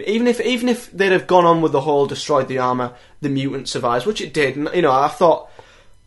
even 0.06 0.26
if 0.26 0.40
even 0.40 0.68
if 0.68 0.90
they'd 0.90 1.12
have 1.12 1.26
gone 1.26 1.44
on 1.44 1.60
with 1.60 1.72
the 1.72 1.82
whole 1.82 2.06
destroyed 2.06 2.48
the 2.48 2.58
armor, 2.58 2.94
the 3.20 3.28
mutant 3.28 3.68
survives, 3.68 4.06
which 4.06 4.20
it 4.20 4.32
did. 4.32 4.56
And, 4.56 4.68
you 4.74 4.82
know, 4.82 4.92
I 4.92 5.08
thought, 5.08 5.50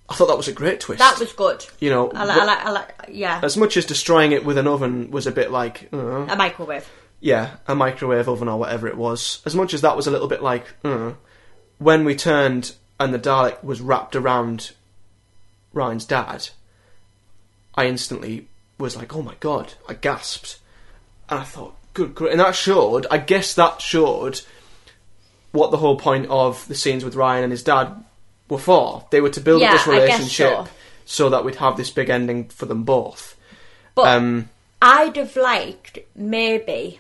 I 0.10 0.16
thought 0.16 0.28
that 0.28 0.38
was 0.38 0.48
a 0.48 0.54
great 0.54 0.80
twist. 0.80 1.00
That 1.00 1.20
was 1.20 1.34
good. 1.34 1.66
you 1.80 1.90
know, 1.90 2.10
I 2.12 2.26
like, 2.26 2.38
I 2.38 2.46
like, 2.46 2.66
I 2.66 2.72
like, 2.72 2.94
yeah, 3.10 3.40
as 3.44 3.58
much 3.58 3.78
as 3.78 3.86
destroying 3.86 4.32
it 4.32 4.44
with 4.46 4.58
an 4.58 4.68
oven 4.68 5.12
was 5.12 5.28
a 5.28 5.32
bit 5.32 5.52
like, 5.52 5.90
uh, 5.94 5.98
a 6.28 6.36
microwave. 6.36 6.90
yeah, 7.20 7.58
a 7.68 7.76
microwave 7.76 8.28
oven 8.28 8.48
or 8.48 8.58
whatever 8.60 8.88
it 8.88 8.98
was. 8.98 9.42
As 9.46 9.56
much 9.56 9.74
as 9.74 9.82
that 9.82 9.96
was 9.96 10.08
a 10.08 10.12
little 10.12 10.28
bit 10.28 10.42
like, 10.44 10.66
uh, 10.84 11.14
when 11.78 12.06
we 12.06 12.16
turned 12.16 12.74
and 13.00 13.14
the 13.14 13.20
Dalek 13.20 13.64
was 13.64 13.82
wrapped 13.82 14.16
around 14.16 14.72
Ryan's 15.76 16.06
dad, 16.06 16.50
I 17.76 17.86
instantly 17.86 18.48
was 18.80 18.96
like, 18.96 19.16
oh 19.16 19.22
my 19.22 19.36
god, 19.40 19.74
I 19.88 19.94
gasped. 19.94 20.58
And 21.30 21.40
I 21.40 21.44
thought, 21.44 21.76
good, 21.94 22.16
great. 22.16 22.32
And 22.32 22.40
that 22.40 22.56
showed, 22.56 23.06
I 23.12 23.18
guess 23.18 23.54
that 23.56 23.82
showed 23.82 24.42
what 25.52 25.72
the 25.72 25.78
whole 25.78 25.98
point 25.98 26.28
of 26.30 26.68
the 26.68 26.76
scenes 26.76 27.04
with 27.06 27.16
Ryan 27.16 27.44
and 27.44 27.52
his 27.52 27.64
dad 27.64 28.04
were 28.50 28.58
for. 28.58 29.06
They 29.12 29.22
were 29.22 29.30
to 29.32 29.42
build 29.42 29.62
Yeah, 29.62 29.72
up 29.74 29.78
this 29.78 29.88
relationship 29.88 30.50
so. 30.50 30.68
so 31.06 31.30
that 31.30 31.44
we'd 31.46 31.56
have 31.56 31.78
this 31.78 31.90
big 31.92 32.10
ending 32.10 32.46
for 32.50 32.66
them 32.66 32.84
both. 32.84 33.36
But 33.96 34.08
Um, 34.08 34.50
I'd 34.82 35.16
have 35.18 35.36
liked 35.36 36.00
maybe 36.16 37.00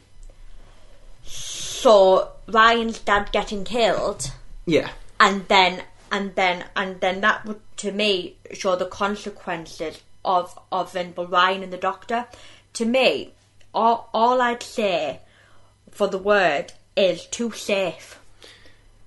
so 1.23 2.31
Ryan's 2.47 2.99
dad 2.99 3.31
getting 3.31 3.63
killed, 3.63 4.31
yeah. 4.65 4.89
and 5.19 5.47
then 5.47 5.83
and 6.11 6.35
then 6.35 6.65
and 6.75 6.99
then 7.01 7.21
that 7.21 7.45
would 7.45 7.59
to 7.77 7.91
me 7.91 8.37
show 8.53 8.75
the 8.75 8.85
consequences 8.85 10.01
of 10.23 10.57
of 10.71 10.91
then 10.93 11.13
Ryan 11.17 11.63
and 11.63 11.73
the 11.73 11.77
Doctor. 11.77 12.25
To 12.73 12.85
me, 12.85 13.33
all 13.73 14.09
all 14.13 14.41
I'd 14.41 14.63
say 14.63 15.19
for 15.91 16.07
the 16.07 16.17
word 16.17 16.73
is 16.97 17.25
too 17.27 17.51
safe, 17.51 18.19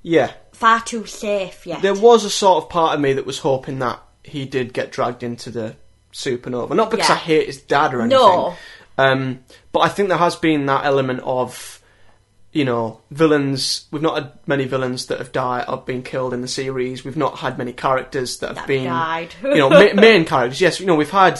Yeah. 0.02 0.32
far 0.52 0.80
too 0.80 1.06
safe. 1.06 1.66
yeah. 1.66 1.80
There 1.80 1.94
was 1.94 2.24
a 2.24 2.30
sort 2.30 2.62
of 2.64 2.70
part 2.70 2.94
of 2.94 3.00
me 3.00 3.12
that 3.14 3.26
was 3.26 3.38
hoping 3.40 3.78
that 3.80 4.00
he 4.24 4.44
did 4.44 4.72
get 4.72 4.92
dragged 4.92 5.22
into 5.22 5.50
the 5.50 5.76
supernova. 6.12 6.74
Not 6.74 6.90
because 6.90 7.08
Yeah. 7.08 7.14
I 7.14 7.18
hate 7.18 7.46
his 7.46 7.60
dad 7.62 7.94
or 7.94 8.00
anything. 8.02 8.18
No. 8.18 8.54
Um, 8.98 9.40
but 9.72 9.80
I 9.80 9.88
think 9.88 10.08
there 10.08 10.18
has 10.18 10.36
been 10.36 10.66
that 10.66 10.84
element 10.84 11.20
of, 11.20 11.77
you 12.52 12.64
know, 12.64 13.00
villains. 13.10 13.86
We've 13.90 14.02
not 14.02 14.14
had 14.22 14.32
many 14.46 14.64
villains 14.64 15.06
that 15.06 15.18
have 15.18 15.32
died 15.32 15.66
or 15.68 15.78
been 15.78 16.02
killed 16.02 16.32
in 16.34 16.40
the 16.40 16.48
series. 16.48 17.04
We've 17.04 17.16
not 17.16 17.38
had 17.38 17.58
many 17.58 17.72
characters 17.72 18.38
that 18.38 18.48
have 18.48 18.56
That 18.56 18.66
been, 18.66 18.84
died. 18.84 19.34
you 19.42 19.56
know, 19.56 19.70
ma- 19.70 19.92
main 20.00 20.24
characters. 20.24 20.60
Yes, 20.60 20.80
you 20.80 20.86
know, 20.86 20.94
we've 20.94 21.10
had, 21.10 21.38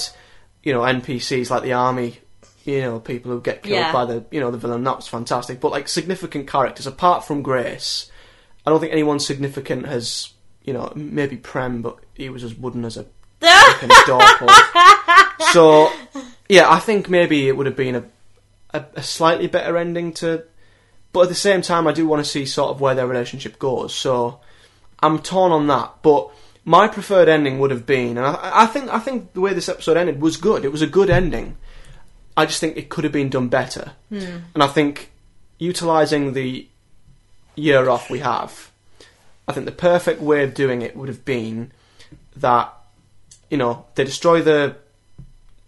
you 0.62 0.72
know, 0.72 0.80
NPCs 0.80 1.50
like 1.50 1.62
the 1.62 1.72
army. 1.72 2.18
You 2.64 2.82
know, 2.82 3.00
people 3.00 3.32
who 3.32 3.40
get 3.40 3.62
killed 3.62 3.78
Yeah. 3.78 3.92
by 3.92 4.04
the, 4.04 4.24
you 4.30 4.40
know, 4.40 4.50
the 4.50 4.58
villain. 4.58 4.84
That 4.84 4.96
was 4.96 5.08
fantastic. 5.08 5.58
But 5.60 5.72
like 5.72 5.88
significant 5.88 6.46
characters, 6.48 6.86
apart 6.86 7.24
from 7.24 7.40
Grace, 7.42 8.10
I 8.66 8.70
don't 8.70 8.78
think 8.80 8.92
anyone 8.92 9.20
significant 9.20 9.86
has, 9.86 10.34
you 10.64 10.74
know, 10.74 10.92
maybe 10.94 11.36
Prem, 11.38 11.80
but 11.80 11.96
he 12.12 12.28
was 12.28 12.44
as 12.44 12.54
wooden 12.54 12.84
as 12.84 12.98
a 12.98 13.06
fucking 13.40 13.88
doorpost. 14.06 14.62
So, 15.52 15.90
yeah, 16.50 16.70
I 16.70 16.78
think 16.78 17.08
maybe 17.08 17.48
it 17.48 17.56
would 17.56 17.64
have 17.66 17.76
been 17.76 17.94
a, 17.94 18.04
a, 18.74 18.84
a 18.96 19.02
slightly 19.02 19.46
better 19.46 19.78
ending 19.78 20.12
to, 20.14 20.44
but 21.12 21.22
at 21.22 21.28
the 21.28 21.34
same 21.34 21.62
time, 21.62 21.86
I 21.86 21.92
do 21.92 22.06
want 22.06 22.24
to 22.24 22.30
see 22.30 22.44
sort 22.46 22.70
of 22.70 22.80
where 22.80 22.94
their 22.94 23.06
relationship 23.06 23.58
goes. 23.58 23.94
So, 23.94 24.40
I'm 25.00 25.20
torn 25.20 25.52
on 25.52 25.66
that. 25.68 25.94
But 26.02 26.30
my 26.64 26.88
preferred 26.88 27.28
ending 27.28 27.58
would 27.58 27.70
have 27.70 27.86
been, 27.86 28.18
and 28.18 28.26
I, 28.26 28.38
I 28.42 28.66
think 28.66 28.90
I 28.90 28.98
think 28.98 29.32
the 29.32 29.40
way 29.40 29.54
this 29.54 29.68
episode 29.68 29.96
ended 29.96 30.20
was 30.20 30.36
good. 30.36 30.64
It 30.64 30.72
was 30.72 30.82
a 30.82 30.86
good 30.86 31.10
ending. 31.10 31.56
I 32.36 32.46
just 32.46 32.60
think 32.60 32.76
it 32.76 32.88
could 32.88 33.04
have 33.04 33.12
been 33.12 33.30
done 33.30 33.48
better. 33.48 33.92
Hmm. 34.10 34.38
And 34.54 34.62
I 34.62 34.66
think 34.66 35.10
utilizing 35.58 36.34
the 36.34 36.68
year 37.56 37.88
off 37.88 38.10
we 38.10 38.20
have, 38.20 38.70
I 39.48 39.52
think 39.52 39.66
the 39.66 39.72
perfect 39.72 40.20
way 40.20 40.44
of 40.44 40.54
doing 40.54 40.82
it 40.82 40.96
would 40.96 41.08
have 41.08 41.24
been 41.24 41.72
that 42.36 42.72
you 43.50 43.56
know 43.56 43.86
they 43.94 44.04
destroy 44.04 44.42
the 44.42 44.76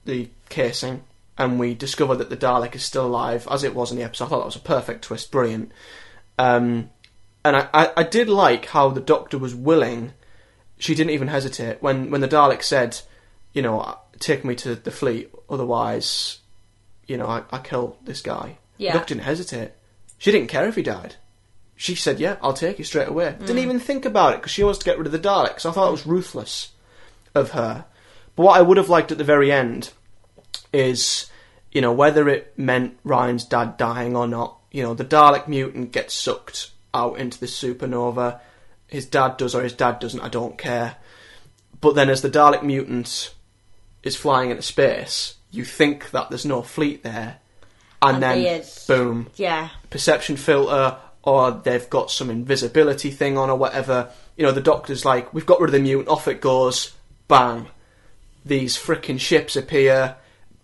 the 0.05 0.29
casing 0.49 1.03
and 1.41 1.59
we 1.59 1.75
discover 1.75 2.15
that 2.15 2.29
the 2.29 2.37
Dalek 2.37 2.75
is 2.75 2.85
still 2.85 3.07
alive 3.07 3.49
as 3.51 3.65
it 3.65 3.75
was 3.75 3.91
in 3.91 3.97
the 3.97 4.05
episode. 4.05 4.27
I 4.27 4.29
thought 4.29 4.39
that 4.41 4.47
was 4.47 4.57
a 4.57 4.61
perfect 4.61 5.05
twist, 5.05 5.33
brilliant. 5.33 5.73
Um, 6.39 6.91
and 7.43 7.57
I, 7.57 7.69
I, 7.73 7.93
I 7.97 8.03
did 8.03 8.29
like 8.29 8.67
how 8.67 8.91
the 8.91 9.01
Doctor 9.01 9.39
was 9.39 9.55
willing. 9.55 10.13
She 10.79 10.95
didn't 10.95 11.15
even 11.15 11.29
hesitate 11.29 11.83
when 11.83 12.11
when 12.11 12.21
the 12.21 12.29
Dalek 12.29 12.63
said, 12.63 13.01
you 13.55 13.63
know, 13.63 13.99
take 14.19 14.45
me 14.45 14.55
to 14.57 14.75
the 14.75 14.91
fleet, 14.91 15.33
otherwise, 15.49 16.41
you 17.07 17.17
know, 17.17 17.27
I, 17.27 17.43
I 17.51 17.59
kill 17.59 17.97
this 18.05 18.21
guy. 18.21 18.59
Yeah. 18.77 18.93
The 18.93 18.99
Doctor 18.99 19.15
didn't 19.15 19.25
hesitate. 19.25 19.73
She 20.19 20.31
didn't 20.31 20.49
care 20.49 20.69
if 20.69 20.77
he 20.77 20.83
died. 20.83 21.17
She 21.75 21.95
said, 21.95 22.21
"Yeah, 22.21 22.37
I'll 22.43 22.53
take 22.53 22.79
you 22.79 22.85
straight 22.85 23.09
away." 23.09 23.35
Didn't 23.41 23.57
even 23.57 23.81
think 23.81 24.05
about 24.05 24.35
it 24.35 24.37
because 24.37 24.53
she 24.53 24.63
wants 24.63 24.81
to 24.81 24.85
get 24.85 24.99
rid 24.99 25.07
of 25.07 25.13
the 25.13 25.19
Daleks. 25.19 25.65
I 25.65 25.73
thought 25.73 25.89
it 25.89 25.93
was 25.93 26.07
ruthless 26.07 26.73
of 27.35 27.53
her. 27.53 27.87
But 28.37 28.43
what 28.43 28.59
I 28.59 28.63
would 28.63 28.77
have 28.77 28.91
liked 28.91 29.11
at 29.11 29.17
the 29.17 29.25
very 29.25 29.51
end 29.51 29.91
is, 30.75 31.30
you 31.73 31.81
know, 31.81 31.93
whether 31.93 32.29
it 32.29 32.59
meant 32.59 32.99
Ryan's 33.05 33.45
dad 33.45 33.77
dying 33.77 34.17
or 34.17 34.27
not. 34.27 34.57
You 34.71 34.83
know, 34.83 34.95
the 34.95 35.05
Dalek 35.05 35.49
mutant 35.49 35.93
gets 35.93 36.15
sucked 36.15 36.71
out 36.95 37.19
into 37.19 37.39
the 37.39 37.47
supernova. 37.47 38.41
His 38.87 39.07
dad 39.07 39.37
does 39.37 39.55
or 39.55 39.63
his 39.63 39.73
dad 39.73 39.99
doesn't. 39.99 40.21
I 40.21 40.29
don't 40.29 40.59
care. 40.59 40.97
But 41.81 41.95
then, 41.95 42.11
as 42.11 42.23
the 42.23 42.31
Dalek 42.31 42.63
mutant 42.63 43.35
is 44.03 44.17
flying 44.17 44.51
into 44.51 44.63
space, 44.63 45.37
you 45.51 45.65
think 45.65 46.11
that 46.11 46.29
there's 46.29 46.47
no 46.47 46.63
fleet 46.63 47.03
there, 47.03 47.39
and, 48.03 48.23
And 48.23 48.23
then 48.23 48.63
boom, 48.87 49.31
yeah, 49.37 49.71
perception 49.89 50.37
filter 50.37 50.99
or 51.23 51.51
they've 51.51 51.91
got 51.91 52.11
some 52.11 52.31
invisibility 52.31 53.11
thing 53.11 53.37
on 53.37 53.51
or 53.51 53.57
whatever, 53.57 54.11
you 54.37 54.45
know, 54.45 54.53
the 54.53 54.61
Doctor's 54.61 55.05
like, 55.05 55.33
we've 55.35 55.47
got 55.47 55.61
rid 55.61 55.69
of 55.69 55.73
the 55.73 55.81
mutant, 55.81 56.09
off 56.09 56.29
it 56.29 56.41
goes, 56.41 56.95
bang. 57.29 57.67
These 58.45 58.79
frickin' 58.79 59.21
ships 59.21 59.55
appear, 59.55 60.17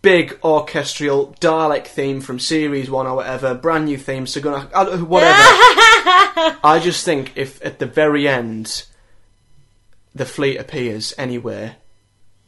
big 0.07 0.39
orchestral 0.45 1.35
Dalek 1.41 1.89
theme 1.89 2.21
from 2.21 2.39
series 2.39 2.89
one 2.89 3.09
or 3.09 3.17
whatever, 3.17 3.55
brand 3.55 3.87
new 3.87 3.99
theme, 3.99 4.25
so 4.29 4.41
gonna 4.41 4.71
uh, 4.73 4.99
whatever. 4.99 5.35
I 6.63 6.81
just 6.81 7.05
think 7.05 7.33
if 7.35 7.65
at 7.65 7.81
the 7.81 7.87
very 7.87 8.29
end 8.29 8.87
the 10.15 10.25
fleet 10.25 10.59
appears 10.59 11.13
anywhere 11.19 11.75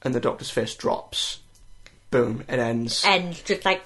and 0.03 0.15
the 0.15 0.21
Doctor's 0.21 0.51
face 0.51 0.73
drops, 0.77 1.41
boom, 2.13 2.45
it 2.49 2.61
ends. 2.61 3.03
And 3.05 3.35
just 3.45 3.65
like, 3.65 3.83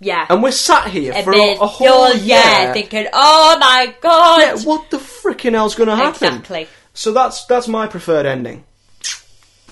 yeah. 0.00 0.24
And 0.30 0.42
we're 0.42 0.50
sat 0.50 0.88
here 0.88 1.12
And 1.14 1.22
for 1.22 1.34
a, 1.34 1.56
a 1.56 1.66
whole 1.66 2.14
you're, 2.14 2.38
year. 2.38 2.72
thinking, 2.72 3.08
oh 3.12 3.58
my 3.60 3.94
god! 4.00 4.40
Yeah, 4.40 4.64
what 4.64 4.88
the 4.90 4.96
frickin' 4.96 5.52
hell's 5.52 5.74
going 5.74 5.90
to 5.90 5.96
happen? 5.96 6.28
Exactly. 6.28 6.66
So 6.94 7.12
that's 7.12 7.44
that's 7.44 7.68
my 7.68 7.88
preferred 7.88 8.24
ending. 8.24 8.64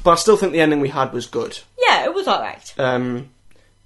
But 0.04 0.10
I 0.10 0.14
still 0.16 0.36
think 0.36 0.52
the 0.52 0.60
ending 0.60 0.80
we 0.80 0.90
had 0.90 1.14
was 1.14 1.26
good. 1.26 1.58
Yeah, 1.80 2.04
it 2.04 2.14
was 2.14 2.28
alright. 2.28 2.74
Um, 2.78 3.30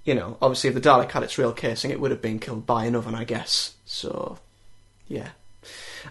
you 0.03 0.13
know, 0.13 0.37
obviously, 0.41 0.69
if 0.69 0.75
the 0.75 0.81
Dalek 0.81 1.11
had 1.11 1.23
its 1.23 1.37
real 1.37 1.53
casing, 1.53 1.91
it 1.91 1.99
would 1.99 2.11
have 2.11 2.21
been 2.21 2.39
killed 2.39 2.65
by 2.65 2.85
an 2.85 2.95
oven, 2.95 3.15
I 3.15 3.23
guess. 3.23 3.73
So, 3.85 4.37
yeah. 5.07 5.29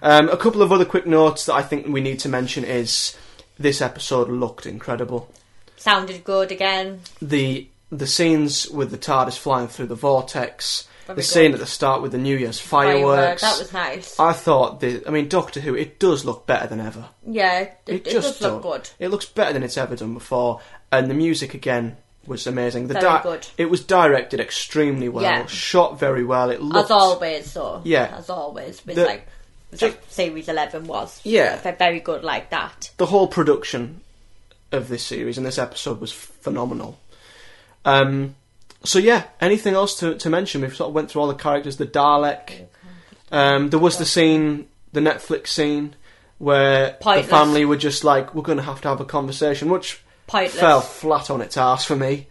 Um, 0.02 0.28
a 0.28 0.36
couple 0.36 0.62
of 0.62 0.72
other 0.72 0.84
quick 0.84 1.06
notes 1.06 1.46
that 1.46 1.54
I 1.54 1.62
think 1.62 1.86
we 1.86 2.00
need 2.00 2.18
to 2.20 2.28
mention 2.28 2.64
is 2.64 3.16
this 3.58 3.80
episode 3.80 4.28
looked 4.28 4.66
incredible. 4.66 5.32
Sounded 5.76 6.24
good 6.24 6.50
again. 6.50 7.00
The 7.20 7.68
the 7.92 8.06
scenes 8.06 8.68
with 8.70 8.90
the 8.90 8.98
TARDIS 8.98 9.38
flying 9.38 9.68
through 9.68 9.86
the 9.86 9.94
vortex, 9.94 10.88
the 11.06 11.22
scene 11.22 11.52
at 11.52 11.58
the 11.58 11.66
start 11.66 12.02
with 12.02 12.12
the 12.12 12.18
New 12.18 12.36
Year's 12.36 12.60
fireworks. 12.60 13.42
That 13.42 13.58
was 13.58 13.72
nice. 13.72 14.18
I 14.20 14.32
thought 14.32 14.80
the, 14.80 15.02
I 15.06 15.10
mean, 15.10 15.28
Doctor 15.28 15.60
Who, 15.60 15.74
it 15.74 15.98
does 15.98 16.24
look 16.24 16.46
better 16.46 16.66
than 16.66 16.80
ever. 16.80 17.06
yeah, 17.26 17.60
it, 17.60 17.78
It, 17.86 17.94
it, 17.94 18.10
just 18.10 18.40
does 18.40 18.52
look 18.52 18.62
good. 18.62 18.90
It 18.98 19.08
looks 19.08 19.26
better 19.26 19.52
than 19.52 19.62
it's 19.62 19.76
ever 19.76 19.96
done 19.96 20.14
before, 20.14 20.60
and 20.92 21.10
the 21.10 21.14
music 21.14 21.54
again 21.54 21.96
was 22.26 22.46
amazing. 22.46 22.88
The 22.88 22.94
Very 22.94 23.22
good. 23.22 23.46
It 23.58 23.66
was 23.66 23.84
directed 23.84 24.40
extremely 24.40 25.08
well, 25.10 25.24
Yeah. 25.24 25.46
shot 25.46 25.98
very 25.98 26.24
well. 26.24 26.50
It 26.50 26.62
looked 26.62 26.86
As 26.86 26.90
always, 26.90 27.52
though. 27.52 27.82
Yeah. 27.84 28.14
As 28.16 28.30
always. 28.30 28.84
With 28.86 28.96
The- 28.96 29.04
like, 29.04 29.26
with 29.70 29.82
like 29.82 30.00
Series 30.08 30.48
11 30.48 30.86
was. 30.86 31.20
Yeah. 31.24 31.56
Ve- 31.60 31.72
Very 31.78 32.00
good 32.00 32.24
like 32.24 32.48
that. 32.50 32.90
the 32.96 33.06
whole 33.06 33.26
production 33.28 34.00
of 34.72 34.88
this 34.88 35.02
series 35.02 35.36
and 35.36 35.46
this 35.46 35.58
episode 35.58 36.00
was 36.00 36.12
phenomenal. 36.12 36.98
Um, 37.84 38.34
so 38.84 38.98
yeah, 38.98 39.24
anything 39.40 39.74
else 39.74 39.98
to, 40.00 40.14
to 40.16 40.30
mention? 40.30 40.60
We've 40.60 40.74
sort 40.74 40.88
of 40.88 40.94
went 40.94 41.10
through 41.10 41.22
all 41.22 41.28
the 41.28 41.34
characters. 41.34 41.76
The 41.76 41.86
Dalek. 41.86 42.66
Um, 43.32 43.70
there 43.70 43.80
was 43.80 43.98
the 43.98 44.04
scene, 44.04 44.68
the 44.92 45.00
Netflix 45.00 45.48
scene, 45.48 45.96
where 46.38 46.92
Pointless. 47.00 47.26
the 47.26 47.30
family 47.30 47.64
were 47.64 47.76
just 47.76 48.04
like, 48.04 48.34
"We're 48.34 48.42
going 48.42 48.58
to 48.58 48.64
have 48.64 48.80
to 48.82 48.88
have 48.88 49.00
a 49.00 49.04
conversation," 49.04 49.68
which 49.70 50.02
Pointless. 50.26 50.60
fell 50.60 50.80
flat 50.80 51.30
on 51.30 51.40
its 51.40 51.56
ass 51.56 51.84
for 51.84 51.96
me. 51.96 52.28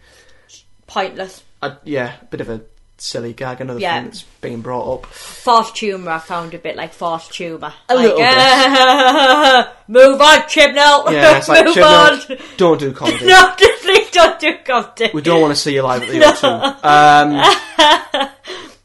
Pointless. 0.86 1.42
I, 1.62 1.76
yeah, 1.84 2.14
a 2.20 2.24
bit 2.26 2.40
of 2.40 2.48
a 2.48 2.62
silly 2.98 3.32
gag. 3.32 3.60
Another 3.60 3.80
Yeah. 3.80 3.96
thing 3.96 4.04
that's 4.04 4.22
being 4.40 4.60
brought 4.60 4.92
up. 5.00 5.06
Forced 5.06 5.78
humour 5.78 6.12
I 6.12 6.18
found 6.18 6.54
a 6.54 6.58
bit 6.58 6.76
like 6.76 6.92
forced 6.94 7.34
humour. 7.34 7.72
A 7.88 7.94
like, 7.94 8.02
little 8.04 8.18
bit. 8.18 9.68
Move 9.88 10.20
on, 10.20 10.38
Chibnall! 10.48 11.10
Yeah, 11.12 11.36
it's 11.38 11.48
like 11.48 11.64
Move 11.66 11.74
Chibnall, 11.76 12.30
on! 12.30 12.38
don't 12.56 12.80
do 12.80 12.92
comedy. 12.92 13.26
No, 13.26 13.54
please 13.82 14.10
don't 14.10 14.38
do 14.40 14.56
comedy. 14.64 15.10
We 15.12 15.22
don't 15.22 15.40
want 15.40 15.52
to 15.54 15.60
see 15.60 15.74
you 15.74 15.82
live 15.82 16.02
at 16.02 16.08
the 16.08 16.18
O2. 16.20 16.84
Um, 16.84 18.30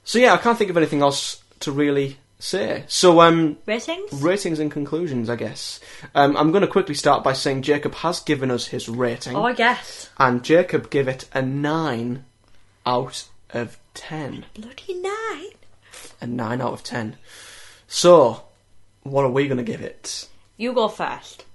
so 0.04 0.20
yeah, 0.20 0.34
I 0.34 0.38
can't 0.38 0.58
think 0.58 0.70
of 0.70 0.78
anything 0.78 1.02
else 1.02 1.42
to 1.62 1.72
really 1.72 2.18
say. 2.40 2.84
So 2.88 3.22
um, 3.22 3.58
Ratings? 3.66 4.12
ratings 4.22 4.60
and 4.60 4.72
conclusions, 4.72 5.30
I 5.30 5.36
guess. 5.36 5.80
Um, 6.16 6.36
I'm 6.38 6.52
going 6.52 6.62
to 6.62 6.68
quickly 6.68 6.96
start 6.96 7.24
by 7.24 7.34
saying 7.34 7.62
Jacob 7.64 7.94
has 7.96 8.20
given 8.22 8.50
us 8.52 8.68
his 8.68 8.90
rating, 8.90 9.36
Oh, 9.36 9.48
yes. 9.48 10.10
and 10.18 10.44
Jacob 10.44 10.90
gave 10.90 11.08
it 11.08 11.26
a 11.34 11.42
nine 11.42 12.26
out 12.86 13.26
of 13.54 13.78
ten. 13.94 14.46
Bloody 14.54 14.94
nine. 14.94 15.52
A 16.22 16.28
nine 16.28 16.62
out 16.62 16.74
of 16.74 16.84
ten. 16.84 17.18
So, 17.88 18.44
what 19.04 19.26
are 19.26 19.32
we 19.32 19.48
going 19.48 19.58
to 19.58 19.64
give 19.64 19.82
it? 19.82 20.28
You 20.58 20.74
go 20.74 20.88
first. 20.88 21.46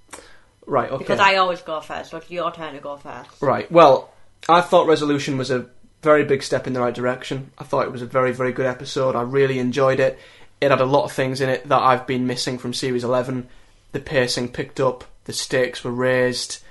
Right. 0.66 0.90
Okay. 0.90 1.04
Because 1.04 1.20
I 1.20 1.36
always 1.36 1.60
go 1.62 1.80
first, 1.80 2.10
so 2.10 2.16
it's 2.16 2.30
your 2.30 2.50
turn 2.52 2.74
to 2.74 2.80
go 2.80 2.96
first. 2.96 3.30
Right. 3.40 3.70
Well, 3.70 4.10
I 4.48 4.60
thought 4.60 4.86
Resolution 4.86 5.36
was 5.38 5.50
a 5.50 5.66
very 6.02 6.24
big 6.24 6.42
step 6.42 6.66
in 6.66 6.72
the 6.72 6.80
right 6.80 6.94
direction. 6.94 7.50
I 7.58 7.64
thought 7.64 7.86
it 7.86 7.92
was 7.92 8.02
a 8.02 8.06
very, 8.06 8.32
very 8.32 8.52
good 8.52 8.66
episode. 8.66 9.16
I 9.16 9.22
really 9.22 9.58
enjoyed 9.58 10.00
it. 10.00 10.18
It 10.60 10.70
had 10.70 10.80
a 10.80 10.86
lot 10.86 11.04
of 11.04 11.12
things 11.12 11.40
in 11.40 11.48
it 11.48 11.68
that 11.68 11.82
I've 11.82 12.06
been 12.06 12.26
missing 12.26 12.58
from 12.58 12.72
Series 12.72 13.04
11. 13.04 13.48
The 13.92 14.00
pacing 14.00 14.48
picked 14.48 14.80
up, 14.80 15.04
the 15.24 15.32
stakes 15.32 15.84
were 15.84 15.90
raised. 15.90 16.62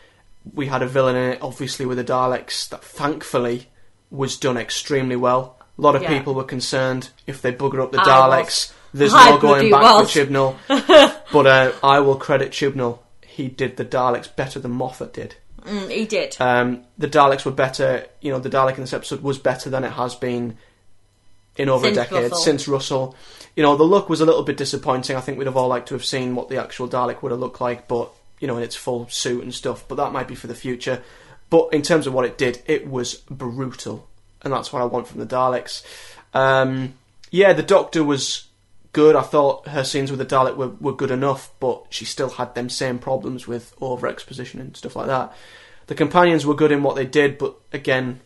We 0.53 0.67
had 0.67 0.81
a 0.81 0.87
villain 0.87 1.15
in 1.15 1.31
it, 1.33 1.39
obviously, 1.41 1.85
with 1.85 1.97
the 1.97 2.03
Daleks, 2.03 2.67
that 2.69 2.83
thankfully 2.83 3.67
was 4.13 4.37
done 4.37 4.57
extremely 4.57 5.15
well. 5.17 5.57
A 5.77 5.81
lot 5.81 5.95
of 5.95 6.03
Yeah. 6.03 6.09
people 6.17 6.33
were 6.35 6.43
concerned 6.43 7.09
if 7.27 7.41
they 7.41 7.51
bugger 7.51 7.81
up 7.81 7.91
the 7.91 7.99
I 7.99 8.03
Daleks. 8.05 8.71
There's 8.93 9.13
I 9.13 9.31
no 9.31 9.37
going 9.39 9.71
back 9.71 9.81
was. 9.81 10.13
to 10.13 10.25
Chibnall. 10.27 10.55
but 11.33 11.47
uh, 11.47 11.71
I 11.83 11.99
will 11.99 12.15
credit 12.15 12.51
Chibnall. 12.51 12.99
He 13.25 13.47
did 13.47 13.75
the 13.77 13.83
Daleks 13.85 14.33
better 14.35 14.59
than 14.59 14.71
Moffat 14.71 15.13
did. 15.13 15.35
Mm, 15.65 15.89
he 15.89 16.05
did. 16.05 16.37
Um, 16.39 16.83
the 16.99 17.07
Daleks 17.07 17.43
were 17.43 17.51
better. 17.51 18.05
You 18.21 18.31
know, 18.31 18.37
the 18.39 18.49
Dalek 18.51 18.75
in 18.75 18.81
this 18.81 18.93
episode 18.93 19.21
was 19.23 19.39
better 19.39 19.69
than 19.71 19.83
it 19.83 19.93
has 19.93 20.13
been 20.13 20.57
in 21.57 21.69
over 21.69 21.85
Since 21.85 21.97
a 21.97 22.01
decade 22.03 22.23
Russell. 22.31 22.37
since 22.37 22.67
Russell. 22.67 23.15
You 23.55 23.63
know, 23.63 23.75
the 23.75 23.83
look 23.83 24.09
was 24.09 24.21
a 24.21 24.25
little 24.25 24.43
bit 24.43 24.57
disappointing. 24.57 25.15
I 25.15 25.21
think 25.21 25.37
we'd 25.39 25.47
have 25.47 25.57
all 25.57 25.67
liked 25.69 25.87
to 25.89 25.95
have 25.95 26.05
seen 26.05 26.35
what 26.35 26.49
the 26.49 26.57
actual 26.61 26.87
Dalek 26.87 27.21
would 27.23 27.31
have 27.31 27.39
looked 27.39 27.61
like, 27.61 27.87
but 27.87 28.11
you 28.39 28.47
know, 28.47 28.57
in 28.57 28.63
its 28.63 28.75
full 28.75 29.07
suit 29.09 29.41
and 29.43 29.53
stuff. 29.53 29.85
But 29.87 29.95
that 29.95 30.11
might 30.11 30.27
be 30.27 30.35
for 30.35 30.47
the 30.47 30.55
future. 30.55 31.01
But 31.49 31.73
in 31.73 31.81
terms 31.81 32.07
of 32.07 32.13
what 32.13 32.25
it 32.25 32.37
did, 32.37 32.61
it 32.65 32.89
was 32.89 33.15
brutal, 33.29 34.07
and 34.41 34.51
that's 34.51 34.73
what 34.73 34.81
I 34.81 34.85
want 34.85 35.07
from 35.07 35.19
the 35.19 35.25
Daleks. 35.25 35.83
Um, 36.33 36.95
yeah, 37.29 37.53
the 37.53 37.63
Doctor 37.63 38.03
was 38.03 38.47
good. 38.91 39.15
I 39.15 39.21
thought 39.21 39.67
her 39.67 39.83
scenes 39.83 40.11
with 40.11 40.19
the 40.19 40.25
Dalek 40.25 40.55
were, 40.55 40.69
were 40.69 40.93
good 40.93 41.11
enough, 41.11 41.51
but 41.59 41.85
she 41.89 42.05
still 42.05 42.29
had 42.29 42.55
them 42.55 42.69
same 42.69 42.99
problems 42.99 43.47
with 43.47 43.75
over 43.81 44.07
exposition 44.07 44.61
and 44.61 44.77
stuff 44.77 44.95
like 44.95 45.07
that. 45.07 45.35
The 45.87 45.95
companions 45.95 46.45
were 46.45 46.55
good 46.55 46.71
in 46.71 46.83
what 46.83 46.95
they 46.95 47.05
did, 47.05 47.37
but 47.37 47.55
again, 47.73 48.21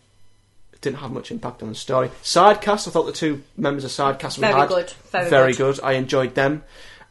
it 0.73 0.81
didn't 0.81 0.97
have 0.99 1.11
much 1.11 1.31
impact 1.31 1.63
on 1.63 1.69
the 1.69 1.75
story. 1.75 2.09
Sidecast, 2.21 2.87
I 2.87 2.91
thought 2.91 3.05
the 3.05 3.11
two 3.11 3.43
members 3.55 3.83
of 3.83 3.91
Sidecast 3.91 4.37
Very 4.37 4.53
had 4.53 4.69
good, 4.69 4.91
very 5.11 5.53
good. 5.53 5.75
good. 5.75 5.83
I 5.83 5.93
enjoyed 5.93 6.35
them, 6.35 6.63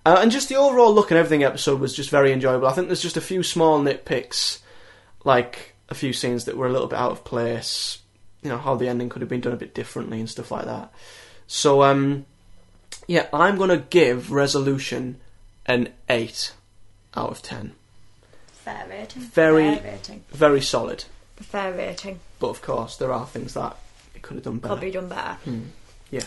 uh, 0.05 0.19
and 0.21 0.31
just 0.31 0.49
the 0.49 0.57
overall 0.57 0.95
look 0.95 1.11
and 1.11 1.19
everything 1.19 1.43
episode 1.43 1.81
was 1.81 1.95
just 1.95 2.11
very 2.11 2.33
enjoyable. 2.33 2.69
I 2.69 2.73
think 2.73 2.87
there's 2.89 3.03
just 3.03 3.17
a 3.17 3.23
few 3.23 3.43
small 3.43 3.81
nitpicks, 3.83 4.61
like 5.25 5.75
a 5.89 5.95
few 5.95 6.13
scenes 6.13 6.45
that 6.47 6.57
were 6.57 6.67
a 6.67 6.73
little 6.73 6.89
bit 6.89 6.99
out 6.99 7.13
of 7.13 7.25
place. 7.25 7.99
You 8.43 8.51
know 8.51 8.59
how 8.59 8.75
the 8.77 8.89
ending 8.89 9.09
could 9.09 9.23
have 9.23 9.29
been 9.29 9.41
done 9.41 9.53
a 9.53 9.57
bit 9.57 9.75
differently 9.75 10.21
and 10.21 10.29
stuff 10.31 10.51
like 10.51 10.65
that. 10.67 10.93
So, 11.47 11.83
um, 11.83 12.27
yeah, 13.07 13.27
I'm 13.33 13.57
gonna 13.57 13.79
give 13.79 14.31
Resolution 14.31 15.21
an 15.65 15.89
eight 16.09 16.53
out 17.17 17.31
of 17.31 17.43
ten. 17.43 17.73
Fair 18.53 18.87
rating. 18.89 19.23
Very- 19.23 19.77
Fair 19.77 19.93
rating. 19.93 20.25
Very 20.31 20.61
solid, 20.61 21.05
Fair 21.37 21.73
rating. 21.73 22.21
but 22.41 22.49
of 22.49 22.63
course 22.63 22.97
there 22.97 23.13
are 23.13 23.27
things 23.27 23.55
that 23.55 23.77
it 24.15 24.23
could 24.23 24.35
have 24.37 24.45
done 24.45 24.59
better. 24.59 24.75
Could 24.75 24.81
be 24.81 24.91
done 24.91 25.09
better. 25.09 25.39
Yeah. 26.11 26.23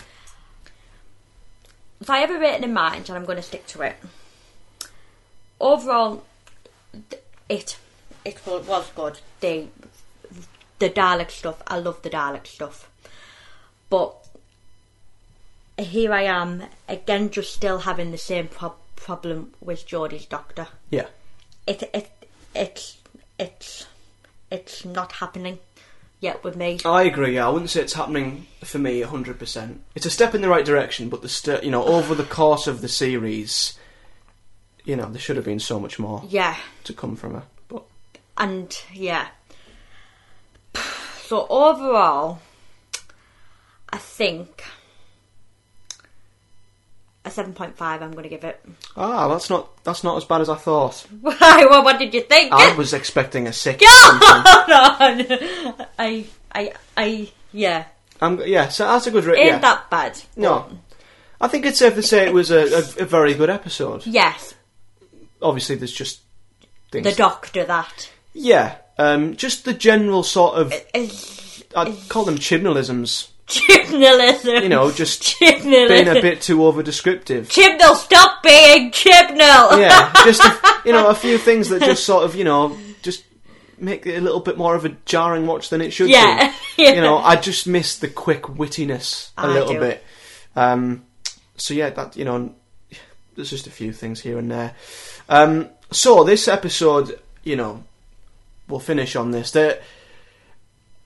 If 2.00 2.08
I 2.08 2.18
have 2.20 2.30
a 2.30 2.38
rating 2.38 2.64
in 2.64 2.72
mind, 2.72 3.08
and 3.10 3.18
I'm 3.18 3.26
going 3.26 3.36
to 3.36 3.42
stick 3.42 3.66
to 3.68 3.82
it. 3.82 3.96
Overall, 5.60 6.24
it 7.48 7.76
it 8.24 8.40
was 8.46 8.90
good. 8.94 9.18
The 9.40 9.66
the 10.78 10.90
Dalek 10.90 11.30
stuff, 11.30 11.62
I 11.66 11.78
love 11.78 12.00
the 12.02 12.10
Dalek 12.10 12.46
stuff, 12.46 12.90
but 13.90 14.16
here 15.78 16.12
I 16.12 16.22
am 16.22 16.64
again, 16.88 17.30
just 17.30 17.52
still 17.54 17.78
having 17.80 18.10
the 18.10 18.18
same 18.18 18.48
prob- 18.48 18.76
problem 18.96 19.52
with 19.60 19.86
Jodie's 19.86 20.26
Doctor. 20.26 20.68
Yeah. 20.90 21.06
It 21.66 21.82
it 21.94 22.10
it's 22.54 22.98
it's 23.38 23.86
it's 24.50 24.84
not 24.84 25.12
happening 25.12 25.58
yet 26.20 26.42
with 26.44 26.56
me. 26.56 26.78
I 26.84 27.04
agree. 27.04 27.34
Yeah, 27.36 27.46
I 27.46 27.50
wouldn't 27.50 27.70
say 27.70 27.80
it's 27.82 27.92
happening 27.94 28.46
for 28.64 28.78
me 28.78 29.00
hundred 29.02 29.38
percent. 29.38 29.82
It's 29.94 30.06
a 30.06 30.10
step 30.10 30.34
in 30.34 30.40
the 30.42 30.48
right 30.48 30.64
direction, 30.64 31.08
but 31.08 31.22
the 31.22 31.28
st- 31.28 31.62
you 31.64 31.70
know 31.70 31.84
over 31.84 32.14
the 32.14 32.24
course 32.24 32.66
of 32.66 32.80
the 32.80 32.88
series, 32.88 33.78
you 34.84 34.96
know 34.96 35.06
there 35.10 35.20
should 35.20 35.36
have 35.36 35.44
been 35.44 35.60
so 35.60 35.78
much 35.78 35.98
more 35.98 36.24
Yeah. 36.28 36.56
to 36.84 36.92
come 36.92 37.16
from 37.16 37.34
her. 37.34 37.42
And 38.40 38.76
yeah. 38.92 39.28
So 41.24 41.46
overall, 41.48 42.40
I 43.90 43.98
think 43.98 44.64
a 47.24 47.30
seven 47.30 47.52
point 47.52 47.76
five. 47.76 48.00
I'm 48.02 48.12
going 48.12 48.22
to 48.24 48.28
give 48.30 48.44
it. 48.44 48.64
ah, 48.96 49.28
that's 49.28 49.50
not 49.50 49.84
that's 49.84 50.02
not 50.02 50.16
as 50.16 50.24
bad 50.24 50.40
as 50.40 50.48
I 50.48 50.56
thought. 50.56 51.06
Why? 51.20 51.66
Well, 51.68 51.84
what 51.84 51.98
did 51.98 52.14
you 52.14 52.22
think? 52.22 52.50
I 52.52 52.74
was 52.74 52.94
expecting 52.94 53.46
a 53.46 53.52
six. 53.52 53.84
Hold 53.86 54.70
on. 54.72 55.86
I, 55.98 56.24
I, 56.52 56.72
I, 56.96 57.30
yeah. 57.52 57.84
I'm, 58.22 58.40
yeah, 58.46 58.68
so 58.68 58.86
that's 58.86 59.06
a 59.06 59.10
good. 59.10 59.24
Ra- 59.24 59.34
Ain't 59.34 59.46
yeah. 59.46 59.58
that 59.58 59.90
bad? 59.90 60.20
No, 60.34 60.66
I 61.40 61.48
think 61.48 61.66
it's 61.66 61.78
safe 61.78 61.94
to 61.94 62.02
say 62.02 62.26
it 62.26 62.32
was 62.34 62.50
a, 62.50 62.64
a, 62.74 63.02
a 63.02 63.06
very 63.06 63.34
good 63.34 63.50
episode. 63.50 64.06
Yes. 64.06 64.54
obviously 65.42 65.76
there's 65.76 65.92
just 65.92 66.22
things. 66.90 67.04
The 67.04 67.12
doctor 67.14 67.64
that. 67.66 68.10
Yeah, 68.32 68.76
um, 68.98 69.36
just 69.36 69.64
the 69.64 69.74
general 69.74 70.22
sort 70.22 70.56
of. 70.56 70.72
I'd 70.94 71.96
call 72.08 72.24
them 72.24 72.36
chibnalisms. 72.38 73.28
Chibnalism. 73.46 74.62
You 74.62 74.68
know, 74.68 74.90
just 74.90 75.22
Chibnalism. 75.40 75.88
being 75.88 76.08
a 76.08 76.20
bit 76.20 76.40
too 76.40 76.64
over 76.64 76.82
descriptive. 76.82 77.48
Chibnall, 77.48 77.96
stop 77.96 78.42
being 78.42 78.90
Chibnall! 78.92 79.78
yeah, 79.80 80.12
just 80.24 80.42
a, 80.44 80.58
you 80.84 80.92
know 80.92 81.08
a 81.08 81.14
few 81.14 81.38
things 81.38 81.68
that 81.68 81.82
just 81.82 82.04
sort 82.04 82.24
of 82.24 82.34
you 82.36 82.44
know 82.44 82.76
just 83.02 83.24
make 83.78 84.06
it 84.06 84.16
a 84.16 84.20
little 84.20 84.40
bit 84.40 84.58
more 84.58 84.74
of 84.74 84.84
a 84.84 84.90
jarring 85.06 85.46
watch 85.46 85.70
than 85.70 85.80
it 85.80 85.90
should 85.92 86.10
Yeah, 86.10 86.50
be. 86.50 86.56
yeah. 86.84 86.92
You 86.92 87.00
know, 87.00 87.18
I 87.18 87.36
just 87.36 87.66
miss 87.66 87.98
the 87.98 88.08
quick 88.08 88.42
wittiness 88.42 89.30
a 89.38 89.42
I 89.42 89.46
little 89.48 89.72
do. 89.74 89.80
bit. 89.80 90.04
Um, 90.54 91.04
so 91.56 91.74
yeah, 91.74 91.90
that 91.90 92.16
you 92.16 92.24
know, 92.24 92.54
there's 93.34 93.50
just 93.50 93.66
a 93.66 93.70
few 93.70 93.92
things 93.92 94.20
here 94.20 94.38
and 94.38 94.50
there. 94.50 94.74
Um, 95.28 95.68
so 95.90 96.24
this 96.24 96.46
episode, 96.48 97.18
you 97.42 97.56
know, 97.56 97.82
we'll 98.70 98.80
finish 98.80 99.16
on 99.16 99.30
this. 99.32 99.50
There, 99.50 99.80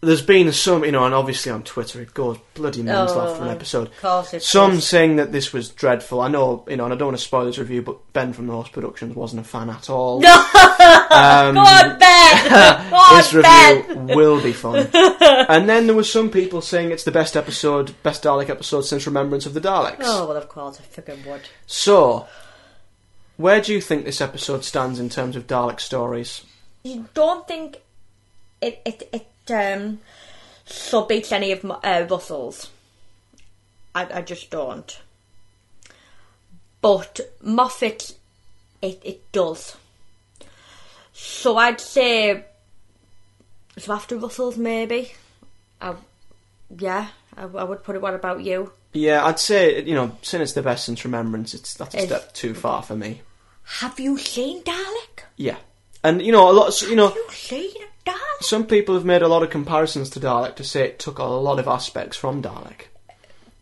there's 0.01 0.21
been 0.23 0.53
some, 0.53 0.85
you 0.85 0.93
know, 0.93 1.05
and 1.07 1.15
obviously 1.15 1.51
on 1.51 1.63
Twitter 1.63 2.03
it 2.03 2.13
goes 2.13 2.37
bloody 2.53 2.83
mental 2.83 3.19
Oh, 3.19 3.31
after 3.33 3.43
an 3.45 3.49
episode. 3.49 3.87
Of 3.89 4.01
course 4.03 4.35
it 4.35 4.43
Some 4.43 4.73
does. 4.73 4.87
saying 4.87 5.17
that 5.17 5.33
this 5.33 5.53
was 5.55 5.71
dreadful. 5.71 6.21
I 6.21 6.29
know, 6.29 6.63
you 6.69 6.77
know, 6.77 6.85
and 6.85 6.93
I 6.93 6.97
don't 6.97 7.09
want 7.09 7.19
to 7.19 7.25
spoil 7.25 7.47
this 7.47 7.57
review, 7.59 7.81
but 7.81 8.13
Ben 8.13 8.35
from 8.35 8.47
Norse 8.47 8.69
Productions 8.69 9.17
wasn't 9.17 9.41
a 9.41 9.49
fan 9.49 9.71
at 9.71 9.89
all. 9.89 10.21
No! 10.21 10.31
Um, 10.31 10.37
on, 11.57 11.99
Ben! 11.99 12.53
On, 12.93 13.17
this 13.17 13.33
Ben! 13.33 13.89
review 13.99 14.15
will 14.17 14.43
be 14.43 14.53
fun. 14.53 14.89
and 14.95 15.67
then 15.69 15.87
there 15.87 15.97
was 15.97 16.13
some 16.13 16.31
people 16.31 16.61
saying 16.61 16.91
it's 16.91 17.05
the 17.05 17.11
best 17.11 17.35
episode, 17.35 17.95
best 18.03 18.23
Dalek 18.25 18.51
episode 18.51 18.83
since 18.83 19.07
Remembrance 19.07 19.47
of 19.47 19.55
the 19.55 19.61
Daleks. 19.61 19.97
Oh, 20.01 20.27
well, 20.29 20.37
of 20.37 20.49
course, 20.51 20.79
I 20.81 20.83
fucking 20.83 21.25
would. 21.27 21.43
So, 21.67 22.27
where 23.39 23.63
do 23.63 23.73
you 23.73 23.81
think 23.81 24.05
this 24.05 24.21
episode 24.21 24.65
stands 24.65 25.01
in 25.01 25.09
terms 25.09 25.35
of 25.35 25.47
Dalek 25.47 25.81
stories? 25.81 26.45
You 26.85 27.09
don't 27.15 27.49
think 27.49 27.79
it, 28.61 28.83
it, 28.85 29.09
it, 29.11 29.51
um, 29.51 30.01
sub 30.67 31.09
beats 31.09 31.33
any 31.33 31.51
of 31.51 31.65
my, 31.65 31.77
uh, 31.77 32.07
Russell's? 32.11 32.69
I, 33.95 34.19
I 34.19 34.21
just 34.21 34.51
don't. 34.51 35.01
But 36.83 37.21
Moffat, 37.43 38.15
it, 38.83 39.01
it 39.03 39.33
does. 39.33 39.79
So 41.15 41.57
I'd 41.57 41.81
say, 41.81 42.45
so 43.79 43.95
after 43.95 44.19
Russell's 44.19 44.59
maybe. 44.59 45.13
I, 45.81 45.95
yeah, 46.79 47.09
I, 47.35 47.45
I 47.45 47.65
would 47.65 47.83
put 47.83 47.97
it. 47.97 48.03
What 48.03 48.13
about 48.13 48.43
you? 48.43 48.73
Yeah, 48.93 49.25
I'd 49.25 49.41
say 49.41 49.83
you 49.83 49.95
know, 49.95 50.19
since 50.21 50.43
it's 50.43 50.53
the 50.53 50.63
best 50.63 50.85
since 50.85 51.03
Remembrance, 51.05 51.55
it's 51.55 51.73
that's 51.75 51.95
a 51.95 52.03
It's- 52.03 52.09
step 52.21 52.35
too 52.35 52.53
far 52.53 52.83
for 52.83 52.95
me. 52.95 53.23
Have 53.81 53.99
you 53.99 54.19
seen 54.19 54.63
Dalek? 54.63 55.23
Yeah, 55.37 55.57
and 56.05 56.23
you 56.23 56.31
know, 56.31 56.49
a 56.51 56.53
lot. 56.53 56.81
Of, 56.83 56.89
you 56.89 56.95
know, 56.97 57.13
you 57.15 57.25
seen 57.31 57.71
a 57.83 58.11
Dalek? 58.11 58.43
some 58.43 58.67
people 58.67 58.95
have 58.95 59.05
made 59.05 59.23
a 59.23 59.29
lot 59.29 59.43
of 59.43 59.51
comparisons 59.51 60.11
to 60.11 60.21
Dalek 60.21 60.55
to 60.57 60.65
say 60.65 60.85
it 60.85 60.99
took 61.01 61.19
a 61.19 61.25
lot 61.25 61.59
of 61.59 61.67
aspects 61.67 62.17
from 62.17 62.43
Dalek. 62.43 62.89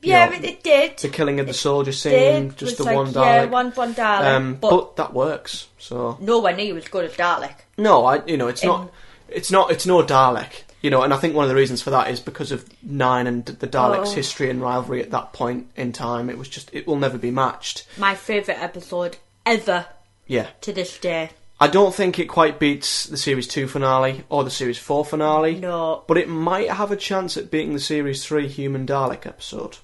Yeah, 0.02 0.26
know, 0.26 0.32
it, 0.42 0.64
did. 0.64 0.98
The 0.98 1.08
killing 1.08 1.38
of 1.38 1.46
the 1.46 1.54
soldier 1.54 1.92
scene, 1.92 2.52
just 2.56 2.76
the 2.78 2.82
like, 2.82 2.96
one 2.96 3.06
Yeah, 3.12 3.46
Dalek. 3.46 3.50
one, 3.50 3.70
one 3.70 3.94
Dalek. 3.94 4.34
um, 4.36 4.54
but, 4.56 4.70
but 4.70 4.96
that 4.96 5.14
works. 5.14 5.68
So 5.78 6.18
nowhere 6.20 6.56
near 6.56 6.76
as 6.76 6.88
good 6.88 7.04
as 7.04 7.12
Dalek. 7.12 7.54
no, 7.78 8.04
I 8.04 8.24
you 8.26 8.36
know, 8.36 8.48
it's 8.48 8.64
Um, 8.64 8.68
not. 8.68 8.92
It's 9.28 9.50
not. 9.50 9.70
It's 9.70 9.86
no 9.86 10.02
Dalek. 10.02 10.64
You 10.82 10.90
know, 10.90 11.02
and 11.02 11.14
I 11.14 11.16
think 11.16 11.36
one 11.36 11.44
of 11.44 11.48
the 11.48 11.54
reasons 11.54 11.80
for 11.80 11.90
that 11.90 12.10
is 12.10 12.18
because 12.18 12.50
of 12.50 12.68
Nine 12.82 13.28
and 13.28 13.44
the 13.46 13.68
Daleks' 13.68 14.08
Oh. 14.08 14.14
history 14.16 14.50
and 14.50 14.60
rivalry 14.60 15.00
at 15.00 15.12
that 15.12 15.32
point 15.32 15.68
in 15.76 15.92
time. 15.92 16.28
It 16.28 16.36
was 16.36 16.48
just. 16.48 16.68
It 16.72 16.88
will 16.88 16.96
never 16.96 17.16
be 17.16 17.30
matched. 17.30 17.86
My 17.96 18.16
favourite 18.16 18.60
episode 18.60 19.18
ever 19.46 19.86
Yeah. 20.26 20.48
to 20.62 20.72
this 20.72 20.98
day. 20.98 21.30
I 21.62 21.68
don't 21.68 21.94
think 21.94 22.18
it 22.18 22.24
quite 22.24 22.58
beats 22.58 23.04
the 23.04 23.16
series 23.16 23.46
two 23.46 23.68
finale 23.68 24.24
or 24.28 24.42
the 24.42 24.50
series 24.50 24.78
four 24.78 25.04
finale. 25.04 25.54
No. 25.54 26.02
But 26.08 26.18
it 26.18 26.28
might 26.28 26.68
have 26.68 26.90
a 26.90 26.96
chance 26.96 27.36
at 27.36 27.52
beating 27.52 27.72
the 27.72 27.78
series 27.78 28.24
three 28.24 28.48
Human 28.48 28.84
Dalek 28.84 29.26
episode. 29.26 29.78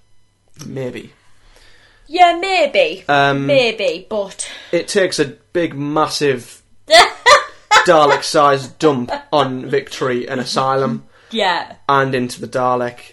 Maybe. 0.67 1.13
Yeah, 2.09 2.37
maybe. 2.41 3.05
Um, 3.09 3.47
maybe, 3.47 4.09
but. 4.11 4.51
It 4.73 4.89
takes 4.89 5.21
a 5.21 5.27
big, 5.27 5.77
massive 5.77 6.65
Dalek 7.87 8.25
sized 8.25 8.77
dump 8.81 9.13
on 9.33 9.71
Victory 9.71 10.29
and 10.29 10.41
Asylum 10.41 11.07
yeah. 11.31 11.77
and 11.89 12.13
into 12.13 12.41
the 12.41 12.49
Dalek 12.49 13.13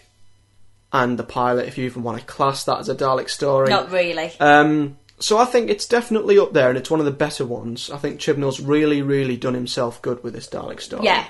and 0.92 1.20
the 1.20 1.24
pilot, 1.24 1.68
if 1.68 1.78
you 1.78 1.86
even 1.86 2.02
want 2.02 2.18
to 2.18 2.26
class 2.26 2.64
that 2.64 2.80
as 2.80 2.90
a 2.90 2.96
Dalek 2.96 3.30
story. 3.30 3.70
Not 3.70 3.92
really. 3.92 4.32
Um, 4.40 4.98
so 5.20 5.38
I 5.38 5.46
think 5.46 5.70
it's 5.70 5.86
definitely 5.88 6.38
up 6.38 6.54
there 6.54 6.70
and 6.70 6.78
it's 6.78 6.90
one 6.92 7.00
of 7.00 7.06
the 7.06 7.12
better 7.12 7.46
ones. 7.46 7.90
I 7.90 7.98
think 7.98 8.20
Chibnall's 8.20 8.60
really, 8.60 9.02
really 9.02 9.38
done 9.38 9.54
himself 9.54 10.02
good 10.02 10.24
with 10.24 10.34
this 10.34 10.48
Dalek 10.48 10.82
story. 10.82 11.06
yeah. 11.06 11.26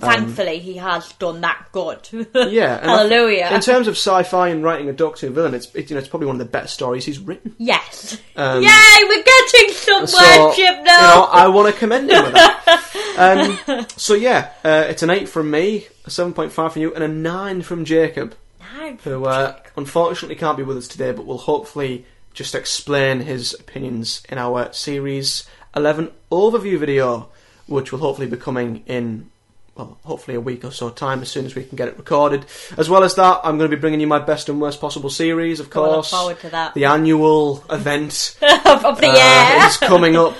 Thankfully, 0.00 0.60
he 0.60 0.74
has 0.76 1.12
done 1.14 1.40
that 1.40 1.66
good. 1.72 2.08
Um, 2.12 2.26
Yeah, 2.52 2.76
I 2.76 2.78
th- 2.78 2.82
Hallelujah. 3.10 3.50
in 3.52 3.60
terms 3.60 3.88
of 3.88 3.94
sci-fi 3.96 4.46
and 4.48 4.62
writing 4.62 4.88
a 4.88 4.92
Doctor 4.92 5.26
Who 5.26 5.32
villain, 5.32 5.54
it's 5.54 5.74
it, 5.74 5.90
you 5.90 5.94
know 5.94 5.98
it's 5.98 6.08
probably 6.08 6.28
one 6.28 6.36
of 6.36 6.38
the 6.38 6.44
best 6.44 6.72
stories 6.74 7.04
he's 7.04 7.18
written. 7.18 7.52
yes. 7.58 8.16
Um, 8.36 8.62
Yay, 8.62 8.68
we're 9.08 9.24
getting 9.24 9.72
somewhere, 9.74 10.06
So 10.06 10.52
Chip 10.54 10.76
you 10.76 10.82
know, 10.84 11.28
I 11.32 11.48
want 11.48 11.72
to 11.74 11.78
commend 11.80 12.10
him 12.12 12.22
with 12.22 12.32
that. 12.32 13.58
um, 13.76 13.86
so 13.96 14.14
yeah, 14.14 14.50
uh, 14.64 14.84
it's 14.88 15.02
an 15.02 15.10
eight 15.10 15.28
from 15.28 15.50
me, 15.50 15.88
a 16.04 16.10
seven 16.10 16.32
point 16.32 16.52
five 16.52 16.74
from 16.74 16.82
you, 16.82 16.94
and 16.94 17.02
a 17.02 17.08
nine 17.08 17.62
from 17.62 17.84
Jacob, 17.84 18.36
Nine. 18.76 18.98
who 19.02 19.24
uh, 19.24 19.56
unfortunately 19.76 20.36
can't 20.36 20.56
be 20.56 20.62
with 20.62 20.76
us 20.76 20.86
today, 20.86 21.10
but 21.10 21.26
will 21.26 21.38
hopefully 21.38 22.06
just 22.38 22.54
explain 22.54 23.18
his 23.20 23.52
opinions 23.54 24.22
in 24.28 24.38
our 24.38 24.72
series 24.72 25.44
eleven 25.74 26.10
overview 26.30 26.78
video, 26.78 27.28
which 27.66 27.90
will 27.90 27.98
hopefully 27.98 28.28
be 28.28 28.36
coming 28.36 28.84
in. 28.86 29.30
Well, 29.74 29.96
hopefully 30.04 30.36
a 30.36 30.40
week 30.40 30.64
or 30.64 30.72
so 30.72 30.90
time 30.90 31.22
as 31.22 31.28
soon 31.30 31.46
as 31.46 31.54
we 31.54 31.62
can 31.62 31.76
get 31.76 31.86
it 31.86 31.96
recorded. 31.96 32.46
As 32.76 32.88
well 32.90 33.04
as 33.04 33.14
that, 33.14 33.40
I'm 33.44 33.58
going 33.58 33.70
to 33.70 33.76
be 33.76 33.80
bringing 33.80 34.00
you 34.00 34.08
my 34.08 34.18
best 34.18 34.48
and 34.48 34.60
worst 34.60 34.80
possible 34.80 35.08
series, 35.10 35.60
of 35.60 35.68
Oh, 35.76 35.82
I 35.82 35.86
look 35.86 35.94
course. 35.94 36.10
forward 36.10 36.40
to 36.40 36.50
that. 36.50 36.74
The 36.74 36.84
annual 36.86 37.64
event 37.70 38.36
of, 38.42 39.00
the 39.00 39.08
uh, 39.08 39.56
year. 39.58 39.66
is 39.68 39.76
coming 39.76 40.16
up. 40.16 40.34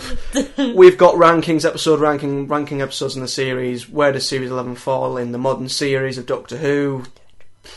We've 0.76 0.98
got 0.98 1.14
rankings, 1.14 1.64
episode 1.64 2.00
ranking, 2.00 2.48
ranking 2.48 2.82
episodes 2.82 3.14
in 3.14 3.22
the 3.22 3.28
series. 3.28 3.88
Where 3.88 4.10
does 4.10 4.26
Series 4.26 4.50
11 4.50 4.74
fall 4.74 5.16
in 5.16 5.30
the 5.30 5.38
modern 5.38 5.68
series 5.68 6.18
of 6.18 6.26
Doctor 6.26 6.56
Who? 6.56 7.04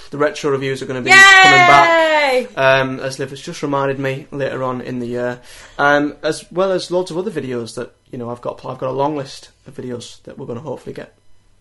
The 0.09 0.17
retro 0.17 0.51
reviews 0.51 0.81
are 0.81 0.85
going 0.85 1.03
to 1.03 1.09
be 1.09 1.15
coming 1.15 1.67
back. 1.67 2.57
Um, 2.57 2.99
as 2.99 3.19
Liv 3.19 3.29
has 3.31 3.41
just 3.41 3.61
reminded 3.61 3.99
me 3.99 4.27
later 4.31 4.63
on 4.63 4.81
in 4.81 4.99
the 4.99 5.07
year, 5.07 5.41
um, 5.77 6.15
as 6.23 6.49
well 6.51 6.71
as 6.71 6.91
loads 6.91 7.11
of 7.11 7.17
other 7.17 7.31
videos 7.31 7.75
that 7.75 7.93
you 8.09 8.17
know 8.17 8.29
I've 8.29 8.41
got. 8.41 8.65
I've 8.65 8.77
got 8.77 8.89
a 8.89 8.91
long 8.91 9.15
list 9.15 9.49
of 9.67 9.75
videos 9.75 10.21
that 10.23 10.37
we're 10.37 10.45
going 10.45 10.57
to 10.57 10.63
hopefully 10.63 10.93
get 10.93 11.13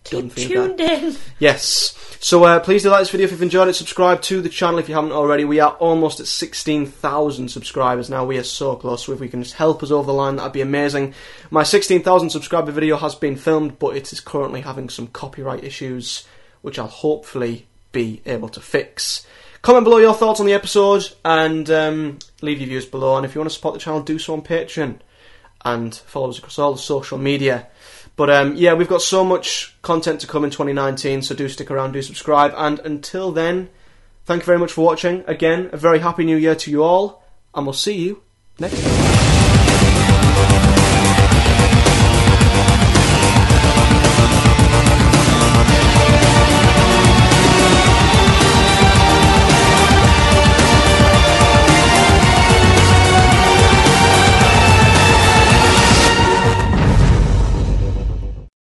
Keep 0.03 0.35
guys. 0.35 0.47
tuned 0.47 0.81
in. 0.81 1.15
Yes. 1.39 1.97
So 2.19 2.43
uh, 2.43 2.59
please 2.59 2.83
do 2.83 2.89
like 2.89 3.01
this 3.01 3.09
video 3.09 3.25
if 3.25 3.31
you've 3.31 3.41
enjoyed 3.41 3.67
it. 3.67 3.73
Subscribe 3.73 4.21
to 4.23 4.41
the 4.41 4.49
channel 4.49 4.79
if 4.79 4.89
you 4.89 4.95
haven't 4.95 5.11
already. 5.11 5.43
We 5.43 5.59
are 5.59 5.73
almost 5.73 6.19
at 6.19 6.27
16,000 6.27 7.49
subscribers 7.49 8.09
now. 8.09 8.25
We 8.25 8.37
are 8.37 8.43
so 8.43 8.75
close. 8.75 9.05
So 9.05 9.13
if 9.13 9.19
we 9.19 9.29
can 9.29 9.43
just 9.43 9.55
help 9.55 9.81
us 9.83 9.91
over 9.91 10.07
the 10.07 10.13
line, 10.13 10.35
that'd 10.35 10.53
be 10.53 10.61
amazing. 10.61 11.13
My 11.49 11.63
16,000 11.63 12.29
subscriber 12.29 12.71
video 12.71 12.97
has 12.97 13.15
been 13.15 13.35
filmed, 13.35 13.79
but 13.79 13.95
it 13.95 14.11
is 14.11 14.19
currently 14.19 14.61
having 14.61 14.89
some 14.89 15.07
copyright 15.07 15.63
issues, 15.63 16.27
which 16.61 16.77
I'll 16.79 16.87
hopefully 16.87 17.67
be 17.91 18.21
able 18.25 18.49
to 18.49 18.61
fix. 18.61 19.25
Comment 19.61 19.83
below 19.83 19.97
your 19.97 20.13
thoughts 20.13 20.39
on 20.39 20.45
the 20.45 20.53
episode 20.53 21.03
and 21.23 21.69
um, 21.69 22.19
leave 22.41 22.59
your 22.59 22.67
views 22.67 22.85
below. 22.85 23.17
And 23.17 23.25
if 23.25 23.35
you 23.35 23.41
want 23.41 23.49
to 23.49 23.55
support 23.55 23.75
the 23.75 23.79
channel, 23.79 24.01
do 24.01 24.17
so 24.17 24.33
on 24.33 24.41
Patreon 24.41 24.99
and 25.63 25.95
follow 25.95 26.29
us 26.29 26.39
across 26.39 26.57
all 26.57 26.73
the 26.73 26.79
social 26.79 27.17
media. 27.17 27.67
But 28.15 28.29
um, 28.29 28.55
yeah, 28.55 28.73
we've 28.73 28.87
got 28.87 29.01
so 29.01 29.23
much 29.23 29.75
content 29.81 30.21
to 30.21 30.27
come 30.27 30.43
in 30.43 30.49
2019, 30.49 31.21
so 31.21 31.35
do 31.35 31.47
stick 31.47 31.71
around, 31.71 31.93
do 31.93 32.01
subscribe, 32.01 32.53
and 32.57 32.79
until 32.79 33.31
then, 33.31 33.69
thank 34.25 34.41
you 34.41 34.45
very 34.45 34.59
much 34.59 34.71
for 34.71 34.85
watching. 34.85 35.23
Again, 35.27 35.69
a 35.71 35.77
very 35.77 35.99
happy 35.99 36.23
new 36.23 36.37
year 36.37 36.55
to 36.55 36.71
you 36.71 36.83
all, 36.83 37.23
and 37.55 37.65
we'll 37.65 37.73
see 37.73 37.97
you 37.97 38.21
next 38.59 38.81
time. 38.81 39.30